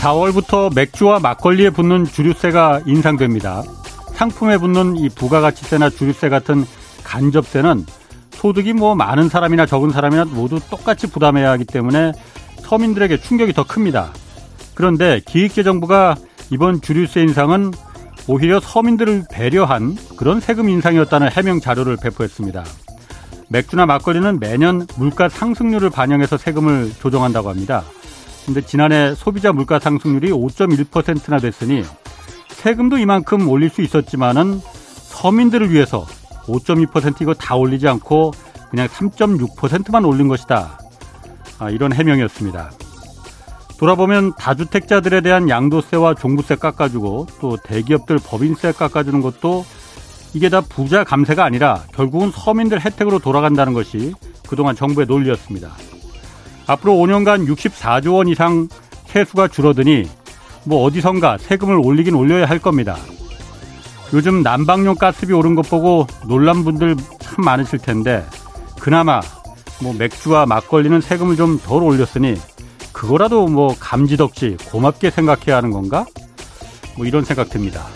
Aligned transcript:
4월부터 0.00 0.74
맥주와 0.74 1.20
막걸리에 1.20 1.70
붙는 1.70 2.06
주류세가 2.06 2.80
인상됩니다. 2.86 3.62
상품에 4.14 4.56
붙는 4.56 4.96
이 4.96 5.10
부가가치세나 5.10 5.90
주류세 5.90 6.30
같은 6.30 6.64
간접세는 7.04 7.84
소득이 8.30 8.72
뭐 8.72 8.94
많은 8.94 9.28
사람이나 9.28 9.66
적은 9.66 9.90
사람이나 9.90 10.24
모두 10.24 10.58
똑같이 10.70 11.06
부담해야 11.06 11.50
하기 11.52 11.66
때문에 11.66 12.12
서민들에게 12.62 13.18
충격이 13.18 13.52
더 13.52 13.64
큽니다. 13.64 14.12
그런데 14.74 15.20
기획재정부가 15.26 16.16
이번 16.50 16.80
주류세 16.80 17.20
인상은 17.20 17.70
오히려 18.26 18.58
서민들을 18.58 19.24
배려한 19.30 19.98
그런 20.16 20.40
세금 20.40 20.70
인상이었다는 20.70 21.30
해명 21.30 21.60
자료를 21.60 21.98
배포했습니다. 22.02 22.64
맥주나 23.48 23.84
막걸리는 23.84 24.40
매년 24.40 24.86
물가 24.96 25.28
상승률을 25.28 25.90
반영해서 25.90 26.38
세금을 26.38 26.92
조정한다고 27.00 27.50
합니다. 27.50 27.82
근데 28.46 28.60
지난해 28.60 29.14
소비자 29.14 29.52
물가 29.52 29.78
상승률이 29.78 30.30
5.1%나 30.30 31.38
됐으니 31.38 31.84
세금도 32.48 32.98
이만큼 32.98 33.48
올릴 33.48 33.70
수 33.70 33.82
있었지만은 33.82 34.60
서민들을 35.08 35.70
위해서 35.70 36.06
5.2% 36.46 37.20
이거 37.22 37.34
다 37.34 37.56
올리지 37.56 37.88
않고 37.88 38.32
그냥 38.70 38.86
3.6%만 38.88 40.04
올린 40.04 40.28
것이다. 40.28 40.78
아, 41.58 41.70
이런 41.70 41.92
해명이었습니다. 41.92 42.70
돌아보면 43.78 44.34
다주택자들에 44.34 45.22
대한 45.22 45.48
양도세와 45.48 46.14
종부세 46.14 46.56
깎아주고 46.56 47.26
또 47.40 47.56
대기업들 47.56 48.18
법인세 48.18 48.72
깎아주는 48.72 49.20
것도 49.22 49.64
이게 50.34 50.48
다 50.48 50.60
부자 50.60 51.02
감세가 51.02 51.44
아니라 51.44 51.82
결국은 51.94 52.30
서민들 52.30 52.80
혜택으로 52.80 53.18
돌아간다는 53.18 53.72
것이 53.72 54.12
그동안 54.48 54.76
정부의 54.76 55.06
논리였습니다. 55.06 55.70
앞으로 56.70 56.94
5년간 56.94 57.48
64조 57.48 58.14
원 58.14 58.28
이상 58.28 58.68
세수가 59.06 59.48
줄어드니 59.48 60.08
뭐 60.64 60.84
어디선가 60.84 61.38
세금을 61.38 61.80
올리긴 61.82 62.14
올려야 62.14 62.46
할 62.46 62.60
겁니다. 62.60 62.96
요즘 64.12 64.42
난방용 64.42 64.94
가스비 64.94 65.32
오른 65.32 65.56
것 65.56 65.68
보고 65.68 66.06
놀란 66.28 66.62
분들 66.62 66.96
참 67.18 67.44
많으실 67.44 67.80
텐데 67.80 68.24
그나마 68.78 69.20
뭐 69.82 69.94
맥주와 69.94 70.46
막걸리는 70.46 71.00
세금을 71.00 71.36
좀 71.36 71.58
덜 71.58 71.82
올렸으니 71.82 72.36
그거라도 72.92 73.48
뭐 73.48 73.74
감지덕지 73.78 74.58
고맙게 74.70 75.10
생각해야 75.10 75.56
하는 75.56 75.70
건가? 75.70 76.06
뭐 76.96 77.04
이런 77.06 77.24
생각 77.24 77.50
듭니다. 77.50 77.86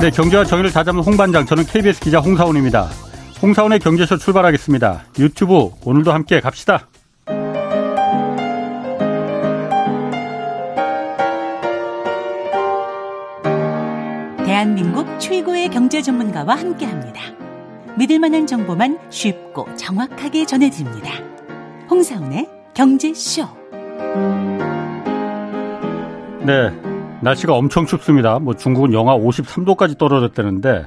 네, 0.00 0.10
경제와 0.10 0.44
정의를 0.44 0.72
다잡는 0.72 1.02
홍반장, 1.02 1.46
저는 1.46 1.64
KBS 1.64 2.00
기자 2.00 2.18
홍사원입니다. 2.20 2.88
홍사원의 3.42 3.80
경제쇼 3.80 4.18
출발하겠습니다. 4.18 5.02
유튜브 5.18 5.70
오늘도 5.84 6.12
함께 6.12 6.38
갑시다. 6.38 6.86
대한민국 14.46 15.18
최고의 15.18 15.70
경제 15.70 16.00
전문가와 16.02 16.54
함께 16.54 16.86
합니다. 16.86 17.20
믿을 17.98 18.20
만한 18.20 18.46
정보만 18.46 19.00
쉽고 19.10 19.74
정확하게 19.74 20.46
전해드립니다. 20.46 21.10
홍사원의 21.90 22.48
경제쇼. 22.74 23.42
네, 26.46 26.70
날씨가 27.22 27.54
엄청 27.54 27.86
춥습니다. 27.86 28.38
뭐 28.38 28.54
중국은 28.54 28.92
영하 28.92 29.16
53도까지 29.16 29.98
떨어졌다는데 29.98 30.86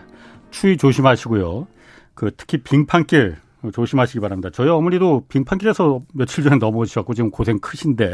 추위 0.51 0.77
조심하시고요. 0.77 1.67
그 2.15 2.31
특히 2.35 2.59
빙판길 2.59 3.37
조심하시기 3.73 4.19
바랍니다. 4.19 4.49
저희 4.51 4.69
어머니도 4.69 5.25
빙판길에서 5.27 6.01
며칠 6.13 6.43
전에 6.43 6.57
넘어오셨고 6.57 7.13
지금 7.13 7.29
고생 7.29 7.59
크신데. 7.59 8.13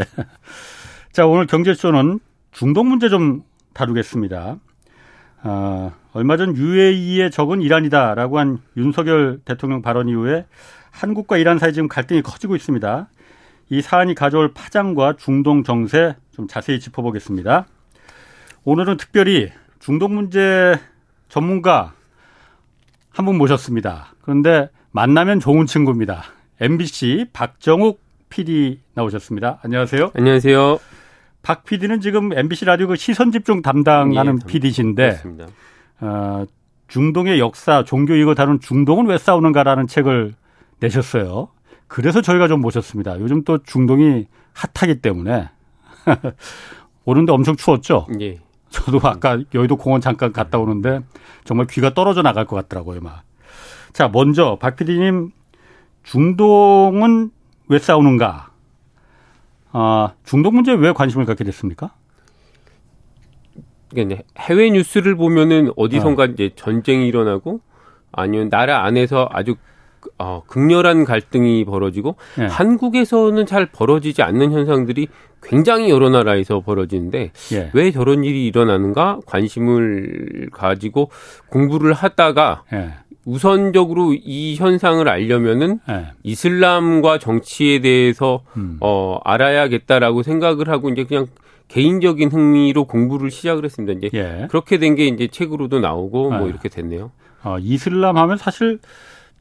자, 1.11 1.27
오늘 1.27 1.45
경제쇼는 1.45 2.19
중동 2.51 2.89
문제 2.89 3.09
좀 3.09 3.43
다루겠습니다. 3.73 4.57
아, 5.43 5.91
얼마 6.13 6.37
전 6.37 6.55
UAE의 6.55 7.31
적은 7.31 7.61
이란이다라고 7.61 8.39
한 8.39 8.59
윤석열 8.77 9.39
대통령 9.45 9.81
발언 9.81 10.09
이후에 10.09 10.45
한국과 10.91 11.37
이란 11.37 11.57
사이 11.57 11.73
지금 11.73 11.87
갈등이 11.87 12.21
커지고 12.21 12.55
있습니다. 12.55 13.09
이 13.69 13.81
사안이 13.81 14.15
가져올 14.15 14.53
파장과 14.53 15.15
중동 15.17 15.63
정세 15.63 16.15
좀 16.31 16.47
자세히 16.47 16.79
짚어보겠습니다. 16.79 17.65
오늘은 18.63 18.97
특별히 18.97 19.49
중동 19.79 20.13
문제 20.13 20.77
전문가 21.29 21.93
한 23.13 23.25
분 23.25 23.37
모셨습니다. 23.37 24.13
그런데 24.21 24.69
만나면 24.91 25.39
좋은 25.39 25.65
친구입니다. 25.65 26.23
MBC 26.59 27.27
박정욱 27.33 27.99
PD 28.29 28.79
나오셨습니다. 28.93 29.59
안녕하세요. 29.63 30.11
안녕하세요. 30.15 30.79
박 31.41 31.65
PD는 31.65 32.01
지금 32.01 32.31
MBC 32.37 32.65
라디오 32.65 32.87
그 32.87 32.95
시선 32.95 33.31
집중 33.31 33.61
담당하는 33.61 34.39
예, 34.41 34.47
PD신데 34.47 35.09
어, 36.01 36.45
중동의 36.87 37.39
역사, 37.39 37.83
종교 37.83 38.13
이거 38.15 38.35
다룬 38.35 38.59
중동은 38.59 39.07
왜 39.07 39.17
싸우는가라는 39.17 39.87
책을 39.87 40.33
내셨어요. 40.79 41.49
그래서 41.87 42.21
저희가 42.21 42.47
좀 42.47 42.61
모셨습니다. 42.61 43.19
요즘 43.19 43.43
또 43.43 43.57
중동이 43.63 44.27
핫하기 44.53 45.01
때문에 45.01 45.49
오는데 47.05 47.31
엄청 47.33 47.55
추웠죠. 47.55 48.07
예. 48.21 48.39
저도 48.71 48.99
아까 49.03 49.37
여의도 49.53 49.75
공원 49.75 50.01
잠깐 50.01 50.33
갔다 50.33 50.57
오는데 50.57 51.01
정말 51.43 51.67
귀가 51.67 51.93
떨어져 51.93 52.21
나갈 52.21 52.45
것 52.45 52.55
같더라고요, 52.55 53.01
막. 53.01 53.23
자, 53.93 54.07
먼저 54.07 54.57
박 54.59 54.75
PD님 54.77 55.31
중동은 56.03 57.31
왜 57.67 57.77
싸우는가? 57.79 58.49
아, 59.73 60.13
중동 60.23 60.55
문제에 60.55 60.75
왜 60.75 60.91
관심을 60.93 61.25
갖게 61.25 61.43
됐습니까? 61.43 61.91
그러니까 63.89 64.23
해외 64.39 64.69
뉴스를 64.69 65.15
보면은 65.15 65.71
어디선가 65.75 66.23
어. 66.23 66.25
이제 66.27 66.51
전쟁이 66.55 67.07
일어나고 67.07 67.59
아니면 68.11 68.49
나라 68.49 68.83
안에서 68.85 69.27
아주 69.31 69.55
어, 70.17 70.43
극렬한 70.47 71.03
갈등이 71.05 71.65
벌어지고 71.65 72.15
네. 72.37 72.45
한국에서는 72.45 73.45
잘 73.45 73.65
벌어지지 73.67 74.21
않는 74.21 74.51
현상들이 74.51 75.07
굉장히 75.43 75.89
여러 75.89 76.09
나라에서 76.09 76.59
벌어지는데 76.61 77.31
네. 77.51 77.69
왜 77.73 77.91
저런 77.91 78.23
일이 78.23 78.45
일어나는가 78.45 79.19
관심을 79.25 80.49
가지고 80.51 81.09
공부를 81.49 81.93
하다가 81.93 82.63
네. 82.71 82.89
우선적으로 83.25 84.13
이 84.13 84.55
현상을 84.55 85.07
알려면은 85.07 85.79
네. 85.87 86.05
이슬람과 86.23 87.19
정치에 87.19 87.79
대해서 87.79 88.41
음. 88.57 88.77
어 88.81 89.19
알아야겠다라고 89.23 90.23
생각을 90.23 90.69
하고 90.69 90.89
이제 90.89 91.03
그냥 91.03 91.27
개인적인 91.67 92.31
흥미로 92.31 92.85
공부를 92.85 93.31
시작을 93.31 93.63
했습니다. 93.63 93.97
이제 93.97 94.09
예. 94.17 94.47
그렇게 94.49 94.77
된 94.77 94.95
게 94.95 95.07
이제 95.07 95.27
책으로도 95.27 95.79
나오고 95.79 96.29
뭐 96.31 96.39
네. 96.41 96.47
이렇게 96.49 96.67
됐네요. 96.67 97.11
어, 97.43 97.57
이슬람 97.59 98.17
하면 98.17 98.37
사실 98.37 98.79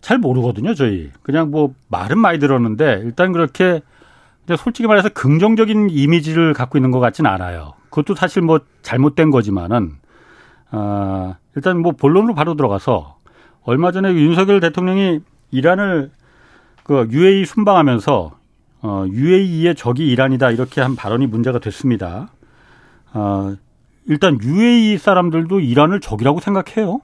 잘 0.00 0.19
모르거든요, 0.19 0.75
저희. 0.75 1.11
그냥 1.22 1.50
뭐 1.50 1.75
말은 1.88 2.19
많이 2.19 2.38
들었는데 2.38 3.03
일단 3.05 3.33
그렇게 3.33 3.83
솔직히 4.56 4.88
말해서 4.88 5.09
긍정적인 5.11 5.91
이미지를 5.91 6.55
갖고 6.55 6.78
있는 6.78 6.91
것 6.91 7.00
같지는 7.00 7.31
않아요. 7.31 7.75
그것도 7.91 8.15
사실 8.15 8.43
뭐 8.43 8.61
잘못된 8.83 9.31
거지만은 9.31 9.93
어, 10.72 11.37
일단 11.55 11.81
뭐 11.81 11.93
본론으로 11.93 12.34
바로 12.34 12.55
들어가서 12.55 13.16
얼마 13.62 13.93
전에 13.93 14.12
윤석열 14.12 14.61
대통령이 14.61 15.21
이란을 15.50 16.11
그 16.84 17.09
UAE 17.11 17.44
순방하면서 17.44 18.32
어, 18.82 19.05
UAE의 19.09 19.75
적이 19.75 20.08
이란이다 20.08 20.50
이렇게 20.50 20.81
한 20.81 20.96
발언이 20.96 21.26
문제가 21.26 21.58
됐습니다. 21.58 22.31
어, 23.12 23.55
일단 24.06 24.38
UAE 24.43 24.99
사람들도 24.99 25.61
이란을 25.61 26.00
적이라고 26.00 26.41
생각해요. 26.41 27.00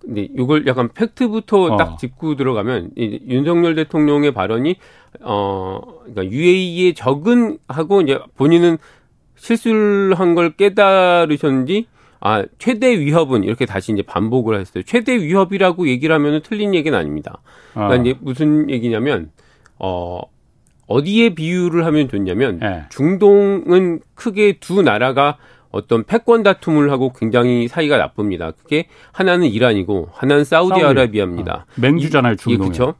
근데 0.00 0.28
이걸 0.36 0.66
약간 0.66 0.88
팩트부터 0.94 1.62
어. 1.62 1.76
딱 1.76 1.98
짚고 1.98 2.36
들어가면 2.36 2.90
이 2.96 3.20
윤석열 3.28 3.74
대통령의 3.74 4.32
발언이 4.32 4.76
어 5.20 5.80
그러니까 6.04 6.24
UAE의 6.34 6.94
적은 6.94 7.58
하고 7.68 8.00
이제 8.00 8.18
본인은 8.36 8.78
실수를 9.36 10.14
한 10.18 10.34
걸 10.34 10.52
깨달으셨는지 10.52 11.86
아, 12.22 12.44
최대 12.58 12.98
위협은 12.98 13.44
이렇게 13.44 13.64
다시 13.64 13.92
이제 13.92 14.02
반복을 14.02 14.60
했어요. 14.60 14.82
최대 14.84 15.16
위협이라고 15.16 15.88
얘기를 15.88 16.14
하면은 16.14 16.40
틀린 16.42 16.74
얘기는 16.74 16.96
아닙니다. 16.96 17.40
그러니까 17.72 17.94
아. 17.94 17.96
이제 17.96 18.18
무슨 18.20 18.68
얘기냐면 18.68 19.30
어 19.78 20.20
어디에 20.86 21.30
비유를 21.34 21.86
하면 21.86 22.08
좋냐면 22.08 22.58
네. 22.58 22.82
중동은 22.90 24.00
크게 24.14 24.58
두 24.60 24.82
나라가 24.82 25.38
어떤 25.70 26.04
패권 26.04 26.42
다툼을 26.42 26.90
하고 26.90 27.12
굉장히 27.12 27.68
사이가 27.68 27.96
나쁩니다. 27.96 28.50
그게 28.52 28.86
하나는 29.12 29.46
이란이고 29.46 30.08
하나는 30.12 30.44
사우디아라비아입니다. 30.44 31.66
어. 31.68 31.80
맹주잖아요, 31.80 32.36
중동. 32.36 32.52
예, 32.66 32.70
그렇죠. 32.70 32.94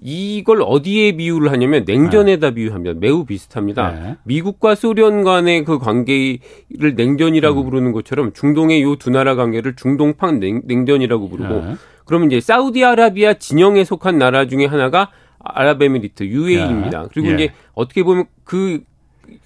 이걸 0.00 0.60
어디에 0.62 1.12
비유를 1.12 1.50
하냐면 1.52 1.84
냉전에다 1.86 2.48
네. 2.48 2.54
비유합니다. 2.54 2.98
매우 3.00 3.24
비슷합니다. 3.24 3.90
네. 3.92 4.16
미국과 4.24 4.74
소련 4.74 5.22
간의 5.24 5.64
그 5.64 5.78
관계를 5.78 6.94
냉전이라고 6.96 7.60
음. 7.60 7.64
부르는 7.64 7.92
것처럼 7.92 8.32
중동의 8.34 8.82
요 8.82 8.96
두 8.96 9.10
나라 9.10 9.34
관계를 9.34 9.76
중동판 9.76 10.40
냉, 10.40 10.62
전이라고 10.86 11.28
부르고 11.28 11.54
네. 11.54 11.74
그러면 12.04 12.30
이제 12.30 12.40
사우디아라비아 12.40 13.34
진영에 13.34 13.84
속한 13.84 14.18
나라 14.18 14.46
중에 14.46 14.66
하나가 14.66 15.10
아랍에미리트 15.38 16.24
UAE입니다. 16.24 17.02
예. 17.04 17.08
그리고 17.12 17.28
예. 17.30 17.34
이제 17.34 17.52
어떻게 17.74 18.02
보면 18.02 18.26
그 18.44 18.82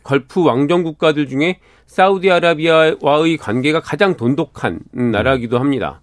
걸프 0.02 0.44
왕정 0.44 0.82
국가들 0.82 1.28
중에 1.28 1.58
사우디아라비아와의 1.86 3.36
관계가 3.38 3.80
가장 3.80 4.16
돈독한 4.16 4.80
나라이기도 4.92 5.58
합니다. 5.58 6.00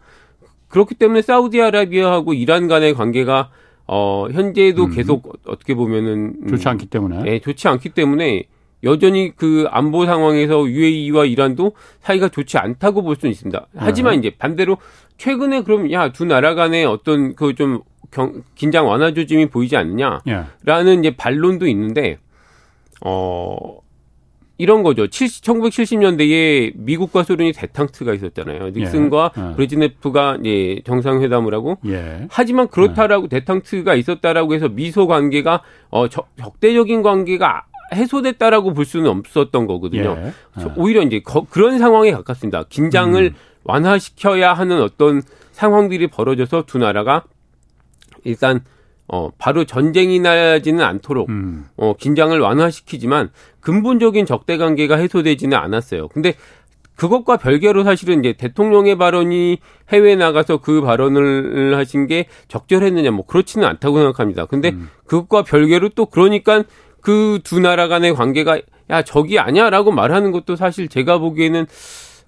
그렇기 0.67 0.95
때문에 0.95 1.21
사우디아라비아하고 1.21 2.33
이란 2.33 2.67
간의 2.67 2.93
관계가 2.93 3.49
어 3.87 4.27
현재도 4.31 4.85
음. 4.85 4.91
계속 4.91 5.39
어떻게 5.45 5.75
보면은 5.75 6.33
음, 6.41 6.47
좋지 6.47 6.67
않기 6.67 6.87
때문에 6.87 7.21
네, 7.23 7.39
좋지 7.39 7.67
않기 7.67 7.89
때문에 7.89 8.45
여전히 8.83 9.31
그 9.35 9.65
안보 9.69 10.05
상황에서 10.05 10.67
UAE와 10.67 11.25
이란도 11.25 11.73
사이가 12.01 12.29
좋지 12.29 12.57
않다고 12.57 13.03
볼 13.03 13.15
수는 13.15 13.31
있습니다. 13.31 13.67
하지만 13.75 14.13
네. 14.13 14.19
이제 14.19 14.35
반대로 14.37 14.77
최근에 15.17 15.61
그럼 15.61 15.91
야 15.91 16.11
두 16.11 16.25
나라 16.25 16.55
간의 16.55 16.85
어떤 16.85 17.35
그 17.35 17.53
좀 17.53 17.81
긴장 18.55 18.87
완화 18.87 19.13
조짐이 19.13 19.47
보이지 19.47 19.75
않느냐라는 19.75 20.23
예. 20.27 20.93
이제 20.99 21.15
반론도 21.15 21.67
있는데 21.67 22.17
어 23.05 23.79
이런 24.57 24.83
거죠. 24.83 25.07
70, 25.07 25.43
1970년대에 25.43 26.73
미국과 26.75 27.23
소련이 27.23 27.51
대탕트가 27.51 28.13
있었잖아요. 28.13 28.69
닉슨과 28.69 29.31
예. 29.37 29.41
예. 29.41 29.55
브레즈네프가 29.55 30.37
이제 30.41 30.81
정상회담을 30.85 31.53
하고. 31.53 31.77
예. 31.87 32.27
하지만 32.29 32.67
그렇다라고 32.69 33.25
예. 33.25 33.27
대탕트가 33.39 33.95
있었다라고 33.95 34.53
해서 34.53 34.69
미소 34.69 35.07
관계가 35.07 35.61
어 35.89 36.07
적, 36.07 36.29
적대적인 36.37 37.01
관계가 37.01 37.65
해소됐다라고 37.93 38.73
볼 38.73 38.85
수는 38.85 39.09
없었던 39.09 39.67
거거든요. 39.67 40.15
예. 40.17 40.27
예. 40.61 40.65
오히려 40.77 41.01
이제 41.03 41.19
거, 41.19 41.45
그런 41.49 41.77
상황에 41.77 42.11
가깝습니다. 42.11 42.63
긴장을 42.69 43.21
음. 43.21 43.35
완화시켜야 43.65 44.53
하는 44.53 44.81
어떤 44.81 45.21
상황들이 45.51 46.07
벌어져서 46.07 46.63
두 46.65 46.77
나라가 46.77 47.23
일단 48.23 48.63
어, 49.07 49.29
바로 49.37 49.65
전쟁이 49.65 50.19
나지는 50.19 50.83
않도록, 50.83 51.29
음. 51.29 51.65
어, 51.77 51.93
긴장을 51.97 52.37
완화시키지만 52.39 53.29
근본적인 53.59 54.25
적대 54.25 54.57
관계가 54.57 54.95
해소되지는 54.97 55.57
않았어요. 55.57 56.07
근데 56.09 56.33
그것과 56.95 57.37
별개로 57.37 57.83
사실은 57.83 58.19
이제 58.19 58.33
대통령의 58.33 58.97
발언이 58.97 59.57
해외에 59.89 60.15
나가서 60.15 60.57
그 60.57 60.81
발언을 60.81 61.77
하신 61.77 62.07
게 62.07 62.27
적절했느냐, 62.47 63.11
뭐 63.11 63.25
그렇지는 63.25 63.67
않다고 63.67 63.97
생각합니다. 63.97 64.45
근데 64.45 64.69
음. 64.69 64.89
그것과 65.05 65.43
별개로 65.43 65.89
또 65.89 66.05
그러니까 66.05 66.63
그 67.01 67.39
두 67.43 67.59
나라 67.59 67.87
간의 67.87 68.15
관계가 68.15 68.59
야, 68.89 69.01
적이 69.03 69.39
아니야 69.39 69.69
라고 69.69 69.91
말하는 69.91 70.31
것도 70.31 70.55
사실 70.55 70.87
제가 70.87 71.19
보기에는 71.19 71.67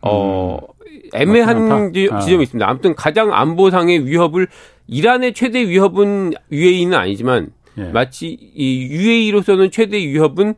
어, 0.01 0.59
음. 0.85 0.99
애매한 1.13 1.93
지, 1.93 2.09
아. 2.11 2.19
점이 2.19 2.43
있습니다. 2.43 2.69
아무튼 2.69 2.93
가장 2.95 3.33
안보상의 3.33 4.05
위협을 4.05 4.47
이란의 4.87 5.33
최대 5.33 5.67
위협은 5.67 6.33
UAE는 6.51 6.97
아니지만 6.97 7.51
예. 7.77 7.83
마치 7.91 8.29
이 8.29 8.87
UAE로서는 8.89 9.71
최대 9.71 9.97
위협은 9.97 10.55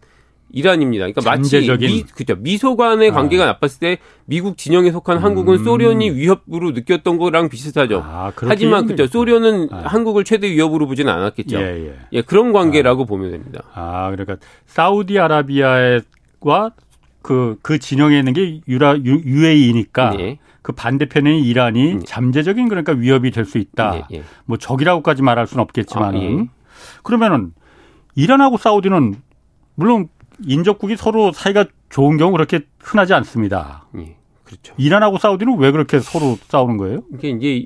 이란입니다. 0.52 1.06
그러니까 1.06 1.22
마치 1.30 1.60
미, 1.78 2.04
그죠 2.04 2.36
미소 2.36 2.76
간의 2.76 3.12
아. 3.12 3.14
관계가 3.14 3.44
아. 3.44 3.48
나빴을 3.48 3.80
때 3.80 3.98
미국 4.26 4.58
진영에 4.58 4.92
속한 4.92 5.18
음. 5.18 5.24
한국은 5.24 5.64
소련이 5.64 6.10
위협으로 6.12 6.72
느꼈던 6.72 7.18
거랑 7.20 7.50
비슷하죠. 7.50 8.02
아, 8.04 8.32
하지만 8.36 8.88
그죠 8.88 9.06
소련은 9.06 9.70
아. 9.72 9.84
한국을 9.86 10.24
최대 10.24 10.50
위협으로 10.50 10.88
보지는 10.88 11.14
않았겠죠. 11.14 11.60
예, 11.60 11.88
예. 11.88 11.94
예 12.14 12.22
그런 12.24 12.52
관계라고 12.52 13.04
아. 13.04 13.06
보면 13.06 13.32
됩니다. 13.32 13.64
아 13.74 14.10
그러니까 14.10 14.38
사우디아라비아와 14.66 16.02
그, 17.22 17.58
그 17.62 17.78
진영에 17.78 18.18
있는 18.18 18.34
게 18.34 18.62
유라, 18.68 18.98
유, 19.06 19.22
UAE니까 19.24 20.16
네. 20.18 20.40
그 20.70 20.74
반대편에 20.74 21.40
이란이 21.40 21.96
네. 21.96 22.00
잠재적인 22.06 22.70
그러니까 22.70 22.94
위협이 22.94 23.32
될 23.32 23.46
수 23.50 23.58
있다. 23.58 23.92
네, 23.92 24.04
네. 24.20 24.24
뭐 24.46 24.58
적이라고까지 24.58 25.24
말할 25.24 25.48
수는 25.48 25.64
없겠지만은 25.64 26.20
아, 26.20 26.24
예. 26.24 26.48
그러면은 27.02 27.54
이란하고 28.14 28.58
사우디는 28.58 29.16
물론 29.74 30.10
인접국이 30.46 30.96
서로 30.96 31.32
사이가 31.32 31.66
좋은 31.90 32.18
경우 32.18 32.32
그렇게 32.34 32.68
흔하지 32.80 33.16
않습니다. 33.16 33.88
예. 33.98 34.16
그렇죠. 34.44 34.76
이란하고 34.78 35.18
사우디는 35.18 35.58
왜 35.58 35.72
그렇게 35.72 36.00
서로 36.00 36.38
싸우는 36.50 36.78
거예요? 36.78 37.02
이게 37.16 37.30
이제 37.30 37.66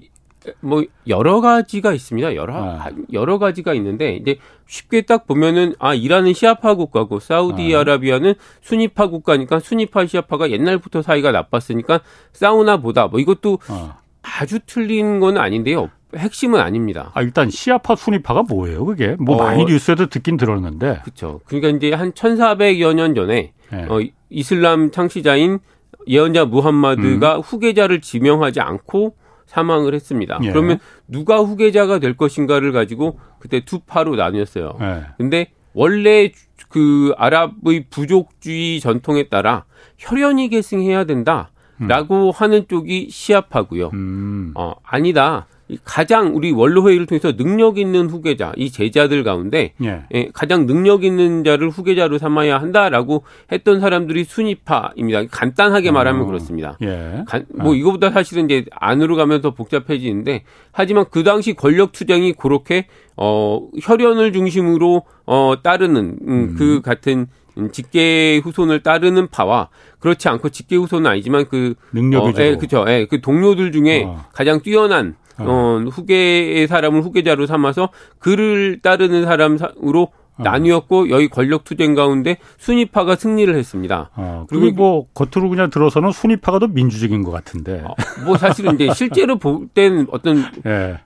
뭐 0.60 0.84
여러 1.08 1.42
가지가 1.42 1.94
있습니다. 1.94 2.36
여러 2.36 2.56
아. 2.56 2.90
여러 3.12 3.38
가지가 3.40 3.74
있는데 3.76 4.16
이제 4.16 4.38
쉽게 4.68 5.02
딱 5.02 5.26
보면은 5.28 5.76
아 5.80 5.94
이란은 5.94 6.34
시아파 6.34 6.76
국가고 6.76 7.20
사우디아라비아는 7.20 8.32
아. 8.32 8.44
순위파 8.62 9.08
국가니까 9.08 9.60
순위파 9.60 10.06
시아파가 10.06 10.52
옛날부터 10.52 11.02
사이가 11.02 11.32
나빴으니까 11.32 12.02
싸우나 12.32 12.78
보다. 12.78 13.08
뭐 13.08 13.20
이것도 13.20 13.60
아. 13.68 13.98
아주 14.22 14.60
틀린 14.66 15.20
건 15.20 15.38
아닌데요. 15.38 15.90
핵심은 16.16 16.60
아닙니다. 16.60 17.12
아, 17.16 17.22
일단 17.22 17.50
시아파 17.50 17.96
순위파가 17.96 18.44
뭐예요, 18.44 18.86
그게? 18.86 19.16
뭐 19.20 19.36
어, 19.36 19.44
많이 19.44 19.66
뉴스에도 19.66 20.08
듣긴 20.08 20.38
들었는데. 20.38 21.02
그렇죠. 21.04 21.42
그러니까 21.46 21.70
이제 21.70 21.92
한 21.94 22.12
1400여 22.12 22.94
년 22.94 23.16
전에 23.16 23.54
네. 23.72 23.86
어, 23.90 24.00
이슬람 24.30 24.92
창시자인 24.92 25.60
예언자 26.08 26.46
무함마드가 26.46 27.38
음. 27.38 27.42
후계자를 27.42 28.02
지명하지 28.02 28.60
않고 28.60 29.16
사망을 29.46 29.94
했습니다. 29.94 30.40
예. 30.44 30.50
그러면 30.52 30.80
누가 31.08 31.38
후계자가 31.38 32.00
될 32.00 32.16
것인가를 32.16 32.72
가지고 32.72 33.20
그때 33.40 33.64
두 33.66 33.80
파로 33.80 34.16
나뉘었어요. 34.16 34.78
예. 34.82 35.04
근데 35.18 35.52
원래 35.74 36.32
그 36.70 37.14
아랍의 37.18 37.86
부족주의 37.90 38.80
전통에 38.80 39.30
따라 39.30 39.66
혈연이 39.98 40.50
계승해야 40.50 41.04
된다라고 41.06 42.28
음. 42.28 42.32
하는 42.34 42.68
쪽이 42.68 43.10
시아파고요. 43.10 43.90
음. 43.94 44.54
어, 44.56 44.74
아니다. 44.84 45.48
가장 45.84 46.36
우리 46.36 46.52
원로 46.52 46.88
회의를 46.88 47.06
통해서 47.06 47.36
능력 47.36 47.78
있는 47.78 48.10
후계자 48.10 48.54
이 48.56 48.72
제자들 48.72 49.24
가운데 49.24 49.74
예. 49.84 50.04
예, 50.14 50.30
가장 50.34 50.66
능력 50.66 51.04
있는 51.04 51.44
자를 51.44 51.70
후계자로 51.70 52.18
삼아야 52.18 52.60
한다라고 52.60 53.24
했던 53.52 53.80
사람들이 53.80 54.24
순위파입니다. 54.24 55.26
간단하게 55.32 55.90
어. 55.90 55.92
말하면 55.92 56.28
그렇습니다. 56.28 56.78
예. 56.82 57.24
간, 57.28 57.46
뭐 57.54 57.72
어. 57.72 57.76
이거보다 57.76 58.12
사실은 58.12 58.46
이제 58.46 58.66
안으로 58.72 59.16
가면 59.16 59.42
더 59.42 59.52
복잡해지는데 59.52 60.44
하지만 60.72 61.06
그 61.12 61.24
당시 61.24 61.54
권력 61.54 61.92
투쟁이 61.92 62.34
그렇게 62.34 62.88
어 63.16 63.68
혈연을 63.82 64.34
중심으로 64.34 65.04
어 65.26 65.54
따르는 65.62 66.18
음, 66.22 66.28
음. 66.28 66.56
그 66.58 66.82
같은 66.82 67.28
직계 67.72 68.42
후손을 68.44 68.82
따르는 68.82 69.28
파와 69.28 69.70
그렇지 70.00 70.28
않고 70.28 70.50
직계 70.50 70.76
후손은 70.76 71.10
아니지만 71.10 71.46
그 71.50 71.76
능력이 71.94 72.42
어, 72.42 72.44
예, 72.44 72.56
그렇죠. 72.56 72.86
예, 72.88 73.06
그 73.06 73.22
동료들 73.22 73.72
중에 73.72 74.04
어. 74.06 74.26
가장 74.34 74.62
뛰어난 74.62 75.16
어. 75.38 75.46
어, 75.48 75.80
후계의 75.90 76.68
사람을 76.68 77.02
후계자로 77.02 77.46
삼아서 77.46 77.90
그를 78.20 78.80
따르는 78.82 79.26
사람으로 79.26 80.10
어. 80.36 80.44
나뉘었고 80.44 81.10
여기 81.10 81.28
권력 81.28 81.64
투쟁 81.64 81.94
가운데 81.94 82.38
순위파가 82.58 83.16
승리를 83.16 83.54
했습니다. 83.56 84.10
어, 84.16 84.46
그리고 84.50 84.72
뭐 84.72 85.08
겉으로 85.14 85.50
그냥 85.50 85.70
들어서는 85.70 86.12
순위파가 86.12 86.60
더 86.60 86.68
민주적인 86.68 87.24
것 87.24 87.32
같은데. 87.32 87.84
어, 87.86 87.94
뭐 88.26 88.38
사실은 88.38 88.76
이제 88.76 88.92
실제로 88.94 89.38
볼 89.38 89.68
땐 89.74 90.08
어떤 90.12 90.44
예. 90.66 91.00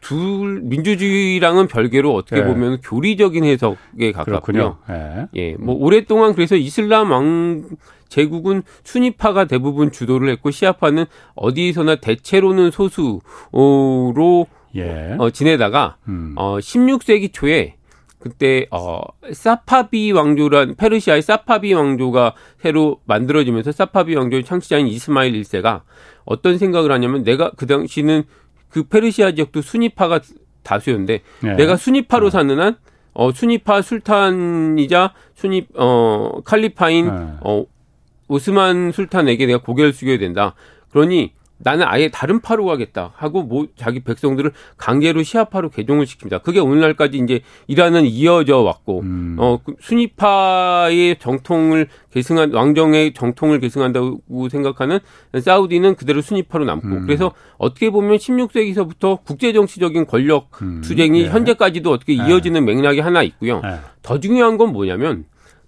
둘 0.00 0.60
민주주의랑은 0.62 1.66
별개로 1.66 2.14
어떻게 2.14 2.40
예. 2.40 2.44
보면 2.44 2.80
교리적인 2.82 3.44
해석에 3.44 4.12
가깝고요. 4.12 4.76
예. 4.90 5.26
예. 5.34 5.56
뭐 5.58 5.74
오랫동안 5.74 6.34
그래서 6.34 6.54
이슬람 6.54 7.10
왕 7.10 7.64
제국은 8.08 8.62
순위파가 8.84 9.46
대부분 9.46 9.90
주도를 9.92 10.28
했고 10.30 10.50
시아파는 10.50 11.06
어디서나 11.34 11.96
대체로는 11.96 12.70
소수로 12.70 14.46
예. 14.76 15.16
어, 15.18 15.30
지내다가 15.30 15.96
음. 16.08 16.34
어, 16.36 16.58
16세기 16.58 17.32
초에 17.32 17.76
그때 18.24 18.66
어 18.70 19.02
사파비 19.32 20.12
왕조란 20.12 20.76
페르시아의 20.76 21.20
사파비 21.20 21.74
왕조가 21.74 22.32
새로 22.56 22.98
만들어지면서 23.04 23.70
사파비 23.70 24.16
왕조의 24.16 24.44
창시자인 24.44 24.86
이스마일 24.86 25.34
1세가 25.34 25.82
어떤 26.24 26.56
생각을 26.56 26.90
하냐면 26.90 27.22
내가 27.22 27.50
그 27.54 27.66
당시는 27.66 28.22
그 28.70 28.84
페르시아 28.84 29.32
지역도 29.32 29.60
순위파가 29.60 30.20
다수였는데 30.62 31.20
네. 31.42 31.54
내가 31.56 31.76
순위파로 31.76 32.28
네. 32.28 32.30
사는 32.30 32.58
한 32.58 32.76
어, 33.12 33.30
순위파 33.30 33.82
술탄이자 33.82 35.12
순위 35.34 35.66
어 35.76 36.40
칼리파인 36.44 37.06
네. 37.06 37.32
어 37.42 37.66
오스만 38.28 38.92
술탄에게 38.92 39.46
내가 39.46 39.60
고개를 39.60 39.92
숙여야 39.92 40.18
된다. 40.18 40.54
그러니 40.90 41.32
나는 41.58 41.86
아예 41.88 42.08
다른 42.08 42.40
파로 42.40 42.66
가겠다 42.66 43.12
하고 43.14 43.42
뭐 43.42 43.66
자기 43.76 44.00
백성들을 44.00 44.52
강제로 44.76 45.22
시아파로 45.22 45.70
개종을 45.70 46.04
시킵니다. 46.04 46.42
그게 46.42 46.58
오늘날까지 46.58 47.18
이제 47.18 47.40
이란은 47.68 48.06
이어져 48.06 48.58
왔고 48.58 49.00
음. 49.00 49.36
어그 49.38 49.76
순위파의 49.80 51.16
정통을 51.20 51.88
계승한 52.12 52.52
왕정의 52.52 53.14
정통을 53.14 53.60
계승한다고 53.60 54.48
생각하는 54.50 54.98
사우디는 55.40 55.94
그대로 55.94 56.20
순위파로 56.20 56.64
남고 56.64 56.86
음. 56.86 57.06
그래서 57.06 57.32
어떻게 57.56 57.88
보면 57.90 58.18
16세기서부터 58.18 59.24
국제 59.24 59.52
정치적인 59.52 60.06
권력 60.06 60.50
음. 60.60 60.80
투쟁이 60.82 61.22
네. 61.22 61.28
현재까지도 61.30 61.90
어떻게 61.90 62.16
네. 62.16 62.28
이어지는 62.28 62.64
맥락이 62.64 63.00
하나 63.00 63.22
있고요. 63.22 63.60
네. 63.62 63.78
더 64.02 64.18
중요한 64.18 64.58
건 64.58 64.72
뭐냐면 64.72 65.24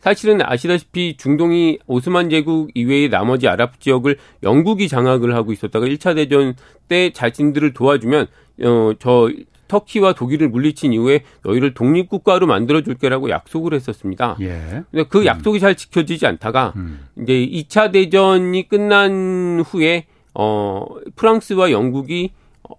사실은 0.06 0.38
아시다시피 0.40 1.16
중동이 1.16 1.80
오스만 1.88 2.30
제국 2.30 2.70
이외의 2.74 3.08
나머지 3.08 3.48
아랍 3.48 3.80
지역을 3.80 4.18
영국이 4.44 4.86
장악을 4.86 5.34
하고 5.34 5.50
있었다가 5.52 5.84
1차 5.86 6.14
대전 6.14 6.54
때 6.86 7.10
자신들을 7.10 7.72
도와주면 7.74 8.28
어 8.62 8.92
저 9.00 9.28
터키와 9.66 10.12
독일을 10.12 10.48
물리친 10.48 10.92
이후에 10.92 11.24
너희를 11.42 11.74
독립국가로 11.74 12.46
만들어줄게라고 12.46 13.30
약속을 13.30 13.74
했었습니다. 13.74 14.36
예. 14.42 14.84
근데 14.92 15.08
그 15.08 15.22
음. 15.22 15.26
약속이 15.26 15.58
잘 15.58 15.74
지켜지지 15.74 16.24
않다가 16.24 16.72
음. 16.76 17.00
이제 17.20 17.32
2차 17.32 17.90
대전이 17.90 18.68
끝난 18.68 19.64
후에 19.66 20.06
어 20.34 20.86
프랑스와 21.16 21.72
영국이 21.72 22.30
어, 22.62 22.74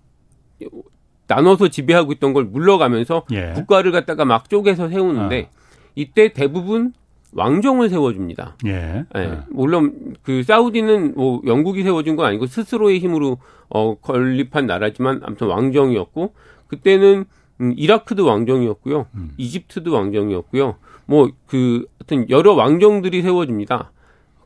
나눠서 1.27 1.67
지배하고 1.67 2.13
있던 2.13 2.31
걸 2.31 2.46
물러가면서 2.46 3.25
예. 3.34 3.51
국가를 3.53 3.91
갖다가 3.91 4.24
막 4.24 4.50
쪼개서 4.50 4.88
세우는데 4.88 5.50
아. 5.51 5.57
이때 5.93 6.31
대부분 6.31 6.93
왕정을 7.38 7.89
세워줍니다. 7.89 8.58
예. 8.65 9.06
예. 9.15 9.39
물론 9.50 10.15
그 10.24 10.44
사우디는 10.44 11.13
뭐 11.15 11.41
영국이 11.46 11.84
세워준 11.84 12.15
건 12.15 12.25
아니고 12.25 12.48
스스로의 12.48 13.00
힘으로 13.00 13.38
어 13.70 13.96
건립한 13.96 14.65
나라지만 14.65 15.22
아무튼 15.24 15.48
왕정이었고 15.48 16.34
그때는 16.67 17.25
음, 17.62 17.74
이라크도 17.77 18.25
왕정이었고요. 18.25 19.06
음. 19.15 19.32
이집트도 19.38 19.94
왕정이었고요. 19.94 20.75
뭐 21.06 21.29
그 21.48 21.86
하여튼 22.00 22.29
여러 22.29 22.53
왕정들이 22.53 23.22
세워집니다. 23.22 23.91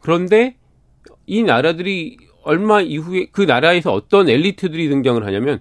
그런데 0.01 0.55
이 1.27 1.43
나라들이 1.43 2.17
얼마 2.43 2.81
이후에 2.81 3.27
그 3.31 3.41
나라에서 3.41 3.93
어떤 3.93 4.27
엘리트들이 4.27 4.89
등장을 4.89 5.23
하냐면 5.25 5.59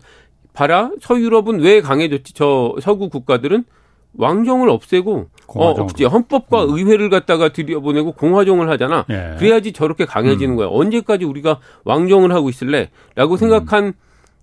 봐라 0.52 0.90
서유럽은 1.00 1.60
왜 1.60 1.80
강해졌지 1.80 2.32
저 2.34 2.74
서구 2.80 3.08
국가들은 3.08 3.64
왕정을 4.14 4.68
없애고 4.68 5.28
어, 5.48 5.86
그치, 5.86 6.04
헌법과 6.04 6.64
음. 6.64 6.76
의회를 6.76 7.10
갖다가 7.10 7.50
들여보내고 7.50 8.12
공화정을 8.12 8.68
하잖아. 8.70 9.04
예. 9.10 9.36
그래야지 9.38 9.72
저렇게 9.72 10.04
강해지는 10.04 10.54
음. 10.54 10.56
거야. 10.56 10.68
언제까지 10.68 11.24
우리가 11.24 11.60
왕정을 11.84 12.32
하고 12.32 12.48
있을래?라고 12.48 13.36
생각한 13.36 13.84
음. 13.84 13.92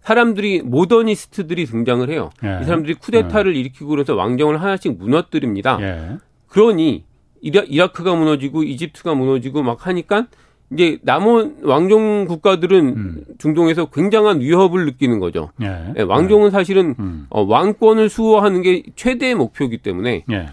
사람들이 0.02 0.62
모더니스트들이 0.62 1.66
등장을 1.66 2.10
해요. 2.10 2.30
예. 2.44 2.60
이 2.62 2.66
사람들이 2.66 2.96
쿠데타를 2.96 3.56
예. 3.56 3.60
일으키고 3.60 3.88
그래서 3.90 4.16
왕정을 4.16 4.62
하나씩 4.62 4.98
무너뜨립니다. 4.98 5.78
예. 5.82 6.18
그러니 6.48 7.04
이라, 7.42 7.64
이라크가 7.68 8.16
무너지고 8.16 8.64
이집트가 8.64 9.14
무너지고 9.16 9.64
막 9.64 9.86
하니까 9.86 10.28
이제 10.72 11.00
남은 11.04 11.60
왕정 11.64 12.26
국가들은 12.26 12.88
음. 12.88 13.24
중동에서 13.38 13.86
굉장한 13.86 14.42
위협을 14.42 14.86
느끼는 14.86 15.20
거죠. 15.20 15.52
예. 15.62 15.94
예, 15.98 16.02
왕정은 16.02 16.52
사실은 16.52 16.94
음. 17.00 17.26
어, 17.30 17.42
왕권을 17.44 18.10
수호하는 18.10 18.62
게 18.62 18.84
최대의 18.96 19.36
목표이기 19.36 19.78
때문에 19.78 20.26
예. 20.30 20.48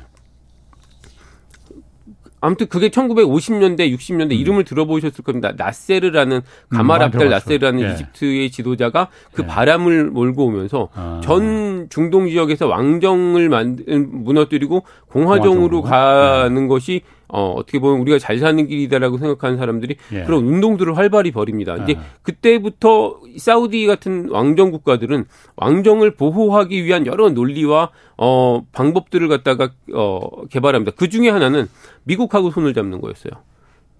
아무튼 2.44 2.66
그게 2.66 2.90
1950년대, 2.90 3.90
60년대 3.96 4.32
음. 4.32 4.32
이름을 4.32 4.64
들어보셨을 4.64 5.24
겁니다. 5.24 5.52
나세르라는 5.56 6.42
가말 6.68 7.00
음, 7.00 7.06
압델 7.06 7.30
나세르라는 7.30 7.80
예. 7.80 7.92
이집트의 7.92 8.50
지도자가 8.50 9.08
그 9.32 9.42
예. 9.42 9.46
바람을 9.46 10.10
몰고 10.10 10.44
오면서 10.44 10.90
아. 10.94 11.22
전 11.24 11.88
중동 11.88 12.28
지역에서 12.28 12.66
왕정을 12.66 13.48
만든 13.48 14.24
무너뜨리고 14.24 14.84
공화정으로 15.08 15.80
공화정으로? 15.80 15.82
가는 15.82 16.64
예. 16.64 16.68
것이 16.68 17.00
어, 17.34 17.52
어떻게 17.56 17.80
보면 17.80 18.00
우리가 18.00 18.20
잘 18.20 18.38
사는 18.38 18.64
길이다라고 18.64 19.18
생각하는 19.18 19.58
사람들이 19.58 19.96
예. 20.12 20.22
그런 20.22 20.44
운동들을 20.44 20.96
활발히 20.96 21.32
벌입니다. 21.32 21.76
이제 21.78 21.96
아. 21.98 22.02
그때부터 22.22 23.18
사우디 23.36 23.86
같은 23.86 24.28
왕정 24.30 24.70
국가들은 24.70 25.24
왕정을 25.56 26.14
보호하기 26.14 26.84
위한 26.84 27.06
여러 27.06 27.30
논리와 27.30 27.90
어, 28.16 28.62
방법들을 28.70 29.26
갖다가 29.26 29.70
어, 29.92 30.46
개발합니다. 30.46 30.92
그 30.96 31.08
중에 31.08 31.28
하나는 31.28 31.66
미국하고 32.04 32.52
손을 32.52 32.72
잡는 32.72 33.00
거였어요. 33.00 33.32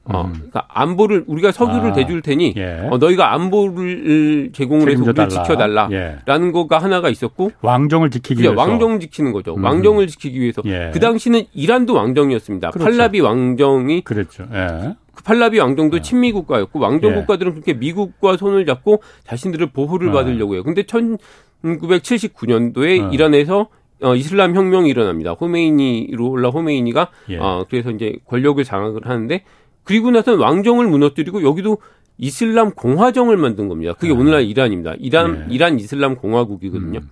어, 0.07 0.27
음. 0.27 0.33
그러니까 0.35 0.67
안보를 0.69 1.25
우리가 1.27 1.51
석유를 1.51 1.91
아, 1.91 1.93
대줄 1.95 2.21
테니 2.21 2.53
예. 2.57 2.87
어, 2.91 2.99
너희가 2.99 3.33
안보를 3.33 4.51
제공을 4.53 4.91
해서 4.91 5.03
우리를 5.03 5.29
지켜달라라는 5.31 6.49
예. 6.49 6.53
거가 6.53 6.79
하나가 6.79 7.09
있었고 7.09 7.53
왕정을 7.63 8.11
지키기 8.11 8.43
위해서 8.43 8.61
왕정 8.61 9.01
지키는 9.01 9.33
거죠. 9.33 9.55
음. 9.55 9.65
왕정을 9.65 10.09
지키기 10.09 10.39
위해서 10.41 10.61
예. 10.67 10.91
그 10.93 11.01
당시는 11.01 11.45
이란도 11.55 11.95
왕정이었습니다. 11.95 12.73
그렇죠. 12.73 12.91
팔라비 12.91 13.21
왕정이 13.21 14.03
그랬죠. 14.03 14.47
예. 14.53 14.95
그 15.15 15.23
팔라비 15.23 15.59
왕정도 15.59 15.97
예. 15.97 16.03
친미 16.03 16.33
국가였고 16.33 16.81
왕정 16.81 17.13
예. 17.13 17.15
국가들은 17.17 17.53
그렇게 17.53 17.73
미국과 17.73 18.37
손을 18.37 18.67
잡고 18.67 19.03
자신들을 19.25 19.69
보호를 19.69 20.13
받으려고 20.13 20.53
해요. 20.55 20.63
근데 20.65 20.83
1979년도에 20.83 23.11
이란에서 23.13 23.69
어, 24.03 24.15
이슬람 24.15 24.55
혁명이 24.55 24.91
일어납니다. 24.91 25.33
호메이니로 25.33 26.29
올라 26.29 26.51
호메이니가 26.51 27.09
어, 27.39 27.65
그래서 27.71 27.91
이제 27.91 28.17
권력을 28.27 28.63
장악을 28.63 29.07
하는데 29.07 29.43
그리고 29.85 30.11
나서는 30.11 30.41
왕정을 30.41 30.87
무너뜨리고 30.89 31.43
여기도 31.43 31.79
이슬람 32.19 32.71
공화정을 32.73 33.37
만든 33.37 33.69
겁니다. 33.69 33.93
그게 33.95 34.09
네. 34.09 34.15
오늘날 34.19 34.43
이란입니다. 34.45 34.95
이란 34.99 35.47
네. 35.49 35.55
이란 35.55 35.79
이슬람 35.79 36.17
공화국이거든요. 36.17 37.01
음. 37.01 37.11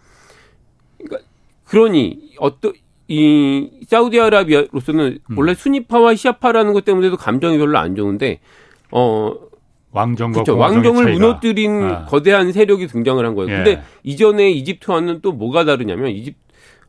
그러니까 0.99 1.29
그러니 1.65 2.31
어떤 2.39 2.73
이 3.09 3.69
사우디아라비아로서는 3.89 5.19
음. 5.31 5.39
원래 5.39 5.55
순위파와 5.55 6.15
시아파라는 6.15 6.73
것 6.73 6.85
때문에도 6.85 7.17
감정이 7.17 7.59
별로 7.59 7.79
안 7.79 7.95
좋은데 7.95 8.41
어 8.91 9.35
왕정과 9.91 10.33
그렇죠. 10.45 10.57
왕정을 10.57 11.05
차이가. 11.05 11.19
무너뜨린 11.19 11.83
아. 11.83 12.05
거대한 12.07 12.53
세력이 12.53 12.87
등장을 12.87 13.25
한 13.25 13.35
거예요. 13.35 13.51
예. 13.53 13.57
근데 13.57 13.83
이전에 14.05 14.51
이집트와는 14.51 15.21
또 15.21 15.33
뭐가 15.33 15.65
다르냐면 15.65 16.11
이집 16.13 16.37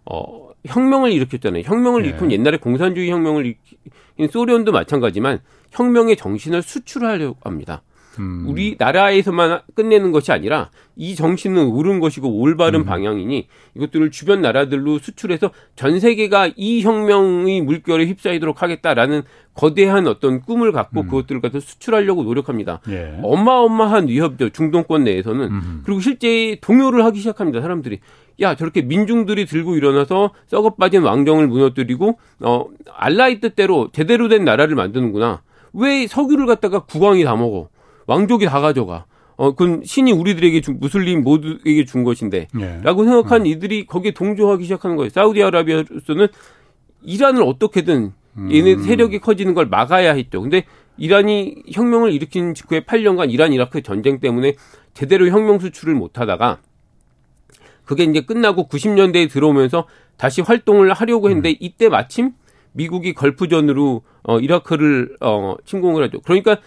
어 0.06 0.52
혁명을 0.66 1.12
일으켰잖아요. 1.12 1.64
혁명을 1.66 2.06
예. 2.06 2.10
일으킨 2.10 2.32
옛날에 2.32 2.58
공산주의 2.58 3.10
혁명을 3.10 3.46
일으킨 3.46 4.30
소련도 4.30 4.72
마찬가지만 4.72 5.40
혁명의 5.74 6.16
정신을 6.16 6.62
수출하려고 6.62 7.38
합니다. 7.44 7.82
음. 8.20 8.46
우리나라에서만 8.48 9.62
끝내는 9.74 10.12
것이 10.12 10.32
아니라 10.32 10.70
이 10.96 11.16
정신은 11.16 11.66
옳은 11.66 12.00
것이고 12.00 12.30
올바른 12.30 12.82
음. 12.82 12.86
방향이니 12.86 13.48
이것들을 13.76 14.12
주변 14.12 14.42
나라들로 14.42 15.00
수출해서 15.00 15.50
전 15.76 16.00
세계가 16.00 16.52
이 16.56 16.82
혁명의 16.82 17.62
물결에 17.62 18.06
휩싸이도록 18.06 18.62
하겠다라는 18.62 19.24
거대한 19.56 20.08
어떤 20.08 20.42
꿈을 20.42 20.72
갖고 20.72 21.02
음. 21.02 21.08
그것들을 21.08 21.42
갖다 21.42 21.60
수출하려고 21.60 22.24
노력합니다. 22.24 22.82
예. 22.90 23.20
어마어마한 23.24 24.08
위협죠 24.08 24.50
중동권 24.50 25.04
내에서는 25.06 25.42
음. 25.42 25.82
그리고 25.84 26.00
실제 26.00 26.58
동요를 26.62 27.04
하기 27.06 27.20
시작합니다. 27.20 27.62
사람들이 27.62 28.00
야 28.42 28.56
저렇게 28.56 28.82
민중들이 28.82 29.46
들고 29.46 29.76
일어나서 29.76 30.32
썩어 30.48 30.76
빠진 30.76 31.04
왕정을 31.04 31.48
무너뜨리고 31.48 32.18
어 32.42 32.66
알라의 32.96 33.40
뜻대로 33.42 33.90
제대로 33.92 34.28
된 34.28 34.44
나라를 34.44 34.76
만드는구나. 34.76 35.42
왜 35.74 36.08
석유를 36.08 36.46
갖다가 36.46 36.80
국왕이 36.80 37.24
다 37.24 37.36
먹어? 37.36 37.70
왕족이 38.08 38.46
다 38.46 38.62
가져가. 38.62 39.06
어, 39.36 39.56
그건 39.56 39.82
신이 39.84 40.12
우리들에게 40.12 40.62
준, 40.62 40.80
무슬림 40.80 41.24
모두에게 41.24 41.86
준 41.86 42.04
것인데. 42.04 42.48
예. 42.60 42.80
라고 42.84 43.04
생각한 43.04 43.42
음. 43.42 43.46
이들이 43.48 43.88
거기에 43.88 44.12
동조하기 44.12 44.64
시작하는 44.64 44.96
거예요. 44.96 45.10
사우디아라비아로서는 45.10 46.28
이란을 47.02 47.44
어떻게든 47.44 48.14
얘네 48.52 48.74
음. 48.74 48.84
세력이 48.84 49.20
커지는 49.20 49.54
걸 49.54 49.68
막아야 49.68 50.14
했죠. 50.14 50.42
근데 50.42 50.66
이란이 50.98 51.64
혁명을 51.72 52.14
일으킨 52.14 52.54
직후에 52.54 52.82
8년간 52.82 53.32
이란 53.32 53.54
이라크 53.54 53.82
전쟁 53.82 54.20
때문에 54.20 54.56
제대로 54.94 55.28
혁명 55.28 55.60
수출을 55.60 55.96
못 55.96 56.20
하다가 56.20 56.60
그게 57.86 58.04
이제 58.04 58.22
끝나고 58.22 58.68
90년대에 58.70 59.30
들어오면서 59.30 59.88
다시 60.18 60.42
활동을 60.42 60.94
하려고 60.94 61.30
했는데 61.30 61.50
음. 61.50 61.56
이때 61.60 61.90
마침 61.90 62.32
미국이 62.74 63.14
걸프전으로 63.14 64.02
어 64.24 64.40
이라크를 64.40 65.16
어 65.22 65.56
침공을 65.66 66.04
하죠. 66.04 66.20
그러니까 66.22 66.58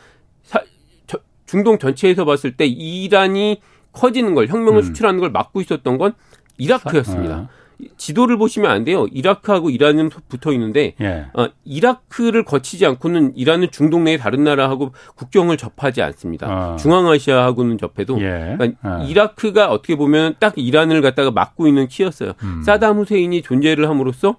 사, 0.43 0.61
저, 1.07 1.19
중동 1.47 1.79
전체에서 1.79 2.25
봤을 2.25 2.57
때 2.57 2.67
이란이 2.67 3.61
커지는 3.93 4.35
걸 4.35 4.47
혁명을 4.47 4.81
음. 4.81 4.83
수출하는 4.83 5.21
걸 5.21 5.31
막고 5.31 5.61
있었던 5.61 5.99
건 5.99 6.13
이라크였습니다. 6.59 7.35
아. 7.35 7.49
지도를 7.97 8.39
보시면 8.39 8.71
안 8.71 8.85
돼요. 8.85 9.07
이라크하고 9.13 9.71
이란은 9.71 10.11
붙어 10.29 10.53
있는데 10.53 10.95
예. 11.01 11.27
어, 11.35 11.49
이라크를 11.65 12.45
거치지 12.45 12.87
않고는 12.87 13.37
이란은 13.37 13.69
중동 13.71 14.05
내의 14.05 14.19
다른 14.19 14.45
나라하고 14.45 14.93
국경을 15.15 15.57
접하지 15.57 16.03
않습니다. 16.03 16.47
어. 16.73 16.77
중앙아시아하고는 16.77 17.79
접해도 17.79 18.19
예. 18.21 18.55
그러니까 18.57 18.79
어. 18.83 19.05
이라크가 19.05 19.71
어떻게 19.71 19.97
보면 19.97 20.37
딱 20.39 20.55
이란을 20.57 21.03
갖다가 21.03 21.31
막고 21.31 21.67
있는 21.67 21.89
키였어요. 21.89 22.33
음. 22.43 22.63
사담 22.65 22.99
후세인이 22.99 23.43
존재를 23.43 23.89
함으로써 23.89 24.37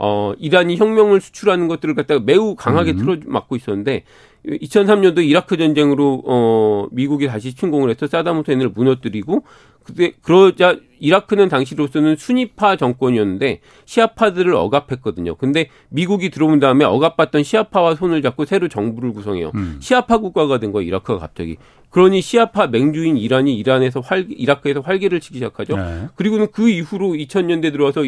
어, 0.00 0.32
이란이 0.38 0.76
혁명을 0.76 1.20
수출하는 1.20 1.66
것들을 1.66 1.94
갖다가 1.94 2.20
매우 2.24 2.54
강하게 2.54 2.92
음. 2.92 2.96
틀어 2.96 3.16
막고 3.26 3.56
있었는데 3.56 4.04
2003년도 4.46 5.24
이라크 5.24 5.56
전쟁으로 5.56 6.22
어 6.24 6.86
미국이 6.92 7.26
다시 7.26 7.54
침공을 7.54 7.90
해서 7.90 8.06
사담 8.06 8.38
후세인을 8.38 8.70
무너뜨리고 8.70 9.42
그때 9.82 10.12
그러자 10.22 10.76
이라크는 11.00 11.48
당시로서는 11.48 12.16
순위파 12.16 12.76
정권이었는데 12.76 13.60
시아파들을 13.86 14.54
억압했거든요. 14.54 15.34
근데 15.34 15.68
미국이 15.88 16.30
들어온 16.30 16.60
다음에 16.60 16.84
억압받던 16.84 17.42
시아파와 17.42 17.94
손을 17.96 18.22
잡고 18.22 18.44
새로 18.44 18.68
정부를 18.68 19.12
구성해요. 19.12 19.50
음. 19.54 19.78
시아파 19.80 20.18
국가가 20.18 20.58
된 20.58 20.72
거예요. 20.72 20.86
이라크가 20.86 21.18
갑자기. 21.18 21.56
그러니 21.90 22.20
시아파 22.20 22.66
맹주인 22.66 23.16
이란이 23.16 23.56
이란에서 23.56 24.00
활 24.00 24.26
이라크에서 24.28 24.80
활기를 24.80 25.20
치기 25.20 25.38
시작하죠. 25.38 25.76
네. 25.76 26.08
그리고는 26.16 26.48
그 26.52 26.68
이후로 26.68 27.08
2000년대 27.14 27.72
들어와서 27.72 28.02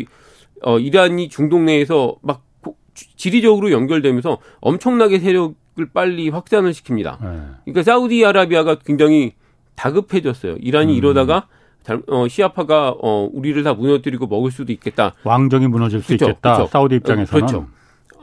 어, 0.63 0.79
이란이 0.79 1.29
중동 1.29 1.65
내에서 1.67 2.17
막 2.23 2.43
지리적으로 3.17 3.71
연결되면서 3.71 4.39
엄청나게 4.61 5.19
세력을 5.21 5.55
빨리 5.93 6.29
확산을 6.29 6.73
시킵니다. 6.73 7.21
네. 7.21 7.41
그러니까 7.65 7.83
사우디아라비아가 7.83 8.77
굉장히 8.85 9.33
다급해졌어요. 9.75 10.57
이란이 10.61 10.93
음. 10.93 10.99
이러다가 10.99 11.47
어, 12.09 12.29
시아파가 12.29 12.95
어, 13.01 13.29
우리를 13.33 13.63
다 13.63 13.75
무너뜨리고 13.75 14.27
먹을 14.27 14.51
수도 14.51 14.73
있겠다. 14.73 15.15
왕정이 15.25 15.67
무너질 15.69 16.03
수 16.03 16.09
그렇죠, 16.09 16.27
있겠다. 16.27 16.55
그렇죠. 16.55 16.71
사우디 16.71 16.97
입장에서는. 16.97 17.47
그렇죠. 17.47 17.67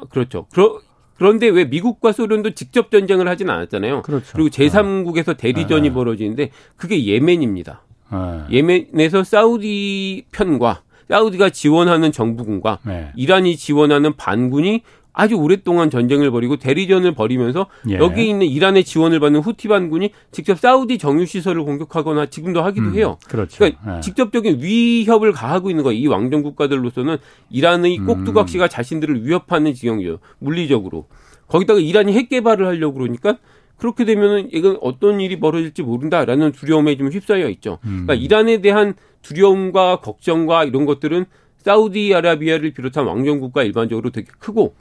그렇죠. 0.09 0.45
그러, 0.53 0.79
그런데 1.17 1.47
왜 1.47 1.65
미국과 1.65 2.11
소련도 2.11 2.51
직접 2.51 2.91
전쟁을 2.91 3.27
하진 3.27 3.49
않았잖아요. 3.49 4.03
그렇죠. 4.03 4.31
그리고 4.33 4.49
제3국에서 4.49 5.35
대리전이 5.35 5.89
네. 5.89 5.93
벌어지는데 5.93 6.51
그게 6.75 7.03
예멘입니다. 7.03 7.81
네. 8.11 8.17
예멘에서 8.51 9.23
사우디 9.23 10.25
편과 10.31 10.83
사우디가 11.09 11.49
지원하는 11.51 12.11
정부군과 12.11 12.79
네. 12.85 13.11
이란이 13.15 13.57
지원하는 13.57 14.15
반군이 14.15 14.81
아주 15.13 15.33
오랫동안 15.35 15.89
전쟁을 15.89 16.29
벌이고 16.29 16.57
대리전을 16.57 17.15
벌이면서 17.15 17.65
예. 17.89 17.95
여기 17.95 18.29
있는 18.29 18.45
이란의 18.45 18.83
지원을 18.83 19.19
받는 19.19 19.39
후티 19.39 19.67
반군이 19.67 20.11
직접 20.31 20.59
사우디 20.59 20.99
정유 20.99 21.25
시설을 21.25 21.63
공격하거나 21.63 22.27
지금도 22.27 22.61
하기도 22.61 22.89
음, 22.89 22.95
해요. 22.95 23.17
그렇죠. 23.27 23.57
그러니까 23.57 23.97
예. 23.97 24.01
직접적인 24.01 24.61
위협을 24.61 25.31
가하고 25.31 25.71
있는 25.71 25.83
거예요. 25.83 25.99
이 25.99 26.05
왕정 26.05 26.43
국가들로서는 26.43 27.17
이란의 27.49 27.97
음. 27.97 28.05
꼭두각시가 28.05 28.67
자신들을 28.67 29.25
위협하는 29.25 29.73
지경이에요. 29.73 30.19
물리적으로. 30.37 31.07
거기다가 31.47 31.79
이란이 31.79 32.13
핵 32.13 32.29
개발을 32.29 32.67
하려고 32.67 32.99
그러니까 32.99 33.37
그렇게 33.77 34.05
되면은 34.05 34.49
이건 34.53 34.77
어떤 34.81 35.19
일이 35.19 35.39
벌어질지 35.39 35.81
모른다라는 35.81 36.51
두려움에 36.51 36.95
좀 36.95 37.09
휩싸여 37.09 37.49
있죠. 37.49 37.79
음. 37.85 38.05
그러니까 38.05 38.13
이란에 38.13 38.61
대한 38.61 38.93
두려움과 39.21 39.97
걱정과 39.97 40.65
이런 40.65 40.85
것들은 40.85 41.25
사우디아라비아를 41.57 42.71
비롯한 42.71 43.05
왕정국가 43.05 43.63
일반적으로 43.63 44.09
되게 44.11 44.27
크고 44.39 44.73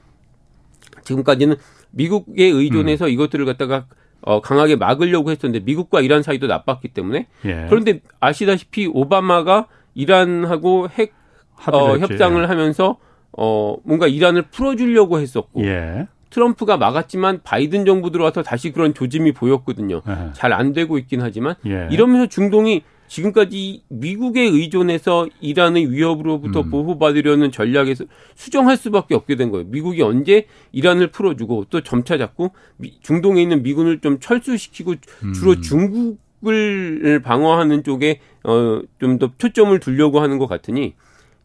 지금까지는 1.03 1.57
미국에 1.91 2.45
의존해서 2.45 3.07
음. 3.07 3.11
이것들을 3.11 3.45
갖다가 3.47 3.87
어, 4.21 4.41
강하게 4.41 4.77
막으려고 4.77 5.31
했었는데 5.31 5.65
미국과 5.65 6.01
이란 6.01 6.23
사이도 6.23 6.47
나빴기 6.47 6.89
때문에 6.89 7.27
예. 7.45 7.67
그런데 7.69 8.01
아시다시피 8.21 8.89
오바마가 8.93 9.67
이란하고 9.95 10.89
핵 10.91 11.15
어, 11.73 11.97
협상을 11.97 12.49
하면서 12.49 12.99
어, 13.33 13.77
뭔가 13.85 14.07
이란을 14.07 14.43
풀어주려고 14.51 15.21
했었고 15.21 15.65
예. 15.65 16.09
트럼프가 16.31 16.77
막았지만 16.77 17.41
바이든 17.45 17.87
정부 17.87 18.11
들어와서 18.11 18.43
다시 18.43 18.73
그런 18.73 18.95
조짐이 18.95 19.33
보였거든요. 19.33 20.03
예. 20.09 20.33
잘안 20.33 20.73
되고 20.73 20.99
있긴 20.99 21.23
하지만 21.23 21.55
예. 21.67 21.89
이러면서 21.91 22.27
중동이 22.27 22.83
지금까지 23.09 23.83
미국에 23.89 24.43
의존해서 24.43 25.27
이란의 25.41 25.93
위협으로부터 25.93 26.61
음. 26.61 26.71
보호받으려는 26.71 27.51
전략에서 27.53 28.05
수정할 28.35 28.77
수밖에 28.77 29.15
없게 29.15 29.37
된 29.37 29.51
거예요. 29.51 29.67
미국이 29.69 30.03
언제 30.03 30.47
이란을 30.73 31.09
풀어주고 31.11 31.67
또 31.71 31.81
점차 31.83 32.19
잡고 32.19 32.51
중동에 33.03 33.43
있는 33.43 33.63
미군을 33.63 34.01
좀 34.01 34.19
철수시키고 34.21 34.95
주로 35.35 35.53
음. 35.53 35.63
중국을 36.43 37.21
방어하는 37.25 37.83
쪽에 37.85 38.21
어 38.45 38.81
좀 39.01 39.19
더 39.19 39.31
초점을 39.39 39.79
두려고 39.81 40.21
하는 40.21 40.39
것 40.39 40.47
같으니 40.47 40.95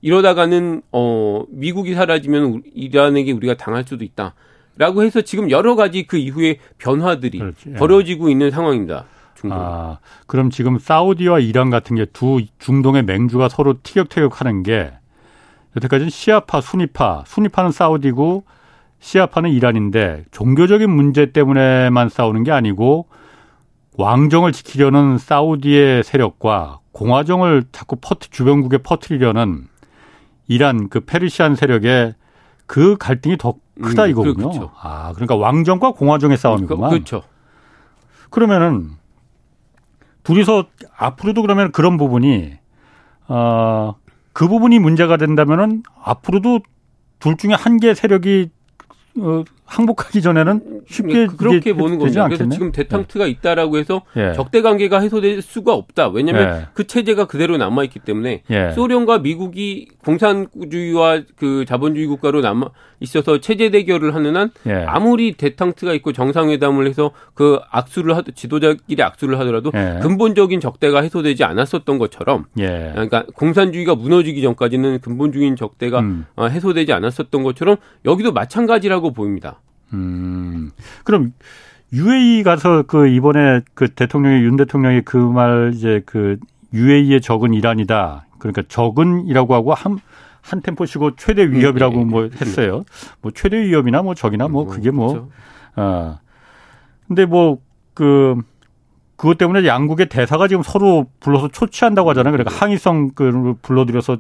이러다가는 0.02 0.82
어 0.92 1.44
미국이 1.50 1.94
사라지면 1.94 2.64
이란에게 2.74 3.32
우리가 3.34 3.56
당할 3.56 3.84
수도 3.88 4.04
있다. 4.04 4.34
라고 4.78 5.04
해서 5.04 5.22
지금 5.22 5.52
여러 5.52 5.76
가지 5.76 6.04
그 6.08 6.18
이후에 6.18 6.58
변화들이 6.80 7.38
그렇지. 7.40 7.70
예. 7.70 7.74
벌어지고 7.74 8.30
있는 8.30 8.50
상황입니다. 8.52 9.06
중동. 9.42 9.58
아, 9.60 9.98
그럼 10.28 10.50
지금 10.50 10.78
사우디와 10.80 11.40
이란 11.40 11.70
같은 11.70 11.96
게 11.96 12.06
두 12.14 12.42
중동의 12.60 13.04
맹주가 13.04 13.50
서로 13.50 13.76
티격태격하는 13.82 14.64
게 14.64 14.92
여태까지는 15.76 16.10
시아파, 16.10 16.62
순위파, 16.62 17.24
순위파는 17.26 17.72
사우디고 17.72 18.44
시아파는 19.00 19.50
이란인데 19.52 20.26
종교적인 20.32 20.90
문제 20.90 21.32
때문에만 21.32 22.10
싸우는 22.10 22.44
게 22.44 22.52
아니고 22.52 23.08
왕정을 23.98 24.52
지키려는 24.52 25.18
사우디의 25.18 26.04
세력과 26.04 26.80
공화정을 26.92 27.64
자꾸 27.72 27.96
퍼트 27.96 28.30
주변국에 28.30 28.80
퍼트리려는 28.80 29.68
이란 30.48 30.90
그 30.90 31.00
페르시안 31.00 31.56
세력의 31.56 32.16
그 32.68 32.98
갈등이 32.98 33.38
더 33.38 33.56
크다 33.82 34.04
음, 34.06 34.10
이거군요. 34.10 34.34
그렇죠. 34.36 34.72
아, 34.82 35.12
그러니까 35.14 35.36
왕정과 35.36 35.92
공화정의 35.94 36.38
싸움이구만. 36.38 36.90
그렇죠. 36.90 37.24
그러면은 38.30 38.92
둘이서 40.24 40.66
앞으로도 40.98 41.42
그러면 41.42 41.72
그런 41.72 41.98
부분이 41.98 42.54
어, 43.28 43.96
그 44.34 44.48
부분이 44.48 44.80
문제가 44.80 45.18
된다면은 45.18 45.84
앞으로도 46.04 46.60
둘 47.20 47.38
중에 47.38 47.54
한 47.54 47.78
개 47.80 47.94
세력이 47.94 48.50
어, 49.20 49.44
항복하기 49.72 50.22
전에는 50.22 50.82
쉽게 50.86 51.28
그, 51.28 51.38
그렇게 51.38 51.72
보는 51.74 51.98
겁니다. 51.98 52.26
그래서 52.26 52.50
지금 52.50 52.74
대탕트가 52.74 53.24
네. 53.24 53.32
있다라고 53.32 53.78
해서 53.78 54.02
예. 54.18 54.34
적대 54.34 54.62
관계가 54.62 55.00
해소될 55.00 55.42
수가 55.42 55.74
없다. 55.74 56.10
왜냐하면 56.10 56.62
예. 56.62 56.68
그 56.74 56.86
체제가 56.86 57.26
그대로 57.26 57.56
남아 57.56 57.86
있기 57.86 58.00
때문에 58.00 58.44
예. 58.50 58.72
소련과 58.72 59.20
미국이 59.20 59.88
공산주의와 60.04 61.22
그 61.38 61.64
자본주의 61.66 62.06
국가로 62.08 62.42
남아 62.42 62.68
있어서 63.00 63.40
체제 63.40 63.70
대결을 63.70 64.14
하는 64.14 64.36
한 64.36 64.52
예. 64.68 64.84
아무리 64.88 65.32
대탕트가 65.34 65.94
있고 65.94 66.12
정상회담을 66.12 66.86
해서 66.86 67.12
그 67.34 67.60
악수를 67.72 68.18
하 68.18 68.24
지도자끼리 68.36 69.02
악수를 69.02 69.40
하더라도 69.40 69.72
예. 69.74 70.00
근본적인 70.02 70.60
적대가 70.60 71.02
해소되지 71.02 71.46
않았었던 71.46 71.98
것처럼 71.98 72.46
예. 72.60 72.92
그러니까 72.92 73.24
공산주의가 73.36 73.96
무너지기 73.96 74.42
전까지는 74.42 75.00
근본적인 75.00 75.56
적대가 75.56 76.02
음. 76.02 76.26
어, 76.36 76.48
해소되지 76.48 76.92
않았었던 76.92 77.44
것처럼 77.44 77.78
여기도 78.04 78.34
마찬가지라고 78.34 79.14
보입니다. 79.14 79.61
음. 79.94 80.72
그럼 81.04 81.34
UAE 81.94 82.44
가서 82.44 82.84
그 82.84 83.08
이번에 83.08 83.62
그 83.74 83.90
대통령이 83.90 84.44
윤 84.44 84.56
대통령이 84.58 85.02
그 85.02 85.18
말 85.18 85.72
이제 85.74 86.02
그 86.06 86.38
UAE의 86.74 87.22
적은 87.22 87.54
이란이다. 87.54 88.26
그러니까 88.40 88.64
적은이라고 88.68 89.54
하고 89.54 89.74
한, 89.74 90.00
한 90.42 90.62
템포 90.62 90.86
쉬고 90.86 91.16
최대 91.18 91.50
위협이라고 91.52 91.98
네. 91.98 92.06
뭐 92.06 92.30
했어요. 92.42 92.84
뭐 93.22 93.32
최대 93.36 93.58
위협이나 93.62 94.02
뭐 94.02 94.16
적이나 94.16 94.48
뭐 94.48 94.66
그게 94.66 94.90
뭐, 94.92 95.10
그렇죠. 95.10 95.30
어. 95.76 96.20
근데 97.08 97.26
뭐 97.26 97.60
그, 97.94 98.36
그것 99.18 99.38
때문에 99.38 99.68
양국의 99.68 100.08
대사가 100.10 100.48
지금 100.48 100.64
서로 100.64 101.08
불러서 101.20 101.50
초치한다고 101.50 102.10
하잖아요. 102.12 102.32
그러니까 102.32 102.56
항의성 102.56 103.12
그 103.14 103.56
불러들여서 103.62 104.18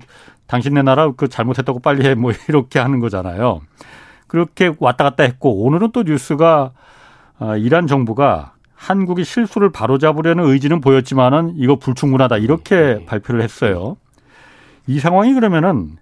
당신네 0.47 0.81
나라 0.84 1.12
그 1.13 1.29
잘못했다고 1.29 1.79
빨리 1.79 2.05
해 2.05 2.13
뭐 2.15 2.34
이렇게 2.49 2.79
하는 2.79 2.99
거잖아요. 2.99 3.62
그렇게 4.32 4.74
왔다 4.80 5.04
갔다 5.04 5.24
했고 5.24 5.65
오늘은 5.65 5.91
또 5.91 6.04
뉴스가 6.04 6.72
어, 7.39 7.58
이란 7.58 7.86
정부가 7.86 8.54
한국이 8.76 9.26
실수를 9.26 9.74
바로잡으려는 9.74 10.46
의지는 10.46 10.80
보였지만은 10.80 11.56
이거 11.58 11.76
불충분하다 11.76 12.38
이렇게 12.38 12.76
네. 13.00 13.06
발표를 13.06 13.41
했어요. 13.41 13.98
이 14.88 15.00
상황이 15.02 15.34
그러면은 15.34 15.98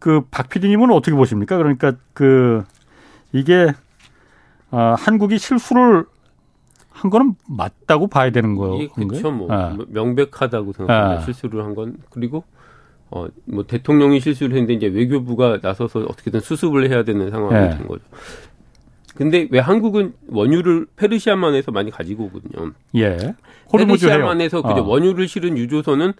그박 0.00 0.48
PD님은 0.48 0.90
어떻게 0.90 1.14
보십니까? 1.14 1.58
그러니까 1.58 1.92
그 2.12 2.64
이게 3.32 3.72
어, 4.72 4.96
한국이 4.98 5.38
실수를 5.38 6.06
한 6.90 7.08
거는 7.08 7.36
맞다고 7.48 8.08
봐야 8.08 8.30
되는 8.30 8.56
거예요. 8.56 8.88
그렇죠. 8.88 9.30
뭐 9.30 9.46
아. 9.48 9.76
명백하다고 9.86 10.72
생각합니다. 10.72 11.22
아. 11.22 11.24
실수를 11.24 11.62
한 11.62 11.76
건 11.76 11.98
그리고 12.10 12.42
어, 13.10 13.26
뭐 13.44 13.64
대통령이 13.66 14.20
실수를 14.20 14.56
했는데 14.56 14.74
이제 14.74 14.86
외교부가 14.86 15.58
나서서 15.60 16.00
어떻게든 16.00 16.40
수습을 16.40 16.90
해야 16.90 17.02
되는 17.02 17.30
상황이 17.30 17.54
네. 17.54 17.76
된 17.76 17.86
거죠. 17.86 18.02
근데 19.16 19.48
왜 19.50 19.58
한국은 19.58 20.14
원유를 20.28 20.86
페르시아만에서 20.96 21.72
많이 21.72 21.90
가지고 21.90 22.24
오거든요. 22.24 22.72
예. 22.96 23.34
페르시아만에서 23.70 24.62
그저 24.62 24.80
어. 24.80 24.88
원유를 24.88 25.28
실은 25.28 25.58
유조선은 25.58 26.12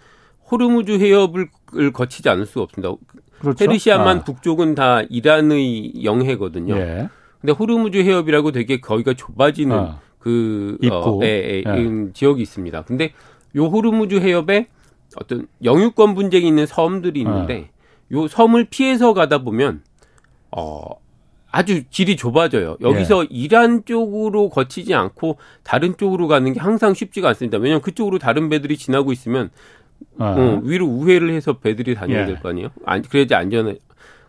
호르무즈 0.51 0.99
해협을 0.99 1.49
거치지 1.93 2.29
않을 2.29 2.45
수가 2.45 2.63
없습니다. 2.65 2.95
그렇죠? 3.39 3.57
페르시아만 3.57 4.19
아. 4.19 4.25
북쪽은 4.25 4.75
다 4.75 5.03
이란의 5.09 6.05
영해거든요. 6.05 6.77
예. 6.77 7.09
근데 7.41 7.53
호르무즈 7.53 7.99
해협이라고 7.99 8.53
되게 8.53 8.81
거기가 8.81 9.15
좁아지는 9.15 9.77
아. 9.79 10.01
그 10.19 10.77
어, 10.91 11.21
에, 11.23 11.27
에, 11.27 11.63
예. 11.67 12.13
지역이 12.13 12.43
있습니다. 12.43 12.83
근데 12.83 13.13
요 13.57 13.67
호르무즈 13.67 14.17
해협에 14.17 14.67
어떤 15.17 15.47
영유권 15.65 16.15
분쟁이 16.15 16.47
있는 16.47 16.67
섬들이 16.67 17.21
있는데 17.21 17.71
어. 18.13 18.23
요 18.23 18.29
섬을 18.29 18.67
피해서 18.71 19.15
가다 19.15 19.39
보면 19.39 19.83
어 20.51 20.81
아주 21.53 21.83
길이 21.91 22.17
좁아져요. 22.17 22.77
여기서 22.81 23.25
예. 23.25 23.29
이란 23.31 23.85
쪽으로 23.85 24.49
거치지 24.51 24.95
않고 24.95 25.39
다른 25.63 25.97
쪽으로 25.97 26.29
가는 26.29 26.53
게 26.53 26.61
항상 26.61 26.95
쉽지가 26.95 27.29
않습니다. 27.31 27.59
왜냐하면 27.59 27.83
그쪽으로 27.83 28.19
다른 28.19 28.49
배들이 28.49 28.77
지나고 28.77 29.13
있으면 29.13 29.51
어. 30.19 30.25
어, 30.25 30.61
위로 30.63 30.87
우회를 30.87 31.31
해서 31.31 31.55
배들이 31.55 31.95
다녀야 31.95 32.23
예. 32.23 32.27
될거 32.27 32.51
아니에요. 32.51 32.71
안, 32.87 33.03
그래야지 33.03 33.35
안전해. 33.35 33.79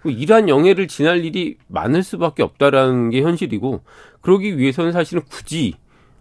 이란 0.03 0.49
영해를 0.49 0.87
지날 0.87 1.23
일이 1.23 1.57
많을 1.67 2.01
수밖에 2.01 2.41
없다라는 2.41 3.11
게 3.11 3.21
현실이고 3.21 3.81
그러기 4.21 4.57
위해서는 4.57 4.91
사실은 4.91 5.21
굳이 5.29 5.75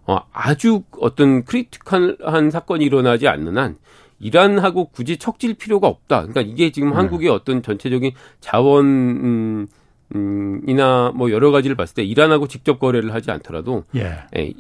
어, 0.07 0.19
아주 0.33 0.83
어떤 0.99 1.45
critical한 1.45 2.51
사건이 2.51 2.85
일어나지 2.85 3.27
않는 3.27 3.57
한 3.57 3.79
이란하고 4.21 4.87
굳이 4.91 5.17
척질 5.17 5.55
필요가 5.55 5.89
없다. 5.89 6.21
그러니까 6.21 6.43
이게 6.43 6.71
지금 6.71 6.91
네. 6.91 6.97
한국의 6.97 7.29
어떤 7.31 7.63
전체적인 7.63 8.13
자원 8.41 8.85
음, 8.87 9.67
음, 10.15 10.61
이나 10.67 11.13
뭐 11.15 11.31
여러 11.31 11.51
가지를 11.51 11.77
봤을 11.77 11.95
때 11.95 12.05
이란하고 12.05 12.47
직접 12.49 12.79
거래를 12.79 13.15
하지 13.15 13.31
않더라도 13.31 13.85
예. 13.97 14.19
예 14.37 14.53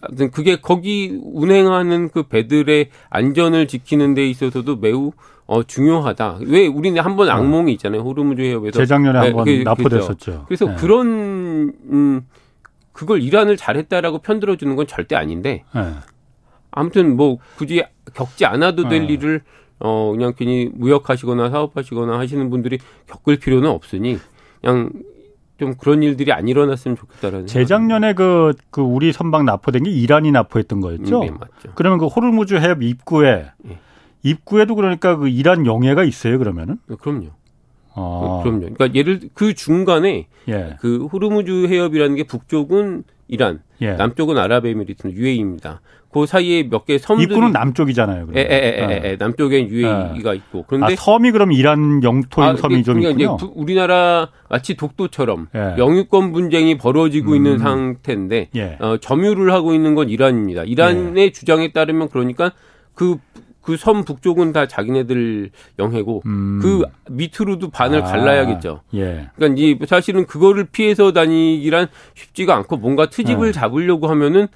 아무튼 0.00 0.30
그게 0.30 0.56
거기 0.56 1.18
운행하는 1.22 2.08
그 2.10 2.24
배들의 2.24 2.90
안전을 3.10 3.66
지키는 3.66 4.14
데 4.14 4.26
있어서도 4.28 4.76
매우 4.76 5.12
어 5.46 5.62
중요하다. 5.62 6.38
왜 6.46 6.66
우리는 6.66 7.00
한번 7.02 7.28
어. 7.28 7.32
악몽이 7.32 7.72
있잖아요. 7.74 8.00
호르무즈 8.00 8.40
해협에서 8.40 8.78
재작년에 8.78 9.20
네, 9.20 9.26
한번 9.26 9.44
그, 9.44 9.50
납포됐었죠. 9.62 10.44
그래서 10.46 10.66
네. 10.66 10.76
그런 10.76 11.72
음 11.90 12.26
그걸 12.92 13.20
이란을 13.20 13.56
잘했다라고 13.56 14.18
편들어 14.18 14.56
주는 14.56 14.74
건 14.76 14.86
절대 14.86 15.16
아닌데 15.16 15.64
네. 15.74 15.82
아무튼 16.74 17.16
뭐 17.16 17.38
굳이 17.56 17.82
겪지 18.14 18.44
않아도 18.44 18.88
될 18.88 19.06
네. 19.06 19.14
일을 19.14 19.42
어 19.78 20.12
그냥 20.12 20.34
괜히 20.36 20.70
무역하시거나 20.72 21.50
사업하시거나 21.50 22.18
하시는 22.18 22.50
분들이 22.50 22.78
겪을 23.06 23.36
필요는 23.36 23.70
없으니 23.70 24.18
그냥 24.60 24.90
좀 25.58 25.74
그런 25.74 26.02
일들이 26.02 26.32
안 26.32 26.48
일어났으면 26.48 26.96
좋겠다라는. 26.96 27.46
재작년에 27.46 28.14
그, 28.14 28.54
그 28.70 28.80
우리 28.80 29.12
선박 29.12 29.44
납포된 29.44 29.84
게 29.84 29.90
이란이 29.90 30.32
납포했던 30.32 30.80
거였죠? 30.80 31.20
네, 31.20 31.30
맞죠. 31.30 31.72
그러면 31.76 31.98
그 31.98 32.06
호르무즈 32.06 32.54
해협 32.54 32.82
입구에 32.82 33.50
네. 33.58 33.78
입구에도 34.24 34.74
그러니까 34.74 35.16
그 35.16 35.28
이란 35.28 35.64
영해가 35.64 36.02
있어요, 36.02 36.38
그러면은? 36.38 36.78
네, 36.86 36.96
그럼요. 37.00 37.28
아. 37.94 38.40
그럼요. 38.42 38.60
그러니까 38.60 38.92
예를 38.94 39.20
그 39.34 39.54
중간에 39.54 40.26
예. 40.48 40.76
그 40.80 41.06
호르무즈 41.06 41.68
해협이라는 41.68 42.16
게 42.16 42.24
북쪽은 42.24 43.04
이란, 43.28 43.62
예. 43.80 43.92
남쪽은 43.92 44.36
아랍에미리트, 44.36 45.08
UAE입니다. 45.08 45.80
그 46.14 46.26
사이에 46.26 46.62
몇 46.70 46.84
개 46.84 46.96
섬들이 46.96 47.24
입구는 47.24 47.50
남쪽이잖아요. 47.50 48.28
에, 48.36 48.40
에, 48.40 48.44
에, 48.44 48.48
에, 48.48 49.10
에. 49.10 49.16
남쪽엔 49.16 49.68
UAE가 49.68 50.32
에. 50.32 50.36
있고 50.36 50.64
그런데 50.68 50.92
아, 50.92 50.96
섬이 50.96 51.32
그럼 51.32 51.50
이란 51.50 52.02
영토인 52.04 52.50
아, 52.50 52.56
섬이 52.56 52.84
좀 52.84 53.00
그러니까 53.00 53.10
있군요. 53.22 53.36
이제 53.36 53.52
우리나라 53.56 54.28
마치 54.48 54.76
독도처럼 54.76 55.48
예. 55.56 55.74
영유권 55.76 56.30
분쟁이 56.32 56.78
벌어지고 56.78 57.32
음. 57.32 57.36
있는 57.36 57.58
상태인데 57.58 58.50
예. 58.54 58.76
어, 58.80 58.96
점유를 58.98 59.52
하고 59.52 59.74
있는 59.74 59.96
건 59.96 60.08
이란입니다. 60.08 60.62
이란의 60.62 61.16
예. 61.24 61.30
주장에 61.32 61.72
따르면 61.72 62.08
그러니까 62.10 62.52
그 62.94 63.16
그섬 63.62 64.04
북쪽은 64.04 64.52
다 64.52 64.68
자기네들 64.68 65.50
영해고 65.78 66.22
음. 66.26 66.60
그 66.62 66.82
밑으로도 67.10 67.70
반을 67.70 68.02
아, 68.02 68.04
갈라야겠죠. 68.04 68.82
예. 68.94 69.30
그러니까 69.34 69.60
이 69.60 69.78
사실은 69.88 70.26
그거를 70.26 70.66
피해서 70.70 71.12
다니기란 71.12 71.88
쉽지가 72.14 72.54
않고 72.54 72.76
뭔가 72.76 73.06
트집을 73.06 73.48
어. 73.48 73.52
잡으려고 73.52 74.06
하면은 74.08 74.46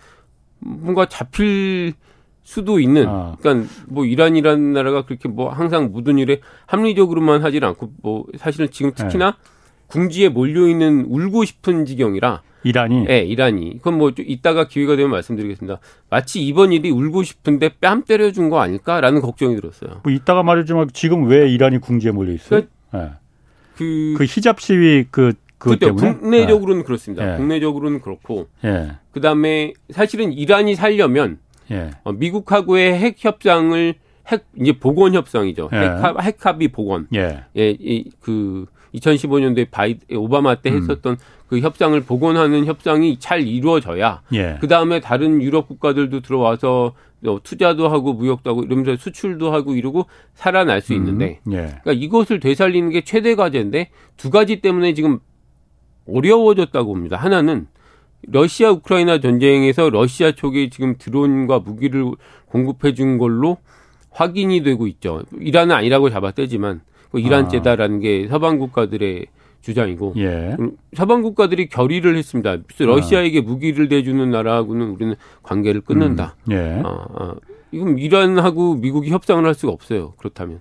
뭔가 0.59 1.07
잡힐 1.07 1.95
수도 2.43 2.81
있는. 2.81 3.07
어. 3.07 3.37
그러니까 3.41 3.69
뭐 3.87 4.05
이란이라는 4.05 4.73
나라가 4.73 5.05
그렇게 5.05 5.29
뭐 5.29 5.51
항상 5.51 5.91
모든 5.93 6.19
일에 6.19 6.41
합리적으로만 6.67 7.43
하질 7.43 7.65
않고 7.65 7.93
뭐 8.03 8.25
사실은 8.37 8.69
지금 8.71 8.93
특히나 8.95 9.37
예. 9.39 9.49
궁지에 9.89 10.29
몰려 10.29 10.67
있는 10.67 11.05
울고 11.09 11.45
싶은 11.45 11.85
지경이라 11.85 12.43
이란이? 12.65 13.05
네, 13.05 13.21
이란이. 13.21 13.79
그건 13.79 13.99
뭐 13.99 14.13
이따가 14.19 14.67
기회가 14.67 14.97
되면 14.97 15.11
말씀드리겠습니다. 15.11 15.79
마치 16.11 16.45
이번 16.45 16.73
일이 16.73 16.91
울고 16.91 17.23
싶은데 17.23 17.71
뺨 17.81 18.03
때려준 18.03 18.51
거 18.51 18.61
아닐까라는 18.61 19.21
걱정이 19.21 19.55
들었어요. 19.57 20.01
뭐 20.03 20.13
이따가 20.13 20.43
말해주면 20.43 20.91
지금 20.93 21.29
왜 21.29 21.49
이란이 21.49 21.79
궁지에 21.79 22.11
몰려 22.11 22.33
있어요? 22.33 22.63
그, 22.63 22.97
네. 22.97 23.11
그, 23.77 24.15
그 24.19 24.25
히잡 24.25 24.61
시위 24.61 25.07
그, 25.11 25.33
그 25.59 25.79
때문에? 25.79 26.15
국내적으로는 26.15 26.83
네. 26.83 26.87
그렇습니다. 26.87 27.25
네. 27.25 27.37
국내적으로는 27.37 28.01
그렇고. 28.01 28.49
네. 28.63 28.93
그 29.13 29.21
다음에 29.21 29.73
사실은 29.91 30.33
이란이 30.33 30.75
살려면 30.75 31.39
예. 31.71 31.91
어, 32.05 32.13
미국하고의 32.13 32.99
핵 32.99 33.17
협상을 33.19 33.95
핵 34.29 34.45
이제 34.59 34.73
복원 34.73 35.15
협상이죠. 35.15 35.71
예. 35.73 35.77
핵, 35.77 36.21
핵 36.23 36.47
합의 36.47 36.69
복원. 36.69 37.09
예. 37.15 37.45
예, 37.57 37.71
이, 37.71 38.11
그 38.21 38.67
2015년도에 38.95 39.71
바이 39.71 39.99
오바마 40.11 40.57
때 40.57 40.71
음. 40.71 40.79
했었던 40.79 41.15
음. 41.15 41.19
그 41.49 41.61
협상을 41.61 41.99
복원하는 42.03 42.67
협상이 42.67 43.19
잘 43.19 43.47
이루어져야 43.47 44.23
예. 44.35 44.59
그 44.61 44.69
다음에 44.69 45.01
다른 45.01 45.43
유럽 45.43 45.69
국가들도 45.69 46.21
들어와서 46.21 46.95
투자도 47.43 47.89
하고 47.89 48.13
무역도 48.13 48.51
하고 48.51 48.63
이러면서 48.63 48.97
수출도 48.97 49.53
하고 49.53 49.75
이러고 49.75 50.07
살아날 50.35 50.81
수 50.81 50.93
음. 50.93 50.99
있는데 50.99 51.41
음. 51.47 51.53
예. 51.53 51.57
그러니까 51.83 51.93
이것을 51.93 52.41
되살리는 52.41 52.91
게 52.91 53.03
최대 53.03 53.35
과제인데 53.35 53.91
두 54.17 54.31
가지 54.31 54.61
때문에 54.61 54.95
지금 54.95 55.21
어려워졌다고 56.13 56.93
봅니다. 56.93 57.17
하나는 57.17 57.67
러시아 58.23 58.71
우크라이나 58.71 59.21
전쟁에서 59.21 59.91
러시아 59.91 60.33
쪽에 60.33 60.69
지금 60.71 60.97
드론과 60.99 61.61
무기를 61.61 62.13
공급해 62.47 62.95
준 62.95 63.19
걸로 63.19 63.59
확인이 64.11 64.63
되고 64.63 64.87
있죠. 64.87 65.23
이란은 65.39 65.75
아니라고 65.75 66.11
잡아떼지만 66.11 66.81
그 67.11 67.21
이란제다라는 67.21 67.97
아. 67.97 68.01
게 68.01 68.29
서방 68.29 68.59
국가들의 68.59 69.27
주장이고 69.61 70.15
예. 70.19 70.57
서방 70.95 71.23
국가들이 71.23 71.69
결의를 71.69 72.17
했습니다. 72.17 72.59
러시아에게 72.79 73.41
무기를 73.41 73.89
대주는 73.89 74.31
나라하고는 74.31 74.91
우리는 74.91 75.15
관계를 75.43 75.81
끊는다. 75.81 76.37
음. 76.49 76.53
예. 76.53 76.83
아, 76.85 77.07
아. 77.15 77.35
이건 77.73 77.99
이란하고 77.99 78.77
미국이 78.77 79.11
협상을 79.11 79.45
할 79.45 79.55
수가 79.55 79.73
없어요. 79.73 80.15
그렇다면. 80.17 80.61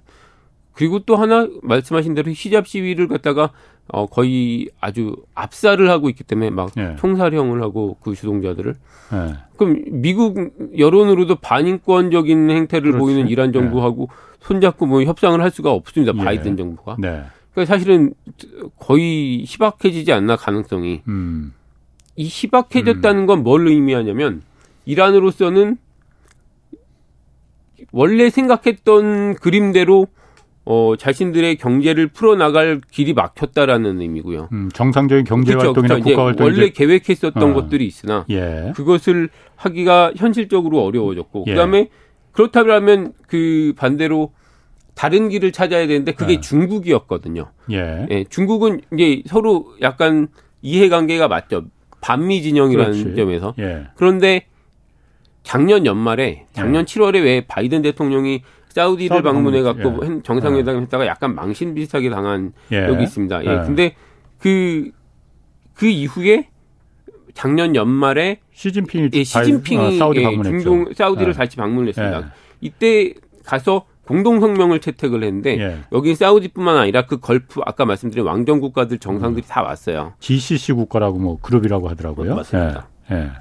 그리고 0.77 0.99
또 0.99 1.15
하나 1.15 1.47
말씀하신 1.63 2.13
대로 2.13 2.31
히잡 2.31 2.67
시위를 2.67 3.07
갖다가 3.07 3.49
어 3.87 4.05
거의 4.05 4.69
아주 4.79 5.15
압살을 5.33 5.89
하고 5.89 6.07
있기 6.09 6.23
때문에 6.23 6.51
막 6.51 6.69
예. 6.77 6.95
총살형을 6.99 7.63
하고 7.63 7.97
그 7.99 8.13
주동자들을 8.13 8.75
예. 9.13 9.35
그럼 9.57 9.81
미국 9.87 10.37
여론으로도 10.77 11.37
반인권적인 11.37 12.51
행태를 12.51 12.91
그렇지. 12.91 12.99
보이는 12.99 13.27
이란 13.27 13.51
정부하고 13.53 14.07
예. 14.11 14.15
손잡고 14.41 14.85
뭐 14.85 15.01
협상을 15.01 15.41
할 15.41 15.49
수가 15.49 15.71
없습니다. 15.71 16.13
예. 16.15 16.23
바이든 16.23 16.57
정부가. 16.57 16.97
네. 16.99 17.23
그러니까 17.53 17.73
사실은 17.73 18.13
거의 18.77 19.45
희박해지지 19.47 20.13
않나 20.13 20.35
가능성이. 20.35 21.01
음. 21.07 21.53
이 22.15 22.25
희박해졌다는 22.25 23.25
건 23.25 23.41
뭘 23.43 23.67
의미하냐면 23.67 24.43
이란으로서는 24.85 25.77
원래 27.91 28.29
생각했던 28.29 29.35
그림대로 29.35 30.05
어, 30.69 30.97
자신들의 30.97 31.55
경제를 31.55 32.07
풀어나갈 32.07 32.81
길이 32.91 33.13
막혔다라는 33.13 34.01
의미고요. 34.01 34.49
음, 34.51 34.69
정상적인 34.73 35.23
경제 35.23 35.53
그렇죠, 35.53 35.67
활동이나 35.67 35.93
그렇죠. 35.95 36.09
국가 36.09 36.25
활동 36.25 36.45
원래 36.45 36.69
계획했었던 36.69 37.41
어. 37.41 37.53
것들이 37.53 37.85
있으나 37.85 38.25
예. 38.29 38.73
그것을 38.75 39.29
하기가 39.55 40.11
현실적으로 40.17 40.83
어려워졌고 40.83 41.45
예. 41.47 41.51
그다음에 41.51 41.87
그렇다면 42.33 43.13
그 43.27 43.73
반대로 43.77 44.33
다른 44.93 45.29
길을 45.29 45.53
찾아야 45.53 45.87
되는데 45.87 46.11
그게 46.11 46.33
예. 46.33 46.41
중국이었거든요. 46.41 47.49
예. 47.71 48.05
예. 48.09 48.25
중국은 48.25 48.81
이제 48.91 49.23
서로 49.25 49.73
약간 49.81 50.27
이해관계가 50.61 51.29
맞죠. 51.29 51.63
반미 52.01 52.41
진영이라는 52.41 52.91
그렇지. 52.91 53.15
점에서. 53.15 53.53
예. 53.59 53.87
그런데 53.95 54.47
작년 55.43 55.85
연말에 55.85 56.47
작년 56.51 56.83
7월에 56.83 57.15
예. 57.15 57.19
왜 57.21 57.41
바이든 57.47 57.83
대통령이 57.83 58.41
사우디를 58.77 59.23
방문해 59.23 59.63
갖고 59.63 59.99
예. 60.03 60.21
정상회담 60.21 60.81
했다가 60.83 61.07
약간 61.07 61.33
망신 61.33 61.73
비슷하게 61.73 62.11
당한 62.11 62.53
예. 62.71 62.85
적이 62.85 63.03
있습니다. 63.03 63.45
예. 63.45 63.49
예. 63.49 63.55
근데 63.65 63.95
그, 64.37 64.91
그 65.73 65.87
이후에 65.87 66.49
작년 67.33 67.75
연말에 67.75 68.39
시진핑이, 68.53 69.09
예, 69.13 69.23
시진핑이 69.23 69.85
어, 69.85 69.91
사우디 69.97 70.23
예, 70.23 70.43
중동 70.43 70.93
사우디를 70.93 71.33
예. 71.33 71.37
다시 71.37 71.55
방문했습니다. 71.57 72.17
을 72.17 72.23
예. 72.23 72.27
이때 72.61 73.13
가서 73.43 73.85
공동 74.05 74.39
성명을 74.39 74.79
채택을 74.79 75.23
했는데 75.23 75.59
예. 75.59 75.77
여기 75.91 76.15
사우디뿐만 76.15 76.77
아니라 76.77 77.05
그 77.05 77.19
걸프 77.19 77.61
아까 77.65 77.85
말씀드린 77.85 78.25
왕정 78.25 78.59
국가들 78.59 78.99
정상들이 78.99 79.45
음. 79.45 79.47
다 79.47 79.63
왔어요. 79.63 80.13
GCC 80.19 80.73
국가라고 80.73 81.19
뭐 81.19 81.39
그룹이라고 81.41 81.89
하더라고요. 81.89 82.35
맞습니다. 82.35 82.87
예. 83.11 83.15
예. 83.15 83.31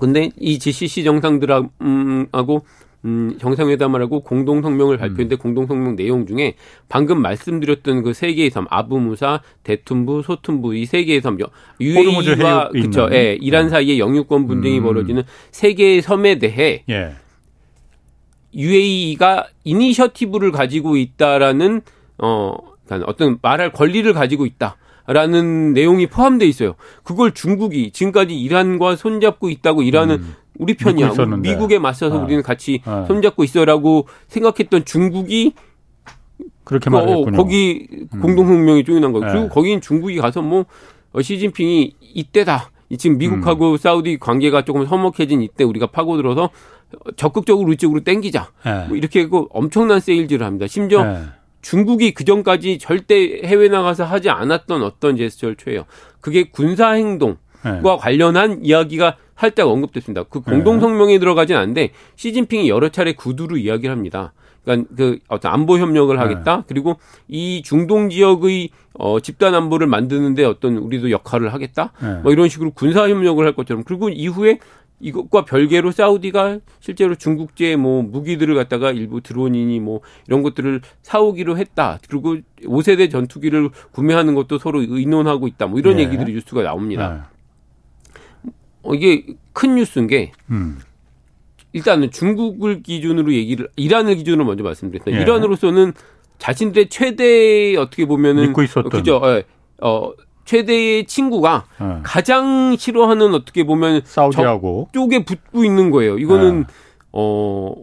근데 0.00 0.30
이 0.38 0.58
GCC 0.58 1.04
정상들하고 1.04 2.64
음, 3.04 3.36
정상회담을 3.38 4.00
하고 4.00 4.20
공동성명을 4.20 4.96
발표했는데 4.96 5.36
음. 5.36 5.38
공동성명 5.38 5.96
내용 5.96 6.26
중에 6.26 6.54
방금 6.88 7.20
말씀드렸던 7.20 8.02
그 8.02 8.12
세 8.14 8.32
개의 8.32 8.50
섬 8.50 8.66
아부무사, 8.70 9.40
대툰부, 9.62 10.22
소툰부 10.22 10.74
이 10.74 10.86
세 10.86 11.04
개의 11.04 11.20
섬 11.20 11.38
UAE와 11.80 12.70
그쵸, 12.70 13.08
예, 13.12 13.36
이란 13.40 13.64
네. 13.64 13.70
사이에 13.70 13.98
영유권 13.98 14.46
분쟁이 14.46 14.78
음. 14.78 14.84
벌어지는 14.84 15.22
세 15.50 15.74
개의 15.74 16.00
섬에 16.00 16.38
대해 16.38 16.84
예. 16.88 17.12
UAE가 18.54 19.48
이니셔티브를 19.64 20.52
가지고 20.52 20.96
있다라는 20.96 21.82
어 22.18 22.56
그러니까 22.86 23.10
어떤 23.10 23.38
말할 23.42 23.72
권리를 23.72 24.10
가지고 24.12 24.46
있다. 24.46 24.76
라는 25.06 25.72
내용이 25.74 26.06
포함되어 26.06 26.48
있어요. 26.48 26.74
그걸 27.02 27.32
중국이 27.32 27.90
지금까지 27.92 28.38
이란과 28.38 28.96
손잡고 28.96 29.50
있다고 29.50 29.82
이란은 29.82 30.16
음. 30.16 30.34
우리 30.58 30.74
편이야. 30.74 31.12
미국에 31.38 31.78
맞서서 31.78 32.20
아. 32.20 32.24
우리는 32.24 32.42
같이 32.42 32.80
아. 32.84 33.04
손잡고 33.06 33.44
있어라고 33.44 34.06
생각했던 34.28 34.84
중국이 34.84 35.52
그렇게 36.64 36.88
그, 36.90 36.96
어, 36.96 37.00
말했군요. 37.00 37.36
거기 37.36 37.86
음. 38.14 38.20
공동성명이 38.20 38.84
쪼인한 38.84 39.12
거예요. 39.12 39.26
네. 39.26 39.32
그리고 39.32 39.48
거기는 39.50 39.80
중국이 39.80 40.16
가서 40.16 40.40
뭐 40.42 40.64
어, 41.12 41.20
시진핑이 41.20 41.94
이때다. 42.00 42.70
지금 42.98 43.18
미국하고 43.18 43.72
음. 43.72 43.76
사우디 43.76 44.18
관계가 44.18 44.64
조금 44.64 44.86
서먹해진 44.86 45.42
이때 45.42 45.64
우리가 45.64 45.88
파고들어서 45.88 46.50
적극적으로 47.16 47.72
이쪽으로 47.72 48.00
땡기자. 48.00 48.50
네. 48.64 48.86
뭐 48.88 48.96
이렇게 48.96 49.22
하고 49.22 49.48
엄청난 49.50 50.00
세일즈를 50.00 50.46
합니다. 50.46 50.66
심지어 50.66 51.04
네. 51.04 51.18
중국이 51.64 52.12
그 52.12 52.24
전까지 52.24 52.78
절대 52.78 53.40
해외 53.42 53.68
나가서 53.68 54.04
하지 54.04 54.28
않았던 54.28 54.82
어떤 54.82 55.16
제스처를 55.16 55.56
취해요. 55.56 55.86
그게 56.20 56.44
군사 56.44 56.90
행동과 56.92 57.38
네. 57.64 57.96
관련한 57.98 58.60
이야기가 58.62 59.16
살짝 59.34 59.68
언급됐습니다. 59.68 60.24
그 60.24 60.40
공동 60.40 60.78
성명에 60.78 61.18
들어가진 61.18 61.56
않는데 61.56 61.90
시진핑이 62.16 62.68
여러 62.68 62.90
차례 62.90 63.12
구두로 63.14 63.56
이야기를 63.56 63.90
합니다. 63.90 64.34
그러니까 64.62 64.94
그 64.94 65.18
어떤 65.28 65.52
안보 65.52 65.78
협력을 65.78 66.18
하겠다. 66.18 66.56
네. 66.58 66.62
그리고 66.68 66.96
이 67.28 67.62
중동 67.64 68.10
지역의 68.10 68.70
어 68.98 69.20
집단 69.20 69.54
안보를 69.54 69.86
만드는데 69.86 70.44
어떤 70.44 70.76
우리도 70.76 71.10
역할을 71.10 71.52
하겠다. 71.52 71.92
네. 72.00 72.20
뭐 72.22 72.32
이런 72.32 72.48
식으로 72.48 72.72
군사 72.72 73.08
협력을 73.08 73.44
할 73.44 73.54
것처럼 73.54 73.84
그리고 73.84 74.10
이후에 74.10 74.58
이것과 75.00 75.44
별개로 75.44 75.90
사우디가 75.90 76.60
실제로 76.80 77.14
중국제 77.14 77.76
뭐 77.76 78.02
무기들을 78.02 78.54
갖다가 78.54 78.90
일부 78.90 79.20
드론이니 79.20 79.80
뭐 79.80 80.00
이런 80.26 80.42
것들을 80.42 80.80
사오기로 81.02 81.58
했다. 81.58 81.98
그리고 82.08 82.36
5세대 82.62 83.10
전투기를 83.10 83.70
구매하는 83.92 84.34
것도 84.34 84.58
서로 84.58 84.80
의논하고 84.80 85.46
있다. 85.48 85.66
뭐 85.66 85.78
이런 85.78 85.98
예. 85.98 86.04
얘기들이 86.04 86.32
뉴스가 86.32 86.62
나옵니다. 86.62 87.28
예. 88.46 88.50
어, 88.82 88.94
이게 88.94 89.26
큰 89.52 89.74
뉴스인 89.74 90.06
게 90.06 90.32
음. 90.50 90.78
일단은 91.72 92.10
중국을 92.10 92.82
기준으로 92.82 93.32
얘기를 93.32 93.68
이란을 93.76 94.16
기준으로 94.16 94.44
먼저 94.44 94.62
말씀드렸다. 94.62 95.10
예. 95.10 95.22
이란으로서는 95.22 95.92
자신들의 96.38 96.88
최대 96.88 97.76
어떻게 97.76 98.06
보면은 98.06 98.48
믿고 98.48 98.62
있었던 98.62 98.90
그죠? 98.90 99.16
어, 99.16 99.42
어 99.82 100.12
최대의 100.44 101.06
친구가 101.06 101.64
네. 101.80 101.86
가장 102.02 102.76
싫어하는 102.78 103.34
어떻게 103.34 103.64
보면 103.64 104.02
사우디하고 104.04 104.88
쪽에 104.92 105.24
붙고 105.24 105.64
있는 105.64 105.90
거예요. 105.90 106.18
이거는 106.18 106.60
네. 106.60 106.66
어 107.12 107.74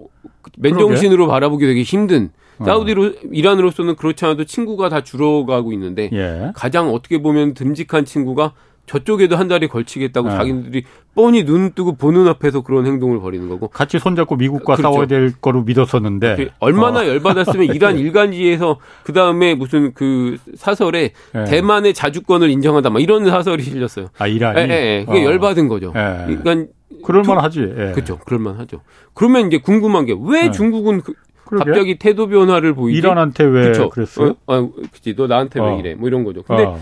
맨정신으로 0.58 1.28
바라보기 1.28 1.66
되게 1.66 1.84
힘든 1.84 2.32
어. 2.60 2.66
사우디로 2.66 3.14
이란으로서는 3.32 3.96
그렇지 3.96 4.26
않아도 4.26 4.46
친구가 4.46 4.90
다 4.90 5.04
줄어가고 5.04 5.72
있는데 5.74 6.10
예. 6.14 6.52
가장 6.56 6.94
어떻게 6.94 7.22
보면 7.22 7.54
듬직한 7.54 8.06
친구가 8.06 8.54
저쪽에도 8.86 9.36
한 9.38 9.48
달에 9.48 9.68
걸치겠다고 9.68 10.30
네. 10.30 10.36
자기들이 10.36 10.84
뻔히 11.16 11.46
눈 11.46 11.72
뜨고 11.74 11.96
보는 11.96 12.28
앞에서 12.28 12.62
그런 12.62 12.86
행동을 12.86 13.20
벌이는 13.20 13.48
거고 13.50 13.68
같이 13.68 14.00
손잡고 14.00 14.36
미국과 14.36 14.76
그렇죠. 14.76 14.82
싸워야 14.82 15.08
될 15.08 15.34
거로 15.40 15.64
믿었었는데 15.64 16.50
얼마나 16.60 17.02
어. 17.02 17.08
열받았으면 17.08 17.74
이란 17.74 17.98
일간지에서 18.00 18.80
그 19.04 19.14
다음에 19.14 19.56
무슨 19.56 19.94
그 19.94 20.38
사설에 20.56 21.12
네. 21.34 21.44
대만의 21.46 21.94
자주권을 21.94 22.50
인정하다 22.50 22.90
막 22.90 23.02
이런 23.02 23.26
사설이 23.30 23.64
실렸어요. 23.64 24.10
아 24.18 24.28
이란이 24.28 24.60
예, 24.60 24.64
예, 24.74 25.00
예. 25.00 25.06
그게 25.06 25.22
어. 25.22 25.24
열받은 25.26 25.68
거죠. 25.68 25.94
예. 25.96 26.36
그러니까 26.36 26.72
그럴만하지. 27.04 27.60
예. 27.62 27.92
그렇죠. 27.94 28.18
그럴만하죠. 28.20 28.82
그러면 29.14 29.48
이제 29.48 29.58
궁금한 29.58 30.06
게왜 30.06 30.46
예. 30.46 30.52
중국은 30.52 31.02
그 31.02 31.14
갑자기 31.58 31.98
태도 32.00 32.28
변화를 32.28 32.74
보이지? 32.74 32.98
이란한테 32.98 33.44
왜 33.44 33.68
그쵸? 33.68 33.90
그랬어요? 33.90 34.36
어, 34.46 34.56
어, 34.56 34.72
그치. 34.94 35.16
너 35.16 35.28
나한테 35.28 35.60
왜 35.60 35.66
어. 35.66 35.80
이래? 35.80 35.96
뭐 35.96 36.08
이런 36.08 36.24
거죠. 36.24 36.44
근데 36.44 36.64
어. 36.64 36.80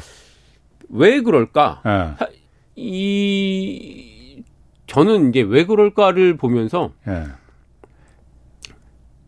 왜 0.89 1.21
그럴까? 1.21 1.82
네. 1.86 2.28
이 2.75 4.43
저는 4.88 5.30
이제 5.30 5.41
왜 5.41 5.65
그럴까를 5.65 6.38
보면서 6.38 6.91
네. 7.06 7.25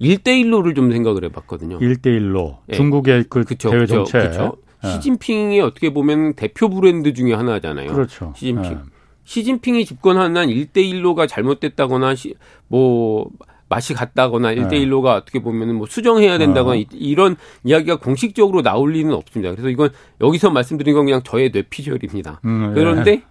1대1로를 0.02 0.76
좀 0.76 0.92
생각을 0.92 1.24
해봤거든요. 1.26 1.78
1대1로 1.80 2.58
네. 2.68 2.76
중국의 2.76 3.26
그 3.30 3.44
그쵸, 3.44 3.70
대외 3.70 3.86
정책. 3.86 4.32
그쵸, 4.32 4.58
그 4.82 4.88
시진핑이 4.90 5.62
어떻게 5.62 5.94
보면 5.94 6.34
대표 6.34 6.70
브랜드 6.70 7.14
중에 7.14 7.34
하나잖아요. 7.34 7.92
그렇죠. 7.92 8.34
시진핑. 8.36 8.80
시진핑이 9.24 9.86
집권한 9.86 10.36
한 10.36 10.48
1대1로가 10.48 11.28
잘못됐다거나 11.28 12.16
시, 12.16 12.34
뭐 12.68 13.30
맛이 13.72 13.94
같다거나 13.94 14.52
일대일로가 14.52 15.16
어떻게 15.16 15.42
보면은 15.42 15.76
뭐 15.76 15.88
수정해야 15.90 16.38
된다거나 16.38 16.78
어. 16.78 16.84
이런 16.92 17.38
이야기가 17.64 18.00
공식적으로 18.00 18.62
나올 18.62 18.92
리는 18.92 19.14
없습니다. 19.14 19.50
그래서 19.52 19.70
이건 19.70 19.92
여기서 20.20 20.50
말씀드린 20.50 20.94
건 20.94 21.06
그냥 21.06 21.22
저의 21.24 21.52
뇌피셜입니다. 21.52 22.42
음, 22.44 22.68
예. 22.70 22.74
그런데 22.76 23.22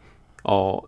어 0.43 0.79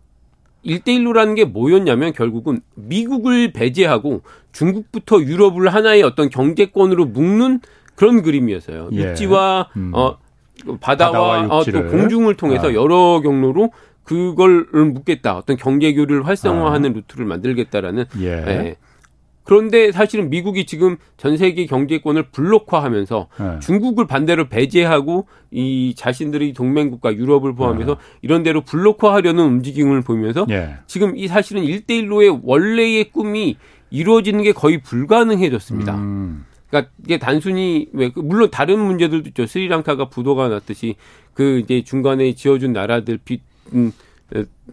1대1로라는 0.64 1.36
게 1.36 1.44
뭐였냐면 1.44 2.14
결국은 2.14 2.62
미국을 2.76 3.52
배제하고 3.52 4.22
중국부터 4.52 5.20
유럽을 5.20 5.68
하나의 5.68 6.02
어떤 6.02 6.30
경제권으로 6.30 7.04
묶는 7.04 7.60
그런 7.94 8.22
그림이었어요. 8.22 8.88
예. 8.92 9.10
육지와 9.10 9.68
음. 9.76 9.92
어 9.94 10.16
바다와, 10.80 11.42
바다와 11.42 11.58
어, 11.58 11.64
또 11.64 11.86
공중을 11.88 12.36
통해서 12.36 12.68
아. 12.68 12.74
여러 12.74 13.20
경로로 13.20 13.70
그걸 14.04 14.64
묶겠다. 14.72 15.36
어떤 15.36 15.58
경제 15.58 15.92
교류를 15.92 16.26
활성화하는 16.26 16.90
아. 16.90 16.94
루트를 16.94 17.26
만들겠다라는 17.26 18.06
예. 18.20 18.28
예. 18.30 18.76
그런데 19.44 19.90
사실은 19.90 20.31
미국이 20.31 20.66
지금 20.66 20.96
전 21.16 21.37
세계 21.37 21.66
경제권을 21.66 22.31
블록화하면서 22.31 23.26
네. 23.38 23.59
중국을 23.61 24.07
반대로 24.07 24.48
배제하고 24.48 25.26
이 25.50 25.94
자신들의 25.96 26.52
동맹국가 26.52 27.14
유럽을 27.14 27.55
포함해서 27.55 27.94
네. 27.94 28.00
이런 28.22 28.42
데로 28.42 28.62
블록화하려는 28.62 29.44
움직임을 29.44 30.02
보이면서 30.02 30.46
네. 30.46 30.76
지금 30.87 31.16
이 31.16 31.26
사실은 31.26 31.64
일대일로의 31.64 32.40
원래의 32.42 33.11
꿈이 33.11 33.57
이루어지는 33.90 34.42
게 34.42 34.52
거의 34.52 34.81
불가능해졌습니다. 34.81 35.96
음. 35.96 36.46
그러니까 36.70 36.90
이게 37.05 37.18
단순히 37.18 37.88
왜그 37.92 38.20
물론 38.20 38.50
다른 38.50 38.78
문제들도 38.78 39.28
있죠. 39.28 39.44
스리랑카가 39.46 40.09
부도가 40.09 40.48
났듯이 40.48 40.96
그 41.35 41.59
이제 41.59 41.83
중간에 41.85 42.33
지어준 42.33 42.72
나라들 42.72 43.18
빚 43.22 43.42
음, 43.74 43.92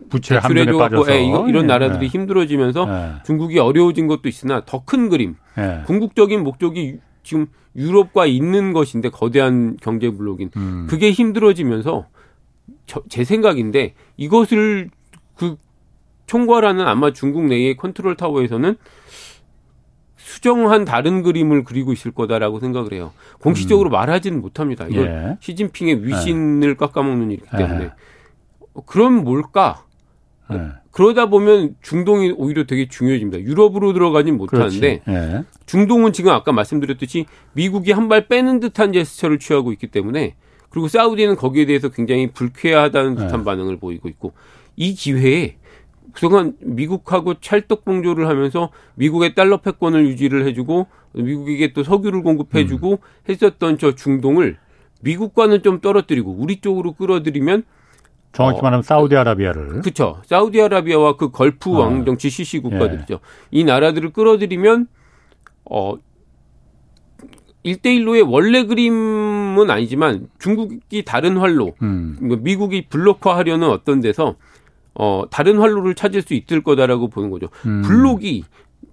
부채 0.10 0.36
한면에 0.36 0.72
빠져서 0.72 1.12
예, 1.12 1.24
이런 1.24 1.64
예. 1.64 1.68
나라들이 1.68 2.06
예. 2.06 2.08
힘들어지면서 2.08 2.88
예. 2.90 3.24
중국이 3.26 3.60
어려워진 3.60 4.08
것도 4.08 4.28
있으나 4.30 4.64
더 4.66 4.84
큰 4.86 5.10
그림, 5.10 5.36
예. 5.58 5.84
궁극적인 5.86 6.44
목적이 6.44 7.00
지금 7.24 7.48
유럽과 7.76 8.26
있는 8.26 8.74
것인데 8.74 9.10
거대한 9.10 9.78
경제 9.82 10.10
블록인 10.10 10.52
음. 10.58 10.88
그게 10.90 11.12
힘들어지면서 11.12 12.08
저, 12.88 13.04
제 13.10 13.24
생각인데 13.24 13.94
이것을 14.18 14.90
그 15.36 15.58
총괄하는 16.26 16.88
아마 16.88 17.12
중국 17.12 17.46
내의 17.46 17.78
컨트롤 17.78 18.16
타워에서는 18.16 18.76
수정한 20.16 20.86
다른 20.86 21.24
그림을 21.24 21.64
그리고 21.64 21.92
있을 21.92 22.12
거다라고 22.12 22.60
생각을 22.60 22.94
해요. 22.94 23.12
공식적으로 23.40 23.90
음. 23.90 23.92
말하지는 23.92 24.42
못합니다. 24.42 24.86
이거 24.88 25.02
예. 25.02 25.38
시진핑의 25.40 26.06
위신을 26.06 26.76
깎아먹는 26.78 27.32
일이기 27.32 27.50
때문에. 27.50 27.92
그럼 28.86 29.24
뭘까? 29.24 29.86
네. 30.50 30.70
그러다 30.92 31.28
보면 31.28 31.76
중동이 31.82 32.32
오히려 32.36 32.66
되게 32.66 32.88
중요해집니다. 32.88 33.42
유럽으로 33.44 33.94
들어가진 33.94 34.38
못하는데 34.38 35.02
네. 35.06 35.44
중동은 35.66 36.12
지금 36.14 36.32
아까 36.32 36.52
말씀드렸듯이 36.52 37.26
미국이 37.54 37.92
한 37.92 38.10
발 38.10 38.28
빼는 38.28 38.60
듯한 38.60 38.92
제스처를 38.94 39.38
취하고 39.38 39.72
있기 39.72 39.88
때문에 39.88 40.36
그리고 40.70 40.88
사우디는 40.88 41.36
거기에 41.36 41.66
대해서 41.66 41.90
굉장히 41.90 42.32
불쾌하다는 42.32 43.16
듯한 43.16 43.40
네. 43.40 43.44
반응을 43.46 43.78
보이고 43.78 44.10
있고 44.10 44.34
이 44.76 44.94
기회에 44.96 45.58
그동안 46.14 46.54
미국하고 46.62 47.36
찰떡 47.36 47.86
봉조를 47.86 48.28
하면서 48.28 48.72
미국의 48.96 49.36
달러 49.36 49.58
패권을 49.58 50.08
유지를 50.08 50.48
해주고 50.48 50.88
미국에게 51.14 51.74
또 51.74 51.84
석유를 51.84 52.24
공급해주고 52.24 52.92
음. 52.94 52.98
했었던 53.30 53.78
저 53.78 53.94
중동을 53.94 54.58
미국과는 55.02 55.62
좀 55.62 55.82
떨어뜨리고 55.82 56.32
우리 56.32 56.62
쪽으로 56.62 56.94
끌어들이면 56.94 57.64
정확히 58.32 58.60
어, 58.60 58.62
말하면 58.64 58.84
사우디아라비아를. 58.84 59.82
그렇죠. 59.82 60.22
사우디아라비아와 60.26 61.18
그 61.18 61.32
걸프 61.32 61.72
어. 61.72 61.80
왕정 61.80 62.18
GCC 62.18 62.60
국가들이죠. 62.60 63.14
예. 63.16 63.20
이 63.52 63.64
나라들을 63.64 64.12
끌어들이면 64.12 64.88
어 65.70 65.96
일대일로의 67.66 68.30
원래 68.30 68.64
그림은 68.64 69.70
아니지만 69.70 70.28
중국이 70.40 71.04
다른 71.04 71.38
활로 71.38 71.74
음. 71.82 72.18
뭐 72.22 72.38
미국이 72.38 72.86
블록화하려는 72.88 73.70
어떤 73.70 74.00
데서 74.00 74.36
어 74.94 75.24
다른 75.30 75.58
활로를 75.58 75.96
찾을 75.96 76.22
수 76.22 76.34
있을 76.34 76.64
거다라고 76.64 77.10
보는 77.10 77.30
거죠. 77.30 77.48
음. 77.66 77.82
블록이 77.82 78.44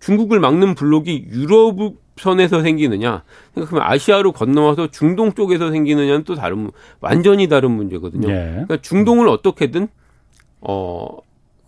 중국을 0.00 0.40
막는 0.40 0.74
블록이 0.74 1.26
유럽 1.30 1.78
선에서 2.16 2.62
생기느냐 2.62 3.22
생각하면 3.54 3.84
아시아로 3.86 4.32
건너와서 4.32 4.88
중동 4.90 5.32
쪽에서 5.34 5.70
생기느냐는 5.70 6.24
또 6.24 6.34
다른 6.34 6.70
완전히 7.00 7.48
다른 7.48 7.70
문제거든요. 7.72 8.28
예. 8.30 8.50
그러니까 8.52 8.78
중동을 8.80 9.28
어떻게든 9.28 9.88
어 10.62 11.06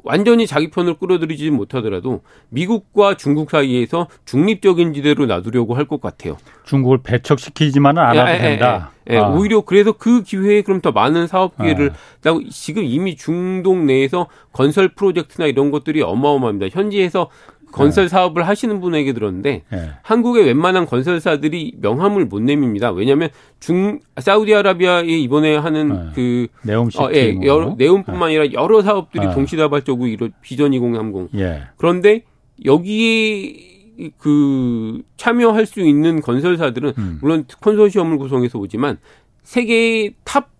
완전히 0.04 0.46
자기 0.46 0.70
편을 0.70 0.94
끌어들이지 0.94 1.50
못하더라도 1.50 2.22
미국과 2.48 3.16
중국 3.18 3.50
사이에서 3.50 4.06
중립적인 4.24 4.94
지대로 4.94 5.26
놔두려고 5.26 5.74
할 5.74 5.84
것 5.86 6.00
같아요. 6.00 6.38
중국을 6.64 6.98
배척시키지만은 7.02 8.02
않아도 8.02 8.30
예, 8.30 8.34
예, 8.34 8.38
된다. 8.38 8.92
예, 9.10 9.14
예, 9.14 9.18
아. 9.18 9.28
오히려 9.28 9.62
그래서 9.62 9.92
그 9.92 10.22
기회에 10.22 10.62
그럼 10.62 10.80
더 10.80 10.92
많은 10.92 11.26
사업 11.26 11.56
기회를 11.58 11.90
아. 11.90 12.38
지금 12.50 12.84
이미 12.84 13.16
중동 13.16 13.84
내에서 13.86 14.28
건설 14.52 14.88
프로젝트나 14.88 15.46
이런 15.46 15.70
것들이 15.70 16.00
어마어마합니다. 16.00 16.68
현지에서 16.70 17.28
건설 17.72 18.04
네. 18.04 18.08
사업을 18.08 18.46
하시는 18.46 18.80
분에게 18.80 19.12
들었는데 19.12 19.62
네. 19.68 19.90
한국의 20.02 20.44
웬만한 20.46 20.86
건설사들이 20.86 21.74
명함을 21.80 22.26
못 22.26 22.40
내밉니다. 22.40 22.90
왜냐하면 22.90 23.28
중 23.60 24.00
사우디아라비아에 24.18 25.06
이번에 25.06 25.56
하는 25.56 25.88
네. 25.88 26.10
그 26.14 26.46
네옴시티 26.62 27.02
어, 27.02 27.10
예, 27.12 27.38
여러, 27.42 27.74
네옴뿐만 27.76 28.28
아니라 28.28 28.52
여러 28.52 28.82
사업들이 28.82 29.32
동시다발적으로 29.32 30.08
이런 30.08 30.32
비전 30.40 30.72
2030 30.72 31.34
예. 31.40 31.62
그런데 31.76 32.24
여기에 32.64 34.12
그 34.18 35.02
참여할 35.16 35.66
수 35.66 35.80
있는 35.80 36.20
건설사들은 36.20 36.92
음. 36.98 37.18
물론 37.20 37.44
컨소시엄을 37.60 38.18
구성해서 38.18 38.58
오지만 38.58 38.98
세계 39.42 40.10
top 40.24 40.50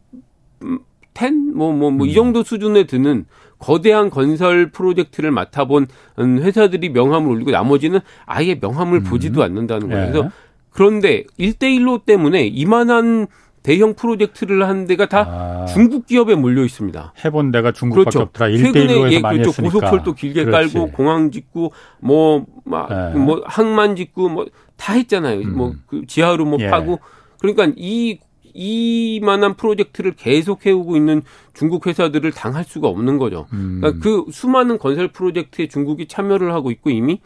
10? 1.15 1.35
뭐, 1.55 1.73
뭐, 1.73 1.91
뭐, 1.91 2.07
음. 2.07 2.11
이 2.11 2.15
정도 2.15 2.43
수준에 2.43 2.85
드는 2.85 3.27
거대한 3.59 4.11
건설 4.11 4.71
프로젝트를 4.71 5.31
맡아본 5.31 5.89
회사들이 6.19 6.91
명함을 6.91 7.31
올리고 7.31 7.51
나머지는 7.51 8.01
아예 8.27 8.57
명함을 8.61 9.01
음. 9.01 9.05
보지도 9.05 9.43
않는다는 9.43 9.89
거예요. 9.89 10.07
예. 10.07 10.11
그래서 10.13 10.31
그런데 10.71 11.25
1대1로 11.39 12.05
때문에 12.05 12.47
이만한 12.47 13.27
대형 13.65 13.95
프로젝트를 13.95 14.67
한 14.67 14.87
데가 14.87 15.07
다 15.07 15.27
아. 15.29 15.67
중국 15.67 16.07
기업에 16.07 16.37
몰려 16.37 16.65
있습니다. 16.65 17.13
해본 17.25 17.51
데가 17.51 17.73
중국밖에 17.73 18.05
그렇죠. 18.05 18.21
없더라. 18.21 18.51
1대1로 18.51 19.13
예, 19.13 19.21
그렇죠. 19.21 19.49
했으니까. 19.49 19.81
고속철도 19.81 20.15
길게 20.15 20.45
그렇지. 20.45 20.73
깔고 20.75 20.93
공항 20.93 21.31
짓고 21.31 21.73
뭐막 22.01 22.89
네. 22.89 23.19
뭐 23.19 23.43
항만 23.45 23.97
짓고 23.97 24.29
뭐 24.29 24.47
다 24.79 24.95
했잖아요. 24.95 25.41
음. 25.41 25.57
뭐그 25.57 26.07
지하로 26.07 26.47
뭐 26.47 26.59
예. 26.61 26.71
파고 26.71 27.01
그러니까 27.41 27.71
이 27.77 28.21
이만한 28.59 29.55
프로젝트를 29.55 30.13
계속 30.17 30.67
해오고 30.67 30.97
있는 30.97 31.23
중국 31.55 31.87
회사들을 31.87 32.33
당할 32.33 32.65
수가 32.65 32.89
없는 32.89 33.17
거죠. 33.19 33.47
음. 33.53 33.79
그러니까 33.81 34.03
그 34.03 34.25
수많은 34.33 34.79
건설 34.79 35.09
프로젝트에 35.09 35.69
중국이 35.69 36.09
참여를 36.09 36.53
하고 36.53 36.73
있고 36.73 36.91
이미 36.91 37.21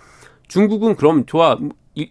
중국은 0.48 0.94
그럼 0.94 1.24
좋아. 1.24 1.58
이, 1.94 2.10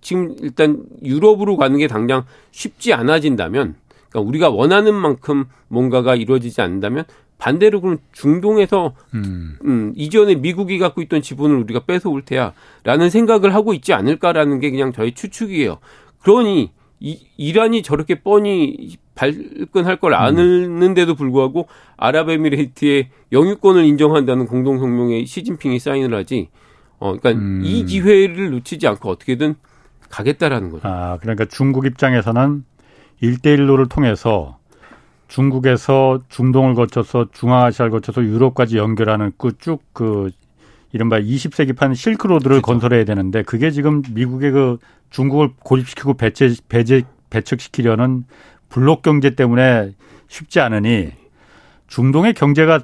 지금 0.00 0.34
일단 0.40 0.82
유럽으로 1.02 1.58
가는 1.58 1.76
게 1.78 1.86
당장 1.88 2.24
쉽지 2.52 2.94
않아진다면 2.94 3.74
그러니까 4.08 4.28
우리가 4.28 4.48
원하는 4.48 4.94
만큼 4.94 5.44
뭔가가 5.68 6.14
이루어지지 6.14 6.62
않는다면 6.62 7.04
반대로 7.36 7.82
그럼 7.82 7.98
중동에서 8.12 8.94
음. 9.12 9.58
음, 9.66 9.92
이전에 9.94 10.36
미국이 10.36 10.78
갖고 10.78 11.02
있던 11.02 11.20
지분을 11.20 11.56
우리가 11.56 11.80
뺏어올 11.80 12.22
테야라는 12.24 13.10
생각을 13.10 13.54
하고 13.54 13.74
있지 13.74 13.92
않을까라는 13.92 14.60
게 14.60 14.70
그냥 14.70 14.94
저희 14.94 15.12
추측이에요. 15.12 15.80
그러니 16.22 16.70
이, 17.00 17.26
이란이 17.36 17.82
저렇게 17.82 18.16
뻔히 18.16 18.96
발끈할 19.14 19.96
걸 19.96 20.14
아는데도 20.14 21.14
불구하고 21.14 21.68
아랍에미레이트의 21.96 23.10
영유권을 23.32 23.84
인정한다는 23.84 24.46
공동성명에 24.46 25.24
시진핑이 25.24 25.78
사인을 25.78 26.14
하지. 26.14 26.48
어, 26.98 27.16
그러니까 27.16 27.30
음. 27.30 27.62
이 27.64 27.84
기회를 27.84 28.50
놓치지 28.50 28.86
않고 28.86 29.10
어떻게든 29.10 29.56
가겠다라는 30.08 30.70
거죠. 30.70 30.88
아, 30.88 31.18
그러니까 31.20 31.44
중국 31.44 31.86
입장에서는 31.86 32.64
일대일로를 33.20 33.88
통해서 33.88 34.58
중국에서 35.28 36.20
중동을 36.28 36.74
거쳐서 36.74 37.28
중앙아시아를 37.32 37.90
거쳐서 37.90 38.22
유럽까지 38.22 38.76
연결하는 38.76 39.32
그 39.36 39.56
쭉그 39.58 39.80
그 39.92 40.30
이른바 40.94 41.18
20세기판 41.18 41.96
실크로드를 41.96 42.62
그렇죠. 42.62 42.62
건설해야 42.62 43.04
되는데 43.04 43.42
그게 43.42 43.72
지금 43.72 44.00
미국의 44.12 44.52
그 44.52 44.78
중국을 45.10 45.50
고립시키고 45.58 46.14
배제, 46.14 46.54
배제, 46.68 47.02
배척시키려는 47.30 48.22
블록 48.68 49.02
경제 49.02 49.34
때문에 49.34 49.90
쉽지 50.28 50.60
않으니 50.60 51.10
중동의 51.88 52.34
경제가 52.34 52.78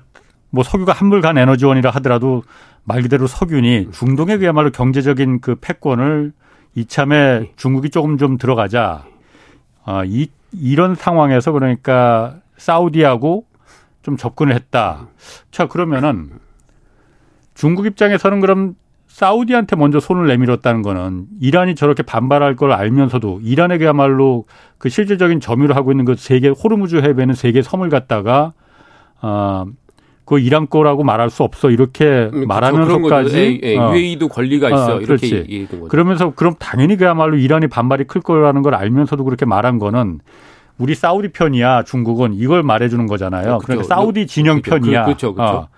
뭐 0.51 0.65
석유가 0.65 0.93
한물간 0.93 1.39
에너지원이라 1.39 1.91
하더라도 1.91 2.43
말 2.83 3.01
그대로 3.03 3.29
석유니 3.29 3.93
중동의 3.93 4.39
그야말로 4.39 4.73
경제적인 4.73 5.41
그 5.41 5.55
패권을 5.55 6.33
이참에 6.75 7.53
중국이 7.55 7.91
조금 7.91 8.19
좀 8.19 8.39
들어가자. 8.39 9.05
아, 9.85 10.03
이, 10.05 10.27
이런 10.53 10.97
상황에서 10.97 11.53
그러니까 11.53 12.41
사우디하고 12.57 13.47
좀 14.03 14.17
접근을 14.17 14.53
했다. 14.53 15.07
자, 15.53 15.69
그러면은 15.69 16.31
중국 17.55 17.87
입장에서는 17.87 18.41
그럼 18.41 18.75
사우디한테 19.09 19.77
먼저 19.77 19.99
손을 19.99 20.29
내밀었다는 20.29 20.83
거는 20.83 21.27
이란이 21.41 21.75
저렇게 21.75 22.03
반발할 22.03 22.57
걸 22.57 22.73
알면서도 22.73 23.41
이란에게야말로 23.43 24.45
그 24.79 24.89
실질적인 24.89 25.41
점유를 25.41 25.77
하고 25.77 25.91
있는 25.93 26.05
그 26.05 26.15
세계 26.15 26.49
호르무즈 26.49 26.97
해변은 26.97 27.35
세계 27.35 27.61
섬을 27.61 27.89
갖다가 27.89 28.53
아, 29.21 29.67
그 30.25 30.39
이란 30.39 30.69
거라고 30.69 31.03
말할 31.03 31.29
수 31.29 31.43
없어 31.43 31.71
이렇게 31.71 32.31
음, 32.33 32.47
말하면서까지 32.47 33.77
어. 33.79 33.91
UAE도 33.91 34.29
권리가 34.29 34.69
어, 34.69 34.71
있어 34.71 34.97
어, 34.97 35.01
이렇게. 35.01 35.67
그러면서 35.89 36.33
그럼 36.35 36.55
당연히 36.61 36.97
그야말로 36.97 37.37
이란이 37.37 37.67
반발이 37.67 38.05
클 38.05 38.21
거라는 38.21 38.63
걸 38.63 38.77
알면서도 38.77 39.25
그렇게 39.25 39.45
말한 39.45 39.81
거는 39.81 40.21
우리 40.79 40.95
사우디 40.95 41.33
편이야 41.33 41.83
중국은 41.83 42.35
이걸 42.35 42.63
말해주는 42.63 43.07
거잖아요. 43.09 43.59
그렇죠. 43.59 43.67
그러니까 43.67 43.89
사우디 43.89 44.29
진영 44.29 44.63
그렇죠. 44.63 44.85
편이야. 44.85 45.05
그렇죠, 45.05 45.35
그렇죠. 45.35 45.53
어. 45.53 45.69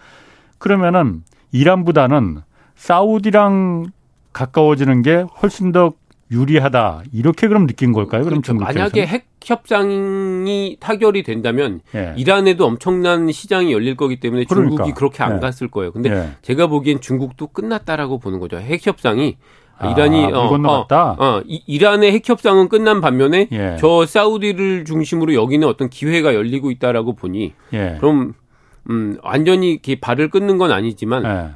그러면은 0.58 1.22
이란보다는 1.52 2.40
사우디랑 2.74 3.86
가까워지는 4.32 5.02
게 5.02 5.24
훨씬 5.42 5.72
더 5.72 5.92
유리하다 6.32 7.02
이렇게 7.12 7.46
그럼 7.46 7.66
느낀 7.66 7.92
걸까요? 7.92 8.24
그럼 8.24 8.40
그렇죠. 8.40 8.58
만약에 8.58 9.06
핵 9.06 9.26
협상이 9.44 10.78
타결이 10.80 11.22
된다면 11.24 11.80
예. 11.94 12.14
이란에도 12.16 12.64
엄청난 12.64 13.30
시장이 13.30 13.72
열릴 13.72 13.96
거기 13.96 14.18
때문에 14.18 14.46
중국이 14.46 14.76
그러니까. 14.76 14.94
그렇게 14.98 15.22
안 15.22 15.36
예. 15.36 15.40
갔을 15.40 15.68
거예요. 15.68 15.92
근데 15.92 16.10
예. 16.10 16.30
제가 16.40 16.68
보기엔 16.68 17.00
중국도 17.00 17.48
끝났다라고 17.48 18.18
보는 18.18 18.40
거죠. 18.40 18.56
핵 18.56 18.86
협상이 18.86 19.36
아, 19.76 19.90
이란이 19.90 20.24
어, 20.32 20.56
어, 20.56 20.86
어, 20.90 21.42
이 21.44 21.78
란의 21.78 22.12
핵 22.12 22.28
협상은 22.28 22.68
끝난 22.68 23.00
반면에 23.00 23.48
예. 23.52 23.76
저 23.78 24.06
사우디를 24.06 24.84
중심으로 24.84 25.34
여기는 25.34 25.66
어떤 25.66 25.90
기회가 25.90 26.34
열리고 26.34 26.70
있다라고 26.70 27.14
보니 27.14 27.52
예. 27.74 27.96
그럼 28.00 28.34
음, 28.90 29.18
완전히 29.22 29.72
이렇게 29.72 29.98
발을 30.00 30.28
끊는 30.30 30.58
건 30.58 30.72
아니지만 30.72 31.24
예. 31.24 31.50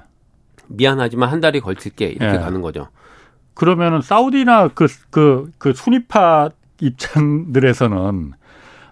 미안하지만 0.68 1.28
한 1.28 1.40
달이 1.40 1.60
걸칠게 1.60 2.06
이렇게 2.06 2.34
예. 2.34 2.38
가는 2.38 2.60
거죠. 2.60 2.88
그러면은 3.54 4.02
사우디나 4.02 4.68
그, 4.68 4.86
그, 5.10 5.50
그 5.58 5.72
순위파 5.72 6.50
입장들에서는 6.80 8.32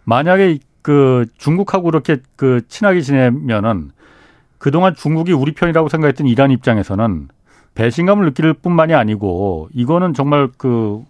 만약에 0.04 0.58
그 0.82 1.26
중국하고 1.38 1.88
이렇게 1.88 2.18
그 2.36 2.62
친하게 2.68 3.00
지내면은 3.00 3.90
그동안 4.58 4.94
중국이 4.94 5.32
우리 5.32 5.52
편이라고 5.52 5.88
생각했던 5.88 6.26
이란 6.26 6.50
입장에서는 6.50 7.28
배신감을 7.74 8.24
느낄 8.26 8.52
뿐만이 8.54 8.94
아니고 8.94 9.68
이거는 9.72 10.14
정말 10.14 10.48
그 10.56 11.02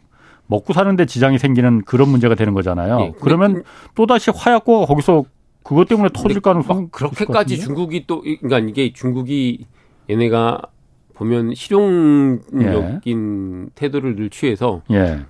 먹고 0.47 0.73
사는데 0.73 1.07
지장이 1.07 1.39
생기는 1.39 1.83
그런 1.83 2.09
문제가 2.09 2.35
되는 2.35 2.55
거잖아요. 2.55 3.01
예, 3.01 3.13
그러면 3.21 3.63
또다시 3.95 4.31
화약고가 4.35 4.87
거기서 4.87 5.25
그것 5.65 5.89
때문에 5.89 6.11
터질 6.13 6.41
가능성 6.41 6.91
그렇게까지 6.91 7.59
중국이 7.59 8.07
또 8.07 8.21
그러니까 8.21 8.61
이게 8.61 8.93
중국이 8.93 9.67
얘네가 10.09 10.61
보면 11.15 11.55
실용적인 11.55 13.67
예. 13.67 13.71
태도를 13.75 14.15
늘 14.15 14.31
취해서 14.31 14.83
예. 14.91 15.25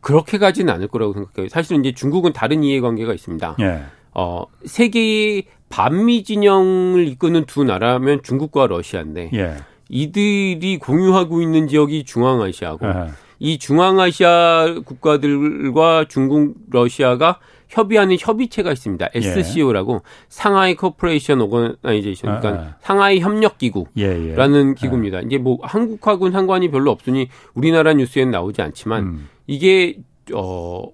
그렇게 0.00 0.38
가지는 0.38 0.72
않을 0.74 0.88
거라고 0.88 1.12
생각해요. 1.12 1.48
사실은 1.48 1.84
이제 1.84 1.92
중국은 1.92 2.32
다른 2.32 2.62
이해관계가 2.62 3.12
있습니다. 3.14 3.56
예. 3.60 3.82
어, 4.12 4.44
세계의 4.64 5.46
반미 5.70 6.22
진영을 6.22 7.08
이끄는 7.08 7.46
두 7.46 7.64
나라면 7.64 8.22
중국과 8.22 8.68
러시아인데 8.68 9.30
예. 9.34 9.56
이들이 9.88 10.78
공유하고 10.78 11.42
있는 11.42 11.66
지역이 11.66 12.04
중앙아시아고 12.04 12.86
예. 12.86 12.92
이 13.40 13.58
중앙아시아 13.58 14.76
국가들과 14.84 16.04
중국, 16.08 16.54
러시아가 16.70 17.40
협의하는 17.74 18.16
협의체가 18.18 18.70
있습니다. 18.70 19.08
SCO라고 19.14 19.94
예. 19.94 19.98
상하이 20.28 20.74
Cooperation 20.76 21.40
Organization 21.40 22.40
그러니까 22.40 22.62
아, 22.62 22.66
아. 22.66 22.76
상하이 22.80 23.18
협력 23.18 23.58
기구라는 23.58 23.88
예, 23.98 24.70
예. 24.70 24.74
기구입니다. 24.76 25.20
이제 25.20 25.38
뭐 25.38 25.58
한국하고는 25.60 26.32
상관이 26.32 26.70
별로 26.70 26.92
없으니 26.92 27.28
우리나라 27.54 27.92
뉴스에는 27.92 28.30
나오지 28.30 28.62
않지만 28.62 29.02
음. 29.02 29.28
이게 29.48 29.98
어 30.32 30.84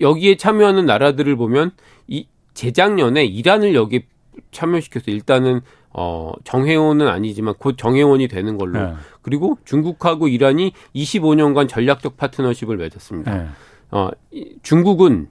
여기에 0.00 0.36
참여하는 0.36 0.84
나라들을 0.84 1.36
보면 1.36 1.70
이 2.08 2.26
재작년에 2.54 3.24
이란을 3.24 3.74
여기 3.76 4.02
참여시켜서 4.50 5.12
일단은 5.12 5.60
어 5.90 6.32
정회원은 6.42 7.06
아니지만 7.06 7.54
곧 7.56 7.78
정회원이 7.78 8.26
되는 8.26 8.58
걸로 8.58 8.80
네. 8.80 8.94
그리고 9.22 9.58
중국하고 9.64 10.26
이란이 10.26 10.72
25년간 10.94 11.68
전략적 11.68 12.16
파트너십을 12.16 12.76
맺었습니다. 12.78 13.34
네. 13.34 13.46
어 13.92 14.10
중국은 14.62 15.28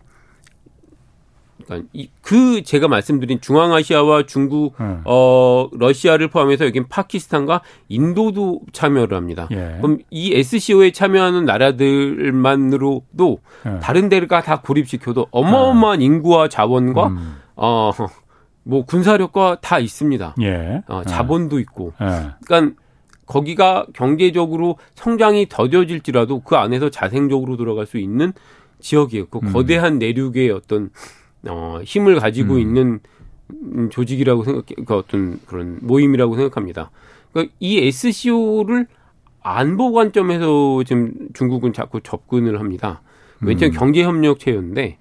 그러니까 1.65 1.89
이, 1.93 2.09
그 2.21 2.63
제가 2.63 2.87
말씀드린 2.87 3.41
중앙아시아와 3.41 4.25
중국, 4.25 4.79
음. 4.79 5.01
어 5.05 5.67
러시아를 5.73 6.29
포함해서 6.29 6.65
여긴 6.65 6.87
파키스탄과 6.87 7.61
인도도 7.89 8.61
참여를 8.71 9.17
합니다. 9.17 9.47
예. 9.51 9.77
그럼 9.81 9.99
이 10.09 10.33
SCO에 10.35 10.91
참여하는 10.91 11.45
나라들만으로도 11.45 13.39
예. 13.65 13.79
다른 13.79 14.09
데가 14.09 14.41
다 14.41 14.61
고립시켜도 14.61 15.27
어마어마한 15.31 16.01
예. 16.01 16.05
인구와 16.05 16.49
자원과 16.49 17.07
음. 17.07 17.35
어 17.55 17.91
뭐 18.65 18.83
군사력과 18.83 19.59
다 19.61 19.79
있습니다. 19.79 20.35
예. 20.41 20.81
어, 20.87 21.03
자본도 21.03 21.59
있고. 21.59 21.93
예. 22.01 22.31
그러니까 22.45 22.81
거기가 23.27 23.85
경제적으로 23.93 24.77
성장이 24.95 25.47
더뎌질지라도 25.49 26.41
그 26.41 26.55
안에서 26.55 26.89
자생적으로 26.89 27.57
들어갈 27.57 27.85
수 27.85 27.97
있는 27.97 28.33
지역이에요. 28.79 29.27
그 29.27 29.39
음. 29.41 29.53
거대한 29.53 29.99
내륙의 29.99 30.49
어떤 30.51 30.89
어, 31.47 31.79
힘을 31.83 32.19
가지고 32.19 32.55
음. 32.55 32.59
있는 32.59 32.99
조직이라고 33.91 34.43
생각, 34.43 34.65
그 34.85 34.95
어떤 34.95 35.39
그런 35.45 35.79
모임이라고 35.81 36.35
생각합니다. 36.35 36.91
그러니까 37.31 37.53
이 37.59 37.77
SCO를 37.79 38.87
안보 39.41 39.91
관점에서 39.91 40.83
지금 40.85 41.13
중국은 41.33 41.73
자꾸 41.73 42.01
접근을 42.01 42.59
합니다. 42.59 43.01
왜냐하면 43.41 43.75
음. 43.75 43.79
경제협력체였는데 43.79 44.97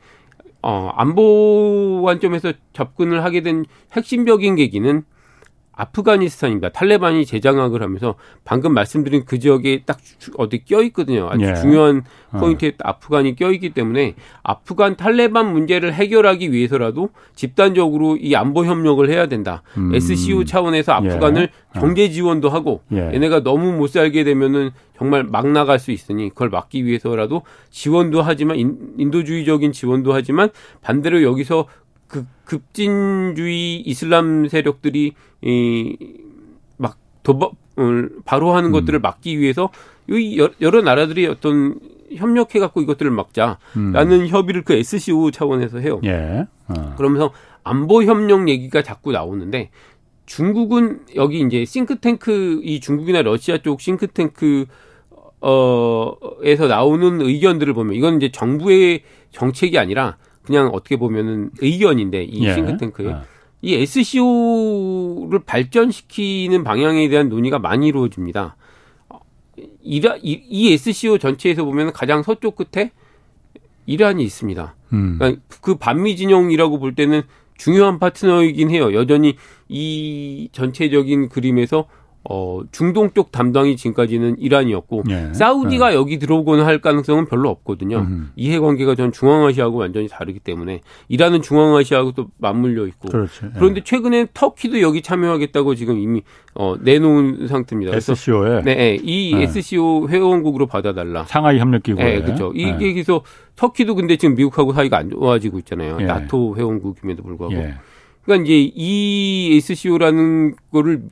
어, 0.63 0.91
안보 0.95 2.03
관점에서 2.05 2.53
접근을 2.73 3.25
하게 3.25 3.43
된 3.43 3.65
핵심적인 3.93 4.57
계기는 4.57 5.05
아프가니스탄입니다. 5.77 6.71
탈레반이 6.71 7.27
재장악을 7.27 7.83
하면서 7.83 8.15
방금 8.45 8.73
말씀드린 8.75 9.25
그 9.25 9.39
지역에 9.39 9.83
딱 9.85 9.99
어디 10.37 10.65
껴 10.65 10.83
있거든요. 10.85 11.29
아주 11.31 11.45
예. 11.45 11.55
중요한 11.55 12.05
어. 12.33 12.39
포인트에 12.39 12.71
어. 12.71 12.89
아프간이 12.89 13.37
껴 13.37 13.53
있기 13.53 13.71
때문에 13.71 14.15
아프간 14.43 14.97
탈레반 14.97 15.53
문제를 15.53 15.93
해결하기 15.93 16.53
위해서라도 16.53 17.11
집단적으로 17.35 18.17
이 18.17 18.35
안보 18.35 18.65
협력을 18.65 19.09
해야 19.09 19.27
된다. 19.27 19.63
음. 19.77 19.95
SCO 19.95 20.45
차원에서 20.45 20.93
아프간을 20.93 21.43
예. 21.43 21.79
어. 21.79 21.81
경제 21.81 22.09
지원도 22.11 22.49
하고 22.49 22.83
예. 22.93 23.13
얘네가 23.15 23.43
너무 23.43 23.73
못 23.73 23.89
살게 23.89 24.25
되면은 24.25 24.71
정말 24.97 25.25
막 25.25 25.49
나갈 25.49 25.79
수 25.79 25.91
있으니 25.91 26.29
그걸 26.29 26.51
막기 26.51 26.85
위해서라도 26.85 27.43
지원도 27.71 28.23
하지만 28.23 28.57
인도주의적인 28.97 29.73
지원도 29.73 30.13
하지만 30.13 30.51
반대로 30.83 31.23
여기서 31.23 31.67
그 32.15 32.25
급진주의 32.45 33.81
이슬람 33.81 34.47
세력들이 34.47 35.15
이막 35.43 36.97
도박을 37.25 38.21
바로 38.25 38.53
하는 38.53 38.69
음. 38.69 38.73
것들을 38.73 39.01
막기 39.01 39.41
위해서 39.41 39.71
이 40.09 40.39
여러 40.61 40.81
나라들이 40.81 41.27
어떤 41.27 41.81
협력해 42.15 42.61
갖고 42.61 42.81
이것들을 42.83 43.11
막자라는 43.11 43.57
음. 43.77 44.29
협의를 44.29 44.63
그 44.63 44.75
SCO 44.75 45.33
차원에서 45.33 45.81
해요. 45.81 46.01
예. 46.05 46.47
어. 46.69 46.95
그러면서 46.97 47.33
안보 47.65 48.05
협력 48.05 48.49
얘기가 48.49 48.83
자꾸 48.83 49.11
나오는데 49.11 49.71
중국은 50.27 51.01
여기 51.17 51.41
이제 51.41 51.65
싱크탱크 51.65 52.61
이 52.63 52.79
중국이나 52.79 53.23
러시아 53.23 53.59
쪽 53.59 53.81
싱크탱크 53.81 54.67
어에서 55.41 56.69
나오는 56.69 57.21
의견들을 57.21 57.75
보면 57.75 57.95
이건 57.97 58.19
이제 58.19 58.31
정부의 58.31 59.03
정책이 59.33 59.79
아니라 59.79 60.17
그냥 60.45 60.69
어떻게 60.69 60.97
보면은 60.97 61.51
의견인데 61.61 62.25
이 62.25 62.45
예. 62.45 62.55
싱크탱크에 62.55 63.07
예. 63.07 63.17
이 63.63 63.75
SCO를 63.77 65.41
발전시키는 65.41 66.65
방향에 66.65 67.09
대한 67.09 67.31
논의가 67.31 67.59
많이 67.59 67.89
이루어집니다. 67.89 68.57
이라, 69.83 70.17
이, 70.23 70.43
이 70.49 70.73
SCO 70.75 71.19
전체에서 71.19 71.65
보면 71.65 71.93
가장 71.93 72.23
서쪽 72.23 72.57
끝에 72.57 72.91
이란이 73.87 74.23
있습니다. 74.23 74.75
음. 74.93 75.17
그러니까 75.19 75.43
그 75.63 75.77
반미 75.77 76.17
진영이라고 76.17 76.79
볼 76.79 76.95
때는 76.95 77.23
중요한 77.57 77.99
파트너이긴 77.99 78.71
해요. 78.71 78.93
여전히 78.93 79.37
이 79.69 80.49
전체적인 80.53 81.31
그림에서 81.31 81.87
어, 82.27 82.63
중동 82.73 83.11
쪽 83.13 83.31
담당이 83.33 83.77
지금까지는 83.77 84.39
이란이었고 84.39 85.05
예. 85.11 85.35
사우디가 85.35 85.93
예. 85.93 85.97
여기 85.97 86.19
들어오거나 86.19 86.65
할 86.65 86.81
가능성은 86.81 87.27
별로 87.27 87.51
없거든요. 87.51 87.99
음흠. 87.99 88.25
이해 88.37 88.59
관계가 88.59 88.95
전 88.95 89.13
중앙아시아하고 89.13 89.77
완전히 89.77 90.09
다르기 90.09 90.39
때문에 90.41 90.81
이란은 91.09 91.43
중앙아시아하고 91.43 92.13
또 92.13 92.29
맞물려 92.39 92.87
있고 92.87 93.11
그렇죠. 93.11 93.47
예. 93.47 93.51
그런데 93.55 93.83
최근에 93.85 94.29
터키도 94.33 94.81
여기 94.81 95.03
참여하겠다고 95.03 95.75
지금 95.75 95.99
이미 95.99 96.23
어, 96.55 96.77
내놓은 96.81 97.47
상태입니다. 97.47 97.95
SCO에 97.95 98.63
네, 98.63 98.75
네이 98.75 99.35
SCO 99.43 100.09
회원국으로 100.09 100.67
받아달라. 100.67 101.25
상하이 101.25 101.59
협력기구에 101.59 102.05
네, 102.05 102.23
그렇죠. 102.23 102.53
이게 102.55 102.95
그래서 102.95 103.23
터키도 103.57 103.95
근데 103.97 104.17
지금 104.17 104.35
미국하고 104.35 104.73
사이가 104.73 104.97
안 104.97 105.11
좋아지고 105.11 105.59
있잖아요. 105.59 106.01
나토 106.01 106.57
회원국임에도 106.57 107.23
불구하고. 107.23 107.55
그러니까 108.25 108.45
이제 108.45 108.73
이 108.75 109.57
SCO라는 109.57 110.55
거를 110.73 111.03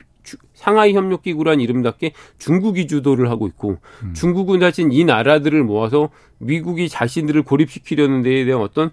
상하이 0.63 0.93
협력기구란 0.93 1.59
이름답게 1.59 2.13
중국이 2.37 2.87
주도를 2.87 3.29
하고 3.29 3.47
있고 3.47 3.79
음. 4.03 4.13
중국은 4.13 4.61
사실 4.61 4.87
이 4.93 5.03
나라들을 5.03 5.61
모아서 5.61 6.09
미국이 6.37 6.87
자신들을 6.87 7.43
고립시키려는 7.43 8.21
데에 8.21 8.45
대한 8.45 8.61
어떤 8.61 8.91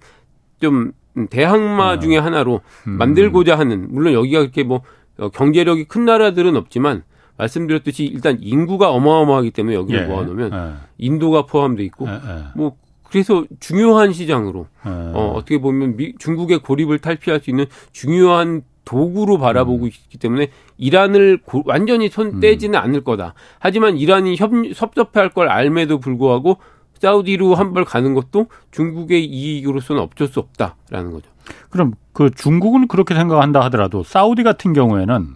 좀 0.61 0.93
대항마 1.31 1.91
아. 1.91 1.99
중의 2.01 2.21
하나로 2.21 2.61
음. 2.89 2.93
만들고자 2.93 3.57
하는 3.57 3.87
물론 3.91 4.14
여기가 4.14 4.41
그렇게 4.41 4.64
뭐 4.64 4.83
어, 5.18 5.29
경제력이 5.29 5.85
큰 5.85 6.05
나라들은 6.05 6.57
없지만 6.57 7.05
말씀드렸듯이 7.37 8.05
일단 8.05 8.39
인구가 8.41 8.91
어마어마하기 8.91 9.53
때문에 9.53 9.77
여기를 9.77 10.03
예. 10.03 10.07
모아놓으면 10.07 10.53
예. 10.53 10.73
인도가 10.99 11.47
포함돼 11.47 11.85
있고 11.85 12.09
예. 12.09 12.14
예. 12.14 12.45
뭐 12.57 12.77
그래서 13.09 13.45
중요한 13.61 14.12
시장으로 14.12 14.66
예. 14.87 14.91
어, 14.91 15.35
어떻게 15.37 15.59
보면 15.59 15.97
미, 15.97 16.14
중국의 16.18 16.59
고립을 16.59 16.99
탈피할 16.99 17.41
수 17.41 17.51
있는 17.51 17.66
중요한 17.93 18.62
도구로 18.85 19.39
바라보고 19.39 19.85
음. 19.85 19.87
있기 19.89 20.18
때문에 20.18 20.49
이란을 20.78 21.41
고, 21.45 21.62
완전히 21.66 22.09
손 22.09 22.26
음. 22.28 22.41
떼지는 22.41 22.78
음. 22.78 22.83
않을 22.83 23.05
거다. 23.05 23.35
하지만 23.59 23.97
이란이 23.97 24.37
협, 24.37 24.51
섭섭해할 24.74 25.31
걸 25.31 25.49
알매도 25.49 25.99
불구하고 26.01 26.59
사우디로 27.01 27.55
한 27.55 27.72
발 27.72 27.85
가는 27.85 28.12
것도 28.14 28.47
중국의 28.72 29.24
이익으로서는 29.24 30.03
어쩔 30.03 30.26
수 30.28 30.39
없다라는 30.41 31.12
거죠. 31.12 31.31
그럼 31.70 31.95
그 32.12 32.31
중국은 32.31 32.89
그렇게 32.89 33.14
생각한다 33.14 33.61
하더라도 33.62 34.03
사우디 34.03 34.43
같은 34.43 34.72
경우에는 34.74 35.28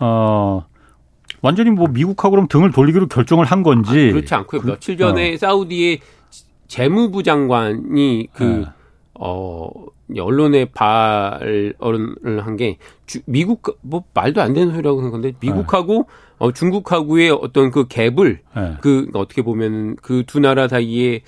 어 0.00 0.64
완전히 1.42 1.70
뭐 1.70 1.88
미국하고 1.88 2.32
그럼 2.32 2.46
등을 2.48 2.70
돌리기로 2.70 3.08
결정을 3.08 3.44
한 3.44 3.62
건지 3.62 4.08
아, 4.08 4.12
그렇지 4.12 4.34
않고요. 4.34 4.60
그, 4.60 4.66
며칠 4.68 4.96
전에 4.96 5.34
어. 5.34 5.36
사우디의 5.36 6.00
재무부 6.68 7.22
장관이 7.22 8.28
그 8.32 8.42
네. 8.44 8.64
어, 9.20 9.68
언론에 10.18 10.64
발언을 10.66 12.40
한 12.46 12.56
게 12.56 12.78
미국 13.26 13.78
뭐 13.82 14.04
말도 14.14 14.40
안 14.40 14.52
되는 14.54 14.72
소리라고 14.72 15.00
생각하는데 15.00 15.36
미국하고 15.40 15.92
네. 15.94 16.04
어, 16.38 16.52
중국하고의 16.52 17.30
어떤 17.30 17.70
그 17.70 17.86
갭을 17.88 18.38
네. 18.56 18.74
그 18.80 19.08
어떻게 19.14 19.42
보면 19.42 19.96
그 19.96 20.24
두 20.26 20.40
나라 20.40 20.68
사이에 20.68 21.22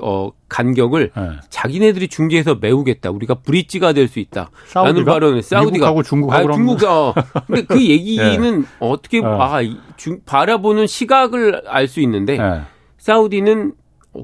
어 0.00 0.30
간격을 0.48 1.10
네. 1.16 1.30
자기네들이 1.48 2.08
중재해서 2.08 2.56
메우겠다. 2.56 3.10
우리가 3.10 3.34
브릿지가 3.36 3.94
될 3.94 4.08
수 4.08 4.18
있다. 4.18 4.50
라는 4.74 5.04
발언을 5.06 5.42
사우디가 5.42 5.72
미국하고 5.72 6.02
중국하고 6.02 6.48
아, 6.48 6.52
중국 6.52 6.84
어. 6.84 7.14
근데 7.46 7.62
그 7.62 7.80
얘기는 7.88 8.60
네. 8.60 8.66
어떻게 8.78 9.20
어. 9.20 9.40
아 9.40 9.60
중, 9.96 10.20
바라보는 10.26 10.86
시각을 10.86 11.62
알 11.68 11.88
수 11.88 12.00
있는데 12.00 12.36
네. 12.36 12.60
사우디는 12.98 13.72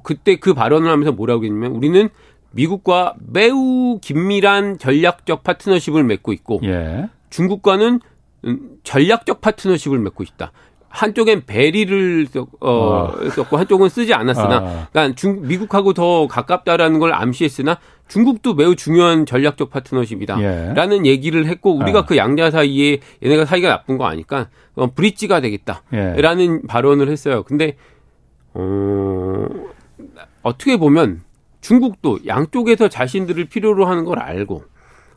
그때 0.05 0.37
그 0.37 0.53
발언을 0.53 0.91
하면서 0.91 1.13
뭐라고 1.13 1.45
했냐면 1.45 1.73
우리는 1.73 2.11
미국과 2.53 3.15
매우 3.19 3.99
긴밀한 4.01 4.79
전략적 4.79 5.43
파트너십을 5.43 6.05
맺고 6.05 6.33
있고 6.33 6.61
예. 6.65 7.09
중국과는 7.31 8.01
전략적 8.85 9.41
파트너십을 9.41 9.99
맺고 9.99 10.23
있다. 10.23 10.53
한쪽엔 10.93 11.47
베리를 11.47 12.29
어, 12.37 12.47
어. 12.61 13.31
썼고 13.31 13.57
한쪽은 13.57 13.89
쓰지 13.89 14.13
않았으나 14.13 14.57
아. 14.57 14.89
그러니까 14.93 15.15
중, 15.15 15.41
미국하고 15.47 15.95
더 15.95 16.27
가깝다라는 16.27 16.99
걸 16.99 17.15
암시했으나 17.15 17.79
중국도 18.09 18.55
매우 18.55 18.77
중요한 18.77 19.25
전략적 19.25 19.71
파트너십이다라는 19.71 21.07
예. 21.07 21.11
얘기를 21.11 21.47
했고 21.47 21.75
우리가 21.75 22.01
아. 22.01 22.05
그 22.05 22.19
양자 22.19 22.51
사이에 22.51 22.99
얘네가 23.25 23.47
사이가 23.47 23.71
나쁜 23.71 23.97
거 23.97 24.05
아니까 24.05 24.49
어, 24.75 24.93
브릿지가 24.93 25.41
되겠다라는 25.41 26.61
예. 26.63 26.67
발언을 26.69 27.09
했어요. 27.09 27.43
근데 27.43 27.77
어, 28.53 29.47
어떻게 30.43 30.77
보면 30.77 31.23
중국도 31.63 32.21
양쪽에서 32.27 32.89
자신들을 32.89 33.47
필요로 33.47 33.87
하는 33.87 34.05
걸 34.05 34.19
알고 34.19 34.65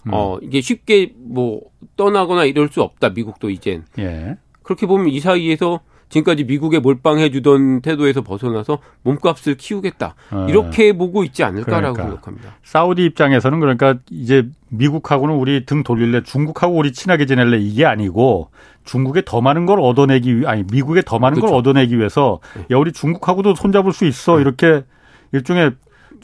음. 0.04 0.12
어 0.14 0.38
이게 0.41 0.62
쉽게 0.62 1.12
뭐 1.18 1.62
떠나거나 1.98 2.46
이럴 2.46 2.70
수 2.70 2.82
없다 2.82 3.10
미국도 3.10 3.50
이젠 3.50 3.84
예. 4.00 4.38
그렇게 4.64 4.86
보면 4.86 5.10
이 5.10 5.20
사이에서 5.20 5.82
지금까지 6.10 6.43
미국에 6.43 6.78
몰빵해 6.80 7.32
주던 7.32 7.82
태도에서 7.82 8.22
벗어나서 8.22 8.78
몸값을 9.02 9.56
키우겠다 9.58 10.14
어. 10.32 10.46
이렇게 10.48 10.93
보고 10.93 11.24
있지 11.24 11.43
않을까라고 11.43 11.93
그러니까. 11.93 12.04
생각합니다. 12.04 12.56
사우디 12.64 13.04
입장에서는 13.06 13.60
그러니까 13.60 13.96
이제 14.12 14.48
미국하고는 14.70 15.36
우리 15.36 15.66
등 15.66 15.84
돌릴래 15.84 16.22
중국하고 16.22 16.76
우리 16.76 16.93
친하게 16.93 17.26
지낼래 17.26 17.58
이게 17.58 17.86
아니고 17.86 18.52
중국에 18.84 19.24
더 19.26 19.41
많은 19.41 19.66
걸 19.66 19.80
얻어내기 19.80 20.41
위 20.41 20.46
아니 20.46 20.64
미국에 20.72 21.02
더 21.04 21.18
많은 21.18 21.38
그렇죠. 21.38 21.48
걸 21.54 21.60
얻어내기 21.60 21.98
위해서 21.98 22.39
네. 22.56 22.76
야 22.76 22.78
우리 22.78 22.91
중국하고도 22.91 23.56
손잡을 23.56 23.91
수 23.91 24.06
있어 24.06 24.36
네. 24.36 24.41
이렇게 24.41 24.84
일종의 25.32 25.72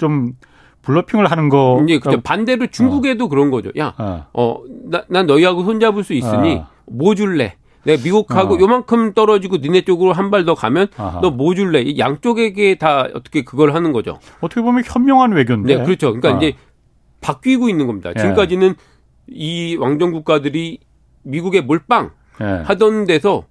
좀 0.01 0.33
블러핑을 0.81 1.29
하는 1.29 1.49
거. 1.49 1.79
이제 1.87 1.99
그때 1.99 2.19
반대로 2.19 2.65
중국에도 2.67 3.25
어. 3.25 3.27
그런 3.29 3.51
거죠. 3.51 3.69
야, 3.77 3.93
어, 3.99 4.25
어 4.33 4.63
나, 4.89 5.03
난 5.09 5.27
너희하고 5.27 5.63
손잡을 5.63 6.03
수 6.03 6.13
있으니 6.13 6.55
어. 6.55 6.67
뭐 6.87 7.13
줄래? 7.13 7.55
내가 7.83 8.01
미국하고 8.03 8.55
어. 8.55 8.59
요만큼 8.59 9.13
떨어지고 9.13 9.57
니네 9.57 9.81
쪽으로 9.85 10.13
한 10.13 10.31
발 10.31 10.43
더 10.45 10.55
가면 10.55 10.87
너 11.21 11.29
뭐 11.31 11.53
줄래? 11.53 11.83
양쪽에게 11.99 12.75
다 12.75 13.07
어떻게 13.13 13.43
그걸 13.43 13.75
하는 13.75 13.91
거죠. 13.93 14.17
어떻게 14.39 14.61
보면 14.63 14.83
현명한 14.85 15.33
외교인데. 15.33 15.77
네, 15.77 15.83
그렇죠. 15.85 16.13
그러니까 16.13 16.33
어. 16.33 16.37
이제 16.37 16.57
바뀌고 17.21 17.69
있는 17.69 17.85
겁니다. 17.85 18.09
예. 18.15 18.19
지금까지는 18.19 18.73
이 19.27 19.75
왕정 19.79 20.11
국가들이 20.11 20.79
미국의 21.23 21.61
몰빵 21.61 22.09
예. 22.41 22.45
하던 22.65 23.05
데서 23.05 23.45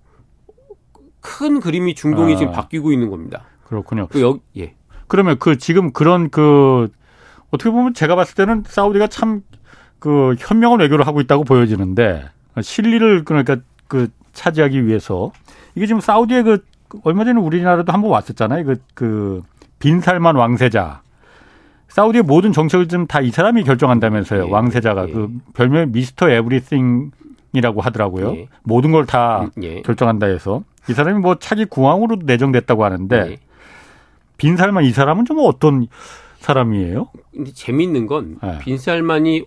큰 1.20 1.60
그림이 1.60 1.94
중동이 1.94 2.34
어. 2.34 2.36
지금 2.36 2.52
바뀌고 2.52 2.90
있는 2.92 3.08
겁니다. 3.10 3.44
그렇군요. 3.68 4.08
그 4.08 4.20
여, 4.20 4.38
예. 4.58 4.74
그러면 5.10 5.36
그 5.38 5.58
지금 5.58 5.92
그런 5.92 6.30
그 6.30 6.88
어떻게 7.50 7.70
보면 7.70 7.92
제가 7.92 8.16
봤을 8.16 8.34
때는 8.34 8.64
사우디가 8.66 9.08
참 9.08 9.42
그 10.00 10.34
현명한 10.38 10.80
외교를 10.80 11.06
하고 11.06 11.20
있다고 11.20 11.44
보여지는데 11.44 12.24
실리를 12.60 13.22
그러니까 13.24 13.58
그 13.86 14.08
차지하기 14.32 14.86
위해서 14.86 15.30
이게 15.74 15.86
지금 15.86 16.00
사우디의 16.00 16.42
그 16.42 16.64
얼마 17.04 17.24
전에 17.24 17.38
우리나라도 17.38 17.92
한번 17.92 18.10
왔었잖아요. 18.10 18.64
그, 18.64 18.76
그, 18.94 19.42
빈살만 19.78 20.36
왕세자. 20.36 21.02
사우디의 21.88 22.22
모든 22.22 22.52
정책을 22.52 22.88
좀 22.88 23.06
다 23.06 23.20
이 23.20 23.30
사람이 23.30 23.62
결정한다면서요. 23.64 24.46
예, 24.46 24.50
왕세자가 24.50 25.08
예. 25.08 25.12
그 25.12 25.28
별명 25.52 25.92
미스터 25.92 26.30
에브리띵이라고 26.30 27.80
하더라고요. 27.80 28.36
예. 28.36 28.48
모든 28.62 28.92
걸다 28.92 29.42
음, 29.42 29.50
예. 29.62 29.82
결정한다 29.82 30.26
해서 30.28 30.62
이 30.88 30.94
사람이 30.94 31.20
뭐 31.20 31.34
차기 31.38 31.66
국왕으로 31.66 32.20
내정됐다고 32.24 32.84
하는데 32.84 33.16
예. 33.32 33.36
빈살만 34.40 34.84
이 34.84 34.90
사람은 34.90 35.26
좀 35.26 35.38
어떤 35.42 35.86
사람이에요? 36.38 37.08
근데 37.32 37.52
재밌는 37.52 38.06
건 38.06 38.38
예. 38.42 38.58
빈살만이 38.60 39.44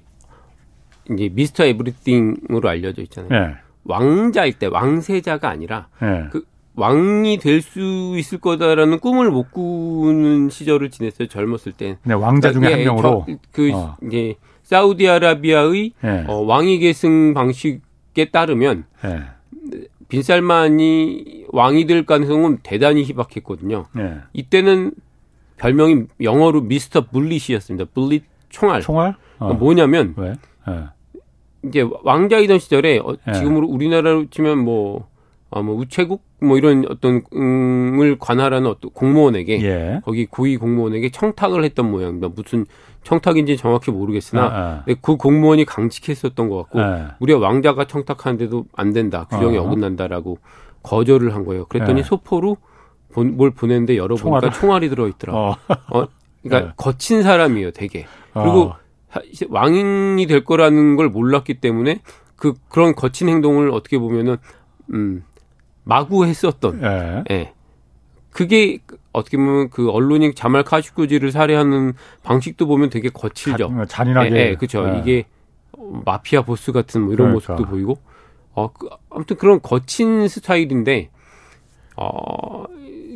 이제 1.11 1.29
미스터 1.33 1.65
에브리띵으로 1.65 2.69
알려져 2.69 3.01
있잖아요. 3.01 3.55
왕자일 3.83 4.53
때 4.53 4.67
왕세자가 4.67 5.49
아니라 5.49 5.87
그 6.31 6.45
왕이 6.75 7.37
될 7.39 7.61
수 7.61 8.15
있을 8.17 8.39
거다라는 8.39 8.99
꿈을 8.99 9.29
못 9.31 9.51
꾸는 9.51 10.49
시절을 10.49 10.89
지냈어요. 10.91 11.27
젊었을 11.27 11.71
때. 11.73 11.97
네, 12.03 12.13
왕자 12.13 12.51
중에 12.51 12.61
그러니까, 12.61 12.77
한 12.77 12.85
명으로. 12.85 13.25
저, 13.27 13.35
그 13.51 13.71
어. 13.73 13.95
이제 14.07 14.35
사우디아라비아의 14.63 15.91
네. 16.01 16.23
어, 16.27 16.35
왕위 16.41 16.79
계승 16.79 17.33
방식에 17.33 18.29
따르면 18.31 18.85
네. 19.03 19.19
빈살만이 20.07 21.32
왕이 21.53 21.85
될 21.85 22.05
가능성은 22.05 22.59
대단히 22.63 23.03
희박했거든요. 23.03 23.85
네. 23.95 24.17
이때는 24.33 24.93
별명이 25.57 26.05
영어로 26.21 26.61
미스터 26.61 27.05
블릿이었습니다. 27.05 27.91
블릿 27.93 28.23
총알. 28.49 28.81
총알? 28.81 29.15
어. 29.37 29.53
뭐냐면 29.53 30.15
왜? 30.17 30.33
네. 30.67 30.83
이제 31.65 31.87
왕자이던 32.03 32.57
시절에 32.59 32.97
어, 32.97 33.15
네. 33.25 33.33
지금으로 33.33 33.67
우리나라로 33.67 34.29
치면 34.31 34.59
뭐 34.59 35.07
어, 35.51 35.61
뭐 35.61 35.75
우체국 35.75 36.23
뭐 36.41 36.57
이런 36.57 36.85
어떤 36.89 37.21
음을 37.31 38.17
관할하는 38.19 38.67
어떤 38.67 38.89
공무원에게 38.91 39.61
예. 39.61 40.01
거기 40.03 40.25
고위 40.25 40.57
공무원에게 40.57 41.11
청탁을 41.11 41.63
했던 41.63 41.91
모양입니다. 41.91 42.29
무슨 42.35 42.65
청탁인지 43.03 43.57
정확히 43.57 43.91
모르겠으나 43.91 44.41
아, 44.41 44.83
아. 44.87 44.95
그 45.01 45.15
공무원이 45.15 45.65
강직했었던 45.65 46.49
것 46.49 46.63
같고 46.63 46.81
아. 46.81 47.15
우리가 47.19 47.37
왕자가 47.37 47.85
청탁하는데도 47.85 48.65
안 48.75 48.91
된다 48.93 49.27
규정에 49.29 49.59
어. 49.59 49.63
어긋난다라고 49.63 50.39
거절을 50.83 51.33
한 51.33 51.45
거예요. 51.45 51.65
그랬더니 51.65 51.99
예. 51.99 52.03
소포로 52.03 52.57
본, 53.11 53.37
뭘 53.37 53.51
보냈는데 53.51 53.97
열어보니까 53.97 54.51
총알이 54.51 54.89
들어있더라. 54.89 55.33
어. 55.33 55.55
어 55.91 56.07
그러니까 56.43 56.69
예. 56.69 56.73
거친 56.75 57.23
사람이에요, 57.23 57.71
되게. 57.71 58.05
그리고 58.33 58.61
어. 58.61 58.77
왕이 59.49 60.25
될 60.27 60.43
거라는 60.43 60.95
걸 60.95 61.09
몰랐기 61.09 61.55
때문에 61.55 62.01
그 62.35 62.53
그런 62.69 62.95
거친 62.95 63.29
행동을 63.29 63.71
어떻게 63.71 63.97
보면은 63.97 64.37
음 64.91 65.23
마구 65.83 66.25
했었던. 66.25 66.81
예. 66.83 67.23
예. 67.31 67.53
그게 68.31 68.79
어떻게 69.11 69.37
보면 69.37 69.69
그 69.69 69.89
언론이 69.89 70.33
자말 70.33 70.63
카슈쿠지를 70.63 71.31
살해하는 71.31 71.93
방식도 72.23 72.65
보면 72.65 72.89
되게 72.89 73.09
거칠죠. 73.09 73.67
잔, 73.69 73.87
잔인하게. 73.87 74.31
예, 74.31 74.39
예 74.49 74.55
그렇죠. 74.55 74.89
예. 74.89 74.99
이게 74.99 75.25
마피아 75.77 76.41
보스 76.41 76.71
같은 76.71 77.01
뭐 77.01 77.13
이런 77.13 77.27
그러니까. 77.27 77.53
모습도 77.53 77.69
보이고. 77.69 77.99
어, 78.53 78.71
그, 78.71 78.89
아무튼 79.09 79.37
그런 79.37 79.61
거친 79.61 80.27
스타일인데 80.27 81.09
어, 81.95 82.65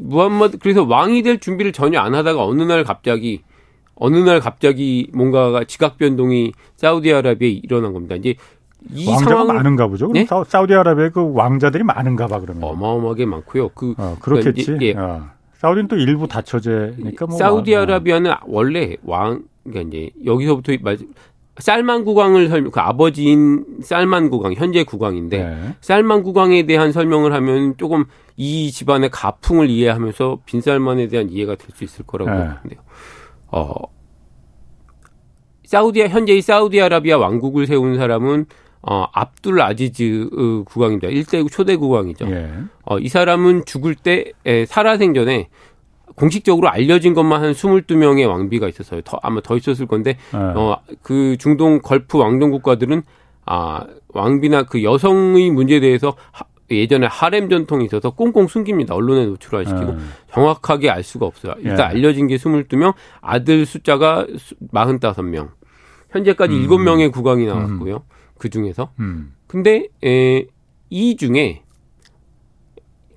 무함마드 0.01 0.57
그래서 0.59 0.83
왕이 0.83 1.23
될 1.23 1.39
준비를 1.39 1.71
전혀 1.71 1.99
안 1.99 2.15
하다가 2.15 2.43
어느 2.43 2.61
날 2.63 2.83
갑자기 2.83 3.41
어느 3.95 4.17
날 4.17 4.39
갑자기 4.39 5.09
뭔가가 5.13 5.63
지각 5.63 5.97
변동이 5.97 6.53
사우디아라비아에 6.75 7.51
일어난 7.51 7.93
겁니다. 7.93 8.15
이제 8.15 8.35
이 8.93 9.07
왕자가 9.07 9.29
상황... 9.31 9.57
많은가 9.57 9.87
보죠. 9.87 10.07
네? 10.13 10.25
사우디아라비아 10.25 11.09
그 11.09 11.33
왕자들이 11.33 11.83
많은가 11.83 12.27
봐 12.27 12.39
그러면. 12.39 12.63
어마어마하게 12.63 13.25
많고요. 13.25 13.69
그 13.69 13.95
어, 13.97 14.17
그렇겠지. 14.21 14.65
그러니까 14.65 14.85
예. 14.85 14.93
어. 14.93 15.29
사우디는 15.53 15.87
또 15.87 15.95
일부 15.95 16.27
다처제니까 16.27 17.25
뭐 17.25 17.37
사우디아라비아는 17.37 18.31
어. 18.31 18.37
원래 18.45 18.95
왕 19.03 19.43
그러니까 19.63 19.89
이제 19.89 20.11
여기서부터 20.23 20.73
쌀만 21.59 22.03
국왕을 22.05 22.49
설명 22.49 22.71
그 22.71 22.79
아버지인 22.79 23.65
쌀만 23.81 24.29
국왕 24.29 24.53
현재 24.53 24.83
국왕인데 24.83 25.37
네. 25.37 25.75
쌀만 25.81 26.23
국왕에 26.23 26.63
대한 26.63 26.91
설명을 26.91 27.33
하면 27.33 27.75
조금 27.77 28.05
이 28.35 28.71
집안의 28.71 29.09
가풍을 29.11 29.69
이해하면서 29.69 30.39
빈쌀만에 30.45 31.07
대한 31.07 31.29
이해가 31.29 31.55
될 31.55 31.69
수 31.73 31.83
있을 31.83 32.05
거라고 32.05 32.29
네. 32.31 32.37
생각하는데요. 32.37 32.79
어 33.47 33.71
사우디아 35.65 36.07
현재의 36.07 36.41
사우디아라비아 36.41 37.17
왕국을 37.17 37.67
세운 37.67 37.97
사람은 37.97 38.45
어, 38.81 39.05
압둘 39.11 39.59
아지즈 39.61 40.29
국왕입니다. 40.65 41.09
1대 41.09 41.51
초대 41.51 41.75
국왕이죠. 41.75 42.29
예. 42.29 42.49
어, 42.85 42.99
이 42.99 43.09
사람은 43.09 43.65
죽을 43.65 43.95
때 43.95 44.31
에, 44.45 44.65
살아생전에 44.65 45.49
공식적으로 46.17 46.67
알려진 46.69 47.13
것만 47.13 47.43
한 47.43 47.51
22명의 47.53 48.27
왕비가 48.27 48.67
있었어요. 48.67 49.01
더, 49.01 49.19
아마 49.21 49.39
더 49.41 49.55
있었을 49.55 49.85
건데, 49.85 50.17
예. 50.33 50.37
어, 50.37 50.81
그 51.03 51.37
중동 51.37 51.79
걸프 51.79 52.17
왕정 52.17 52.49
국가들은, 52.49 53.03
아, 53.45 53.85
왕비나 54.09 54.63
그 54.63 54.83
여성의 54.83 55.51
문제에 55.51 55.79
대해서 55.79 56.15
하, 56.31 56.45
예전에 56.71 57.07
하렘 57.07 57.49
전통이 57.49 57.85
있어서 57.85 58.09
꽁꽁 58.09 58.47
숨깁니다. 58.47 58.93
언론에 58.95 59.25
노출 59.27 59.53
안 59.53 59.63
시키고. 59.63 59.93
예. 59.93 59.97
정확하게 60.33 60.89
알 60.89 61.03
수가 61.03 61.27
없어요. 61.27 61.53
일단 61.59 61.79
예. 61.79 61.83
알려진 61.83 62.27
게 62.27 62.35
22명, 62.35 62.93
아들 63.21 63.65
숫자가 63.65 64.25
45명. 64.73 65.49
현재까지 66.09 66.55
음. 66.55 66.67
7명의 66.67 67.11
국왕이 67.11 67.45
나왔고요. 67.45 67.95
음. 67.95 68.15
그 68.37 68.49
중에서. 68.49 68.91
음. 68.99 69.33
근데 69.45 69.87
에, 70.03 70.45
이 70.89 71.15
중에 71.15 71.61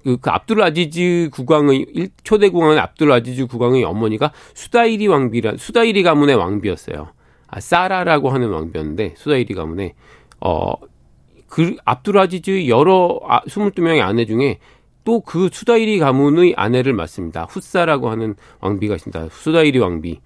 그, 0.02 0.16
그 0.18 0.30
압둘 0.30 0.62
아지즈 0.62 1.30
국왕의 1.32 1.86
일, 1.94 2.08
초대 2.24 2.48
국왕은 2.48 2.78
압둘 2.78 3.12
아지즈 3.12 3.46
국왕의 3.46 3.84
어머니가 3.84 4.32
수다이리 4.54 5.06
왕비라 5.08 5.54
수다이리 5.58 6.02
가문의 6.02 6.36
왕비였어요. 6.36 7.08
아 7.48 7.60
사라라고 7.60 8.30
하는 8.30 8.50
왕비였는데 8.50 9.14
수다이리 9.16 9.54
가문의 9.54 9.94
어그 10.40 11.76
압둘 11.84 12.18
아지즈 12.18 12.68
여러 12.68 13.20
아, 13.28 13.40
22명의 13.42 14.00
아내 14.00 14.24
중에 14.26 14.58
또 15.04 15.20
그 15.20 15.48
수다이리 15.52 15.98
가문의 15.98 16.54
아내를 16.56 16.92
맡습니다. 16.92 17.46
후사라고 17.50 18.10
하는 18.10 18.34
왕비가 18.60 18.94
있습니다. 18.96 19.28
수다이리 19.30 19.78
왕비. 19.78 20.20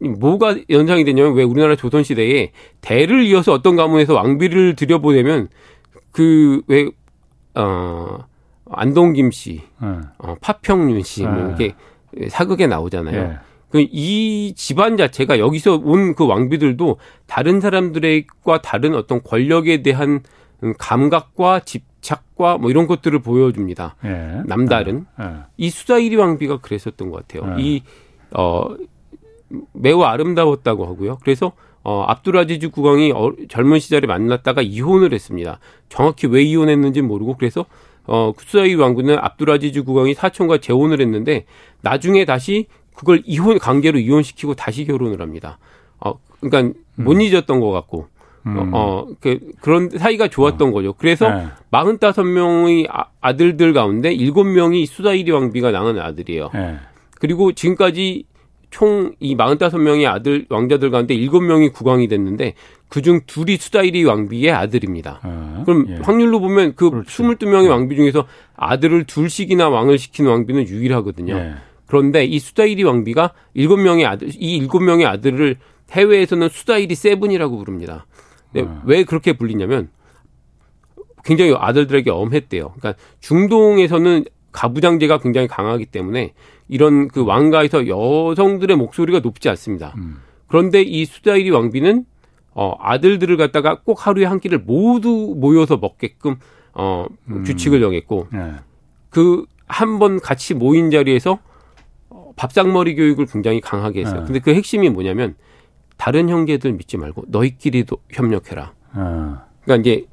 뭐가 0.00 0.56
연상이 0.70 1.04
되냐면 1.04 1.34
왜 1.34 1.42
우리나라 1.44 1.76
조선 1.76 2.02
시대에 2.02 2.52
대를 2.80 3.24
이어서 3.26 3.52
어떤 3.52 3.76
가문에서 3.76 4.14
왕비를 4.14 4.76
들여보내면 4.76 5.48
그 6.12 6.62
왜 6.68 6.90
어 7.54 8.24
안동김 8.70 9.30
씨, 9.30 9.62
네. 9.80 9.88
어, 10.18 10.34
파평윤 10.40 11.02
씨, 11.02 11.22
뭐 11.24 11.34
네. 11.34 11.40
이렇게 11.48 11.74
사극에 12.28 12.66
나오잖아요. 12.66 13.28
네. 13.28 13.36
그이 13.70 14.54
집안 14.54 14.96
자체가 14.96 15.38
여기서 15.38 15.80
온 15.84 16.14
그 16.14 16.26
왕비들도 16.26 16.96
다른 17.26 17.60
사람들과 17.60 18.62
다른 18.62 18.94
어떤 18.94 19.22
권력에 19.22 19.82
대한 19.82 20.20
감각과 20.78 21.60
집착과 21.60 22.58
뭐 22.58 22.70
이런 22.70 22.86
것들을 22.86 23.18
보여줍니다. 23.18 23.96
네. 24.02 24.42
남다른 24.46 25.06
네. 25.18 25.26
이 25.56 25.70
수다이리 25.70 26.14
왕비가 26.16 26.58
그랬었던 26.58 27.10
것 27.10 27.26
같아요. 27.26 27.56
이 27.58 27.82
어 28.36 28.64
매우 29.72 30.02
아름다웠다고 30.02 30.86
하고요. 30.86 31.18
그래서 31.22 31.52
어, 31.84 32.02
압두라지즈 32.08 32.70
국왕이 32.70 33.12
어, 33.12 33.32
젊은 33.48 33.78
시절에 33.78 34.06
만났다가 34.08 34.62
이혼을 34.62 35.12
했습니다. 35.12 35.60
정확히 35.88 36.26
왜 36.26 36.42
이혼했는지 36.42 37.02
모르고 37.02 37.36
그래서 37.36 37.64
어, 38.06 38.32
쿠사이 38.32 38.74
왕군은 38.74 39.18
압두라지즈 39.18 39.84
국왕이 39.84 40.14
사촌과 40.14 40.58
재혼을 40.58 41.00
했는데 41.00 41.46
나중에 41.80 42.24
다시 42.24 42.66
그걸 42.94 43.22
이혼 43.24 43.58
관계로 43.58 43.98
이혼시키고 43.98 44.54
다시 44.54 44.84
결혼을 44.84 45.20
합니다. 45.20 45.58
어, 46.00 46.14
그러니까 46.40 46.78
못 46.96 47.12
음. 47.12 47.20
잊었던 47.20 47.60
것 47.60 47.70
같고 47.70 48.08
음. 48.46 48.70
어, 48.74 49.06
그, 49.20 49.38
그런 49.60 49.88
사이가 49.90 50.28
좋았던 50.28 50.68
어. 50.68 50.72
거죠. 50.72 50.92
그래서 50.92 51.30
네. 51.30 51.46
45명의 51.70 52.86
아, 53.20 53.36
들들 53.36 53.72
가운데 53.72 54.14
7명이 54.14 54.86
수다이리 54.86 55.30
왕비가 55.30 55.70
낳은 55.70 55.98
아들이에요. 55.98 56.50
네. 56.52 56.76
그리고 57.18 57.52
지금까지 57.52 58.26
총 58.74 59.14
이 59.20 59.36
45명의 59.36 60.06
아들 60.06 60.46
왕자들 60.50 60.90
가운데 60.90 61.16
7명이 61.16 61.72
국왕이 61.72 62.08
됐는데 62.08 62.54
그중 62.94 63.22
둘이 63.26 63.56
수다이리 63.56 64.04
왕비의 64.04 64.52
아들입니다. 64.52 65.18
아, 65.24 65.62
그럼 65.66 65.86
예. 65.88 65.96
확률로 65.96 66.38
보면 66.38 66.74
그 66.76 66.90
그렇죠. 66.90 67.24
22명의 67.24 67.68
왕비 67.68 67.96
중에서 67.96 68.24
아들을 68.54 69.02
둘씩이나 69.06 69.68
왕을 69.68 69.98
시킨 69.98 70.26
왕비는 70.26 70.68
유일하거든요. 70.68 71.34
예. 71.34 71.54
그런데 71.86 72.24
이 72.24 72.38
수다이리 72.38 72.84
왕비가 72.84 73.32
7명의 73.56 74.06
아들 74.06 74.28
이 74.32 74.64
7명의 74.68 75.06
아들을 75.06 75.56
해외에서는 75.90 76.48
수다이리 76.48 76.94
세븐이라고 76.94 77.58
부릅니다. 77.58 78.06
아. 78.56 78.82
왜 78.84 79.02
그렇게 79.02 79.32
불리냐면 79.32 79.88
굉장히 81.24 81.52
아들들에게 81.58 82.08
엄했대요. 82.12 82.74
그러니까 82.78 82.94
중동에서는 83.18 84.24
가부장제가 84.52 85.18
굉장히 85.18 85.48
강하기 85.48 85.86
때문에 85.86 86.32
이런 86.68 87.08
그 87.08 87.24
왕가에서 87.24 87.88
여성들의 87.88 88.76
목소리가 88.76 89.18
높지 89.18 89.48
않습니다. 89.48 89.94
음. 89.96 90.18
그런데 90.46 90.82
이 90.82 91.04
수다이리 91.06 91.50
왕비는 91.50 92.04
어 92.54 92.74
아들들을 92.78 93.36
갖다가 93.36 93.80
꼭 93.80 94.06
하루에 94.06 94.24
한 94.24 94.40
끼를 94.40 94.58
모두 94.58 95.34
모여서 95.36 95.76
먹게끔 95.76 96.36
어 96.72 97.06
음. 97.28 97.44
규칙을 97.44 97.80
정했고 97.80 98.28
네. 98.32 98.52
그한 99.10 99.98
번 99.98 100.20
같이 100.20 100.54
모인 100.54 100.90
자리에서 100.90 101.38
밥상머리 102.36 102.96
교육을 102.96 103.26
굉장히 103.26 103.60
강하게 103.60 104.00
했어요. 104.00 104.20
네. 104.20 104.26
근데 104.26 104.38
그 104.40 104.54
핵심이 104.54 104.88
뭐냐면 104.88 105.34
다른 105.96 106.28
형제들 106.28 106.72
믿지 106.72 106.96
말고 106.96 107.24
너희끼리도 107.28 107.96
협력해라. 108.10 108.72
네. 108.96 109.02
그러니까 109.64 109.76
이제 109.80 110.06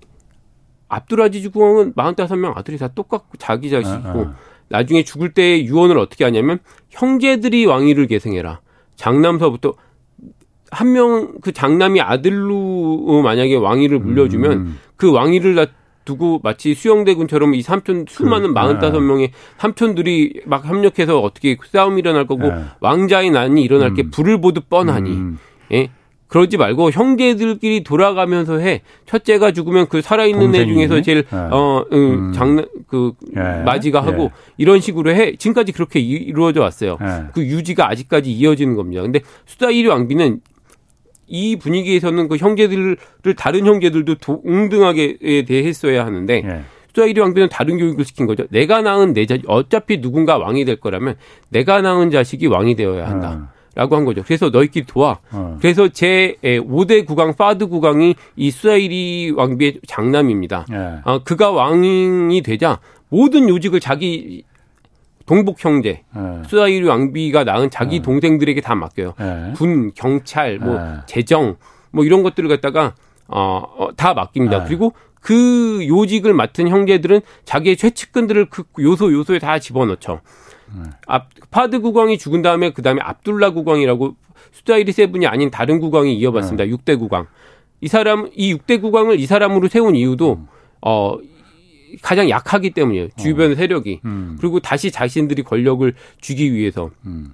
압두라지즈 0.88 1.52
국왕은 1.52 1.94
45명 1.94 2.58
아들이 2.58 2.78
다 2.78 2.88
똑같고 2.90 3.38
자기 3.38 3.70
자식이고 3.70 4.26
네. 4.26 4.32
나중에 4.68 5.04
죽을 5.04 5.34
때 5.34 5.64
유언을 5.64 5.98
어떻게 5.98 6.24
하냐면 6.24 6.60
형제들이 6.90 7.66
왕위를 7.66 8.08
계승해라. 8.08 8.62
장남서부터 8.96 9.74
한 10.72 10.88
명 10.94 11.34
그 11.42 11.52
장남이 11.52 12.02
아들로 12.02 13.22
만약에 13.24 13.56
왕위를 13.56 14.00
물려주면 14.00 14.52
음. 14.54 14.78
그 14.96 15.12
왕위를 15.12 15.56
다 15.56 15.66
두고 16.04 16.40
마치 16.44 16.74
수영대군처럼 16.74 17.54
이 17.54 17.62
삼촌 17.62 18.06
수많은 18.08 18.54
마흔다섯 18.54 19.02
네. 19.02 19.08
명의 19.08 19.32
삼촌들이 19.58 20.42
막 20.46 20.66
협력해서 20.66 21.20
어떻게 21.20 21.58
싸움이 21.64 22.00
일어날 22.00 22.26
거고 22.26 22.48
네. 22.48 22.64
왕자의 22.80 23.30
난이 23.30 23.62
일어날 23.62 23.90
음. 23.90 23.94
게 23.94 24.04
불을 24.10 24.42
보듯 24.42 24.68
뻔하니 24.70 25.12
음. 25.12 25.38
예 25.72 25.90
그러지 26.28 26.58
말고 26.58 26.92
형제들끼리 26.92 27.84
돌아가면서 27.84 28.58
해 28.60 28.82
첫째가 29.06 29.52
죽으면 29.52 29.88
그 29.90 30.02
살아있는 30.02 30.56
애 30.56 30.66
중에서 30.66 31.02
제일 31.02 31.24
네. 31.30 31.38
어 31.38 31.86
음, 31.92 31.98
음. 32.30 32.34
장난 32.34 32.66
그 32.88 33.12
예. 33.36 33.64
맞이가 33.64 34.02
하고 34.02 34.24
예. 34.24 34.30
이런 34.58 34.80
식으로 34.80 35.12
해 35.12 35.36
지금까지 35.36 35.72
그렇게 35.72 36.00
이루어져 36.00 36.62
왔어요 36.62 36.98
예. 37.02 37.26
그 37.34 37.42
유지가 37.46 37.90
아직까지 37.90 38.32
이어지는 38.32 38.76
겁니다 38.76 39.02
근데 39.02 39.20
수다 39.46 39.68
1위 39.68 39.88
왕비는 39.90 40.40
이 41.32 41.56
분위기에서는 41.56 42.28
그 42.28 42.36
형제들을 42.36 42.98
다른 43.38 43.66
형제들도 43.66 44.16
동등하게 44.16 45.44
대했어야 45.48 46.06
하는데 46.06 46.44
예. 46.46 46.62
수자일이 46.90 47.22
왕비는 47.22 47.48
다른 47.50 47.78
교육을 47.78 48.04
시킨 48.04 48.28
거죠. 48.28 48.46
내가 48.50 48.82
낳은 48.82 49.14
내 49.14 49.26
자식 49.26 49.46
어차피 49.48 50.02
누군가 50.02 50.38
왕이 50.38 50.66
될 50.66 50.76
거라면 50.76 51.16
내가 51.48 51.82
낳은 51.82 52.12
자식이 52.12 52.48
왕이 52.48 52.76
되어야 52.76 53.08
한다. 53.08 53.40
예. 53.42 53.62
라고 53.74 53.96
한 53.96 54.04
거죠. 54.04 54.22
그래서 54.24 54.50
너희끼리 54.50 54.86
도와. 54.86 55.20
어. 55.32 55.58
그래서 55.62 55.88
제 55.88 56.36
5대 56.44 57.06
구강, 57.06 57.34
파드 57.36 57.68
구강이 57.68 58.16
이 58.36 58.52
수아이리 58.52 59.32
왕비의 59.38 59.80
장남입니다. 59.88 60.66
예. 60.74 61.00
어, 61.06 61.24
그가 61.24 61.52
왕이 61.52 62.42
되자 62.44 62.80
모든 63.08 63.48
요직을 63.48 63.80
자기 63.80 64.44
동북 65.32 65.64
형제, 65.64 66.04
네. 66.14 66.42
수다이리 66.46 66.86
왕비가 66.86 67.46
낳은 67.46 67.70
자기 67.70 68.00
네. 68.00 68.02
동생들에게 68.02 68.60
다 68.60 68.76
맡겨요. 68.76 69.14
네. 69.18 69.54
군, 69.56 69.94
경찰, 69.96 70.60
뭐 70.60 70.78
네. 70.78 70.98
재정, 71.06 71.56
뭐 71.92 72.04
이런 72.04 72.22
것들을 72.22 72.50
갖다가 72.50 72.96
어, 73.30 73.64
어, 73.78 73.96
다 73.96 74.14
맡깁니다. 74.14 74.60
네. 74.60 74.66
그리고 74.68 74.92
그 75.22 75.88
요직을 75.88 76.34
맡은 76.34 76.68
형제들은 76.68 77.22
자기의 77.46 77.78
최측근들을 77.78 78.50
그 78.50 78.66
요소 78.78 79.14
요소에 79.14 79.40
다 79.40 79.58
집어넣죠. 79.58 80.20
네. 80.76 80.90
앞 81.08 81.30
파드 81.50 81.80
국왕이 81.80 82.18
죽은 82.18 82.42
다음에 82.42 82.72
그 82.72 82.82
다음에 82.82 83.00
압둘라 83.02 83.52
국왕이라고 83.52 84.16
수다이리 84.52 84.92
seven이 84.92 85.28
아닌 85.28 85.50
다른 85.50 85.80
국왕이 85.80 86.14
이어받습니다. 86.14 86.66
네. 86.66 86.72
6대 86.72 87.00
국왕. 87.00 87.28
이 87.80 87.88
사람 87.88 88.30
이 88.36 88.54
6대 88.54 88.82
국왕을 88.82 89.18
이 89.18 89.26
사람으로 89.26 89.70
세운 89.70 89.96
이유도 89.96 90.34
음. 90.42 90.48
어 90.82 91.18
가장 92.02 92.30
약하기 92.30 92.72
때문이에요. 92.72 93.10
주변 93.18 93.52
어. 93.52 93.56
세력이. 93.56 94.02
음. 94.06 94.38
그리고 94.40 94.60
다시 94.60 94.92
자신들이 94.92 95.44
권력을 95.44 95.94
쥐기 96.20 96.54
위해서. 96.54 96.92
음. 97.06 97.34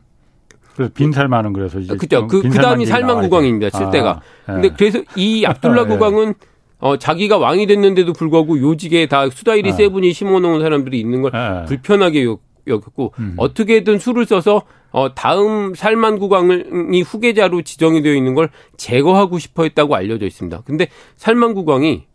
그래서 0.76 0.91
빈살만은 0.93 1.53
그래서 1.53 1.80
이제 1.80 1.95
그죠. 1.95 2.28
그, 2.28 2.43
그 2.43 2.49
다음이 2.49 2.86
살만 2.86 3.28
국왕입니다. 3.28 3.76
7대가. 3.75 4.21
아, 4.45 4.53
네. 4.53 4.62
근데 4.62 4.76
그래서 4.78 5.03
이 5.16 5.43
압둘라 5.45 5.86
네. 5.86 5.97
국왕은 5.97 6.36
어, 6.80 6.97
자기가 6.97 7.38
왕이 7.39 7.66
됐는데도 7.66 8.14
불구하고 8.14 8.60
요직에 8.60 9.08
다 9.08 9.28
수다이리 9.30 9.72
네. 9.72 9.76
seven이 9.75 10.13
심어놓은 10.14 10.62
사람들이 10.62 10.99
있는 10.99 11.24
걸 11.24 11.32
네. 11.32 11.66
불편하게 11.66 12.28
여겼고 12.68 13.14
음. 13.18 13.34
어떻게든 13.38 13.97
수를 13.97 14.26
써서 14.26 14.62
어, 14.91 15.14
다음 15.16 15.74
살만 15.74 16.20
국왕이 16.20 17.01
후계자로 17.01 17.64
지정이 17.64 18.03
되어 18.03 18.14
있는 18.14 18.36
걸 18.36 18.49
제거하고 18.78 19.39
싶어 19.39 19.64
했다고 19.64 19.95
알려져 19.95 20.26
있습니다. 20.26 20.62
근데 20.62 20.89
살만 21.16 21.55
국왕이 21.55 22.05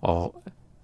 어, 0.00 0.30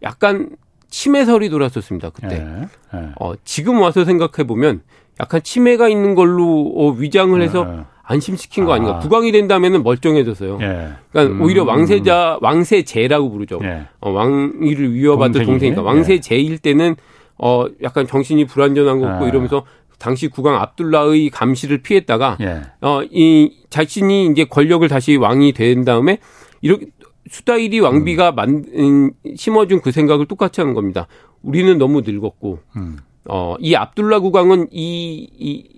약간 0.03 0.51
치매설이 0.95 1.51
돌았었습니다. 1.51 2.11
그때. 2.11 2.39
네, 2.39 2.69
네. 2.93 3.09
어, 3.21 3.33
지금 3.45 3.81
와서 3.81 4.05
생각해 4.05 4.47
보면 4.47 4.83
약간 5.19 5.43
치매가 5.43 5.89
있는 5.89 6.15
걸로 6.15 6.73
어, 6.77 6.91
위장을 6.91 7.41
해서 7.43 7.65
네. 7.65 7.81
안심시킨 8.05 8.65
거 8.65 8.75
아닌가. 8.75 8.97
아. 8.97 8.99
국왕이 9.01 9.33
된다면은 9.33 9.83
멀쩡해졌어요. 9.83 10.59
예. 10.61 10.91
그러니까 11.11 11.35
음. 11.35 11.43
오히려 11.43 11.65
왕세자 11.65 12.39
왕세제라고 12.41 13.29
부르죠. 13.29 13.59
예. 13.65 13.87
어, 14.01 14.11
왕위를 14.11 14.95
위협받던 14.95 15.45
동생이니까 15.45 15.83
왕세제일 15.83 16.59
때는 16.59 16.95
어 17.39 17.67
약간 17.83 18.07
정신이 18.07 18.45
불안전한 18.45 19.01
거 19.01 19.07
같고 19.07 19.25
아. 19.25 19.29
이러면서 19.29 19.65
당시 19.99 20.29
국왕 20.29 20.61
압둘라의 20.61 21.31
감시를 21.31 21.79
피했다가 21.83 22.39
예. 22.41 22.63
어이 22.81 23.51
자신이 23.69 24.27
이제 24.27 24.45
권력을 24.45 24.87
다시 24.87 25.17
왕이 25.17 25.55
된 25.55 25.85
다음에 25.85 26.19
이렇게 26.61 26.87
수다일이 27.29 27.81
왕비가 27.81 28.31
음. 28.31 28.35
만 28.35 28.65
음, 28.75 29.13
심어준 29.37 29.81
그 29.81 29.93
생각을 29.93 30.27
똑같이 30.27 30.61
하는 30.61 30.75
겁니다. 30.75 31.07
우리는 31.43 31.77
너무 31.79 32.03
늙었고 32.03 32.59
음. 32.77 32.99
어 33.29 33.57
이 33.59 33.75
압둘라 33.75 34.21
국왕은 34.21 34.69
이, 34.71 35.29
이 35.39 35.69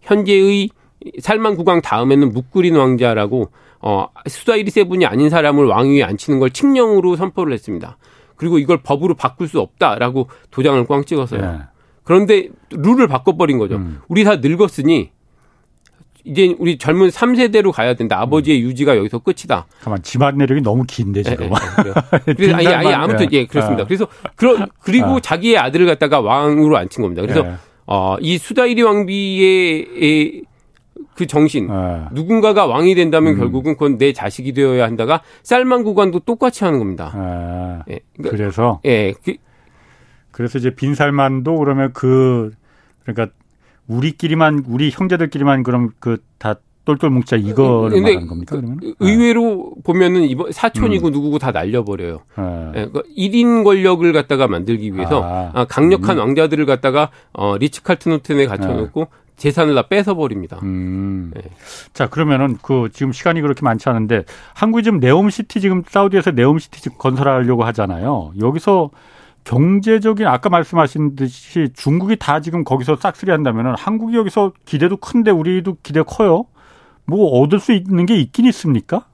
현재의 0.00 0.70
살만 1.20 1.56
국왕 1.56 1.80
다음에는 1.80 2.32
묵그린 2.32 2.74
왕자라고 2.74 3.50
어 3.80 4.06
수다이리 4.26 4.70
세븐이 4.70 5.06
아닌 5.06 5.30
사람을 5.30 5.66
왕위에 5.66 6.02
앉히는 6.02 6.40
걸 6.40 6.50
칙령으로 6.50 7.14
선포를 7.14 7.52
했습니다. 7.52 7.96
그리고 8.34 8.58
이걸 8.58 8.82
법으로 8.82 9.14
바꿀 9.14 9.46
수 9.46 9.60
없다라고 9.60 10.28
도장을 10.50 10.84
꽝 10.86 11.04
찍었어요. 11.04 11.40
네. 11.40 11.58
그런데 12.02 12.48
룰을 12.70 13.06
바꿔버린 13.06 13.58
거죠. 13.58 13.76
음. 13.76 14.00
우리 14.08 14.24
다 14.24 14.36
늙었으니 14.36 15.10
이제 16.28 16.54
우리 16.58 16.76
젊은 16.76 17.08
3세대로 17.08 17.72
가야 17.72 17.94
된다. 17.94 18.20
아버지의 18.20 18.62
음. 18.62 18.68
유지가 18.68 18.96
여기서 18.96 19.18
끝이다. 19.20 19.66
가만 19.80 20.02
집안 20.02 20.36
내력이 20.36 20.60
너무 20.60 20.84
긴데 20.86 21.22
지금. 21.22 21.48
네, 21.48 21.52
네, 22.26 22.34
그래서 22.34 22.54
아니, 22.56 22.66
아니 22.68 22.92
아무튼 22.92 23.26
예 23.32 23.46
그렇습니다. 23.46 23.84
아. 23.84 23.86
그래서 23.86 24.06
그런 24.36 24.68
그리고 24.80 25.16
아. 25.16 25.20
자기의 25.20 25.56
아들을 25.58 25.86
갖다가 25.86 26.20
왕으로 26.20 26.76
앉힌 26.76 27.02
겁니다. 27.02 27.22
그래서 27.22 27.42
네. 27.42 27.54
어이 27.86 28.36
수다이리 28.36 28.82
왕비의 28.82 30.42
그 31.14 31.26
정신 31.26 31.68
아. 31.70 32.10
누군가가 32.12 32.66
왕이 32.66 32.94
된다면 32.94 33.34
음. 33.34 33.38
결국은 33.38 33.72
그건 33.74 33.96
내 33.96 34.12
자식이 34.12 34.52
되어야 34.52 34.84
한다가 34.84 35.22
쌀만 35.42 35.82
구간도 35.82 36.20
똑같이 36.20 36.64
하는 36.64 36.78
겁니다. 36.78 37.10
아. 37.14 37.82
예, 37.90 38.00
그러니까, 38.16 38.36
그래서 38.36 38.80
예. 38.84 39.14
그, 39.24 39.34
그래서 40.30 40.58
이제 40.58 40.74
빈살만도 40.74 41.56
그러면 41.56 41.92
그 41.94 42.52
그러니까 43.02 43.34
우리끼리만 43.88 44.64
우리 44.68 44.90
형제들끼리만 44.90 45.62
그럼 45.62 45.90
그다 45.98 46.56
똘똘 46.88 47.10
뭉자 47.10 47.36
이거를 47.36 48.00
말하는 48.00 48.26
겁니까? 48.26 48.56
그러면 48.56 48.78
그 48.78 48.94
의외로 49.00 49.72
네. 49.76 49.82
보면은 49.82 50.22
이번 50.22 50.52
사촌이고 50.52 51.08
음. 51.08 51.12
누구고 51.12 51.38
다 51.38 51.50
날려버려요. 51.50 52.20
네. 52.36 52.44
네. 52.44 52.86
그러니까 52.86 53.02
1인 53.14 53.62
권력을 53.62 54.10
갖다가 54.12 54.48
만들기 54.48 54.94
위해서 54.94 55.22
아, 55.22 55.50
아 55.52 55.64
강력한 55.66 56.16
음. 56.16 56.20
왕자들을 56.20 56.64
갖다가 56.64 57.10
어, 57.34 57.58
리츠 57.58 57.82
칼트노튼에 57.82 58.46
갖춰놓고 58.46 59.00
네. 59.00 59.06
재산을 59.36 59.74
다 59.74 59.82
뺏어버립니다. 59.82 60.60
음. 60.62 61.30
네. 61.34 61.42
자 61.92 62.08
그러면은 62.08 62.56
그 62.62 62.88
지금 62.90 63.12
시간이 63.12 63.42
그렇게 63.42 63.62
많지 63.62 63.90
않은데 63.90 64.24
한국이 64.54 64.82
지금 64.82 64.98
네옴시티 64.98 65.60
지금 65.60 65.82
사우디에서 65.86 66.30
네옴시티 66.30 66.88
건설하려고 66.96 67.64
하잖아요. 67.64 68.32
여기서 68.40 68.90
경제적인 69.44 70.26
아까 70.26 70.50
말씀하신 70.50 71.16
듯이 71.16 71.68
중국이 71.74 72.16
다 72.16 72.40
지금 72.40 72.64
거기서 72.64 72.96
싹쓸이 72.96 73.30
한다면은 73.30 73.74
한국이 73.76 74.16
여기서 74.16 74.52
기대도 74.64 74.98
큰데 74.98 75.30
우리도 75.30 75.78
기대 75.82 76.02
커요. 76.02 76.46
뭐 77.06 77.40
얻을 77.40 77.58
수 77.58 77.72
있는 77.72 78.04
게 78.04 78.16
있긴 78.16 78.44
있습니까? 78.46 79.06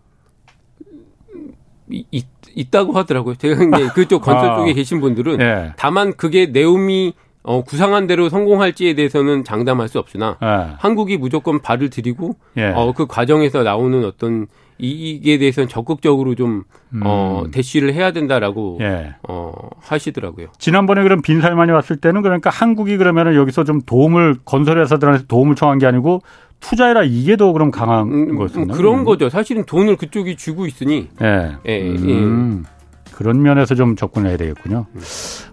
있, 1.88 2.26
있다고 2.54 2.92
하더라고요. 2.92 3.36
제가 3.36 3.62
이제 3.62 3.88
그쪽 3.94 4.22
건설 4.22 4.50
아, 4.50 4.56
쪽에 4.56 4.72
계신 4.72 5.00
분들은 5.00 5.40
예. 5.40 5.72
다만 5.76 6.12
그게 6.16 6.46
내용이 6.46 7.14
어, 7.42 7.62
구상한 7.62 8.06
대로 8.06 8.28
성공할지에 8.28 8.94
대해서는 8.94 9.44
장담할 9.44 9.88
수 9.88 9.98
없으나 9.98 10.38
예. 10.42 10.74
한국이 10.78 11.18
무조건 11.18 11.60
발을 11.60 11.90
들이고 11.90 12.36
예. 12.56 12.72
어, 12.74 12.92
그 12.92 13.06
과정에서 13.06 13.62
나오는 13.62 14.04
어떤 14.04 14.46
이익에 14.78 15.38
대해서는 15.38 15.68
적극적으로 15.68 16.34
좀 16.34 16.64
음. 16.92 17.02
어, 17.04 17.44
대시를 17.52 17.94
해야 17.94 18.12
된다라고 18.12 18.78
예. 18.80 19.14
어, 19.28 19.52
하시더라고요. 19.80 20.48
지난번에 20.58 21.02
그럼 21.02 21.22
빈살만이 21.22 21.70
왔을 21.72 21.96
때는 21.96 22.22
그러니까 22.22 22.50
한국이 22.50 22.96
그러면은 22.96 23.34
여기서 23.34 23.64
좀 23.64 23.80
도움을 23.82 24.36
건설회사들한테 24.44 25.26
도움을 25.26 25.54
청한 25.54 25.78
게 25.78 25.86
아니고 25.86 26.22
투자해라 26.60 27.04
이게 27.04 27.36
더 27.36 27.52
그럼 27.52 27.70
강한 27.70 28.08
음, 28.08 28.30
음 28.30 28.36
거였나요? 28.36 28.76
그런 28.76 29.00
음. 29.00 29.04
거죠. 29.04 29.28
사실은 29.28 29.64
돈을 29.64 29.96
그쪽이 29.96 30.36
주고 30.36 30.66
있으니. 30.66 31.08
예. 31.22 31.52
예, 31.66 31.90
음. 31.90 32.64
예. 32.66 32.74
그런 33.14 33.42
면에서 33.42 33.76
좀 33.76 33.94
접근을 33.94 34.30
해야 34.30 34.36
되겠군요. 34.36 34.86
음. 34.92 35.00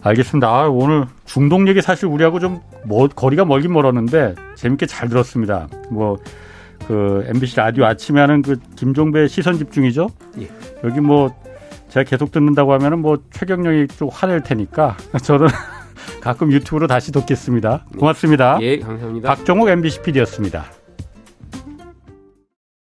알겠습니다. 0.01 0.47
아, 0.47 0.67
오늘 0.67 1.05
중동 1.25 1.67
얘기 1.67 1.81
사실 1.81 2.07
우리하고 2.07 2.39
좀 2.39 2.59
뭐, 2.85 3.07
거리가 3.07 3.45
멀긴 3.45 3.71
멀었는데 3.73 4.33
재밌게 4.55 4.87
잘 4.87 5.09
들었습니다. 5.09 5.67
뭐 5.91 6.17
그 6.87 7.23
MBC 7.27 7.57
라디오 7.57 7.85
아침에 7.85 8.19
하는 8.21 8.41
그 8.41 8.57
김종배 8.75 9.27
시선 9.27 9.57
집중이죠. 9.57 10.09
예. 10.39 10.49
여기 10.83 10.99
뭐 10.99 11.33
제가 11.89 12.03
계속 12.03 12.31
듣는다고 12.31 12.73
하면은 12.73 12.99
뭐 12.99 13.17
최경영이 13.31 13.87
좀 13.87 14.09
화낼 14.11 14.41
테니까 14.41 14.97
저는 15.23 15.47
가끔 16.21 16.51
유튜브로 16.51 16.87
다시 16.87 17.11
돕겠습니다. 17.11 17.85
고맙습니다. 17.97 18.57
예, 18.61 18.79
감사합니다. 18.79 19.29
박정욱 19.29 19.69
MBC 19.69 20.01
PD였습니다. 20.01 20.65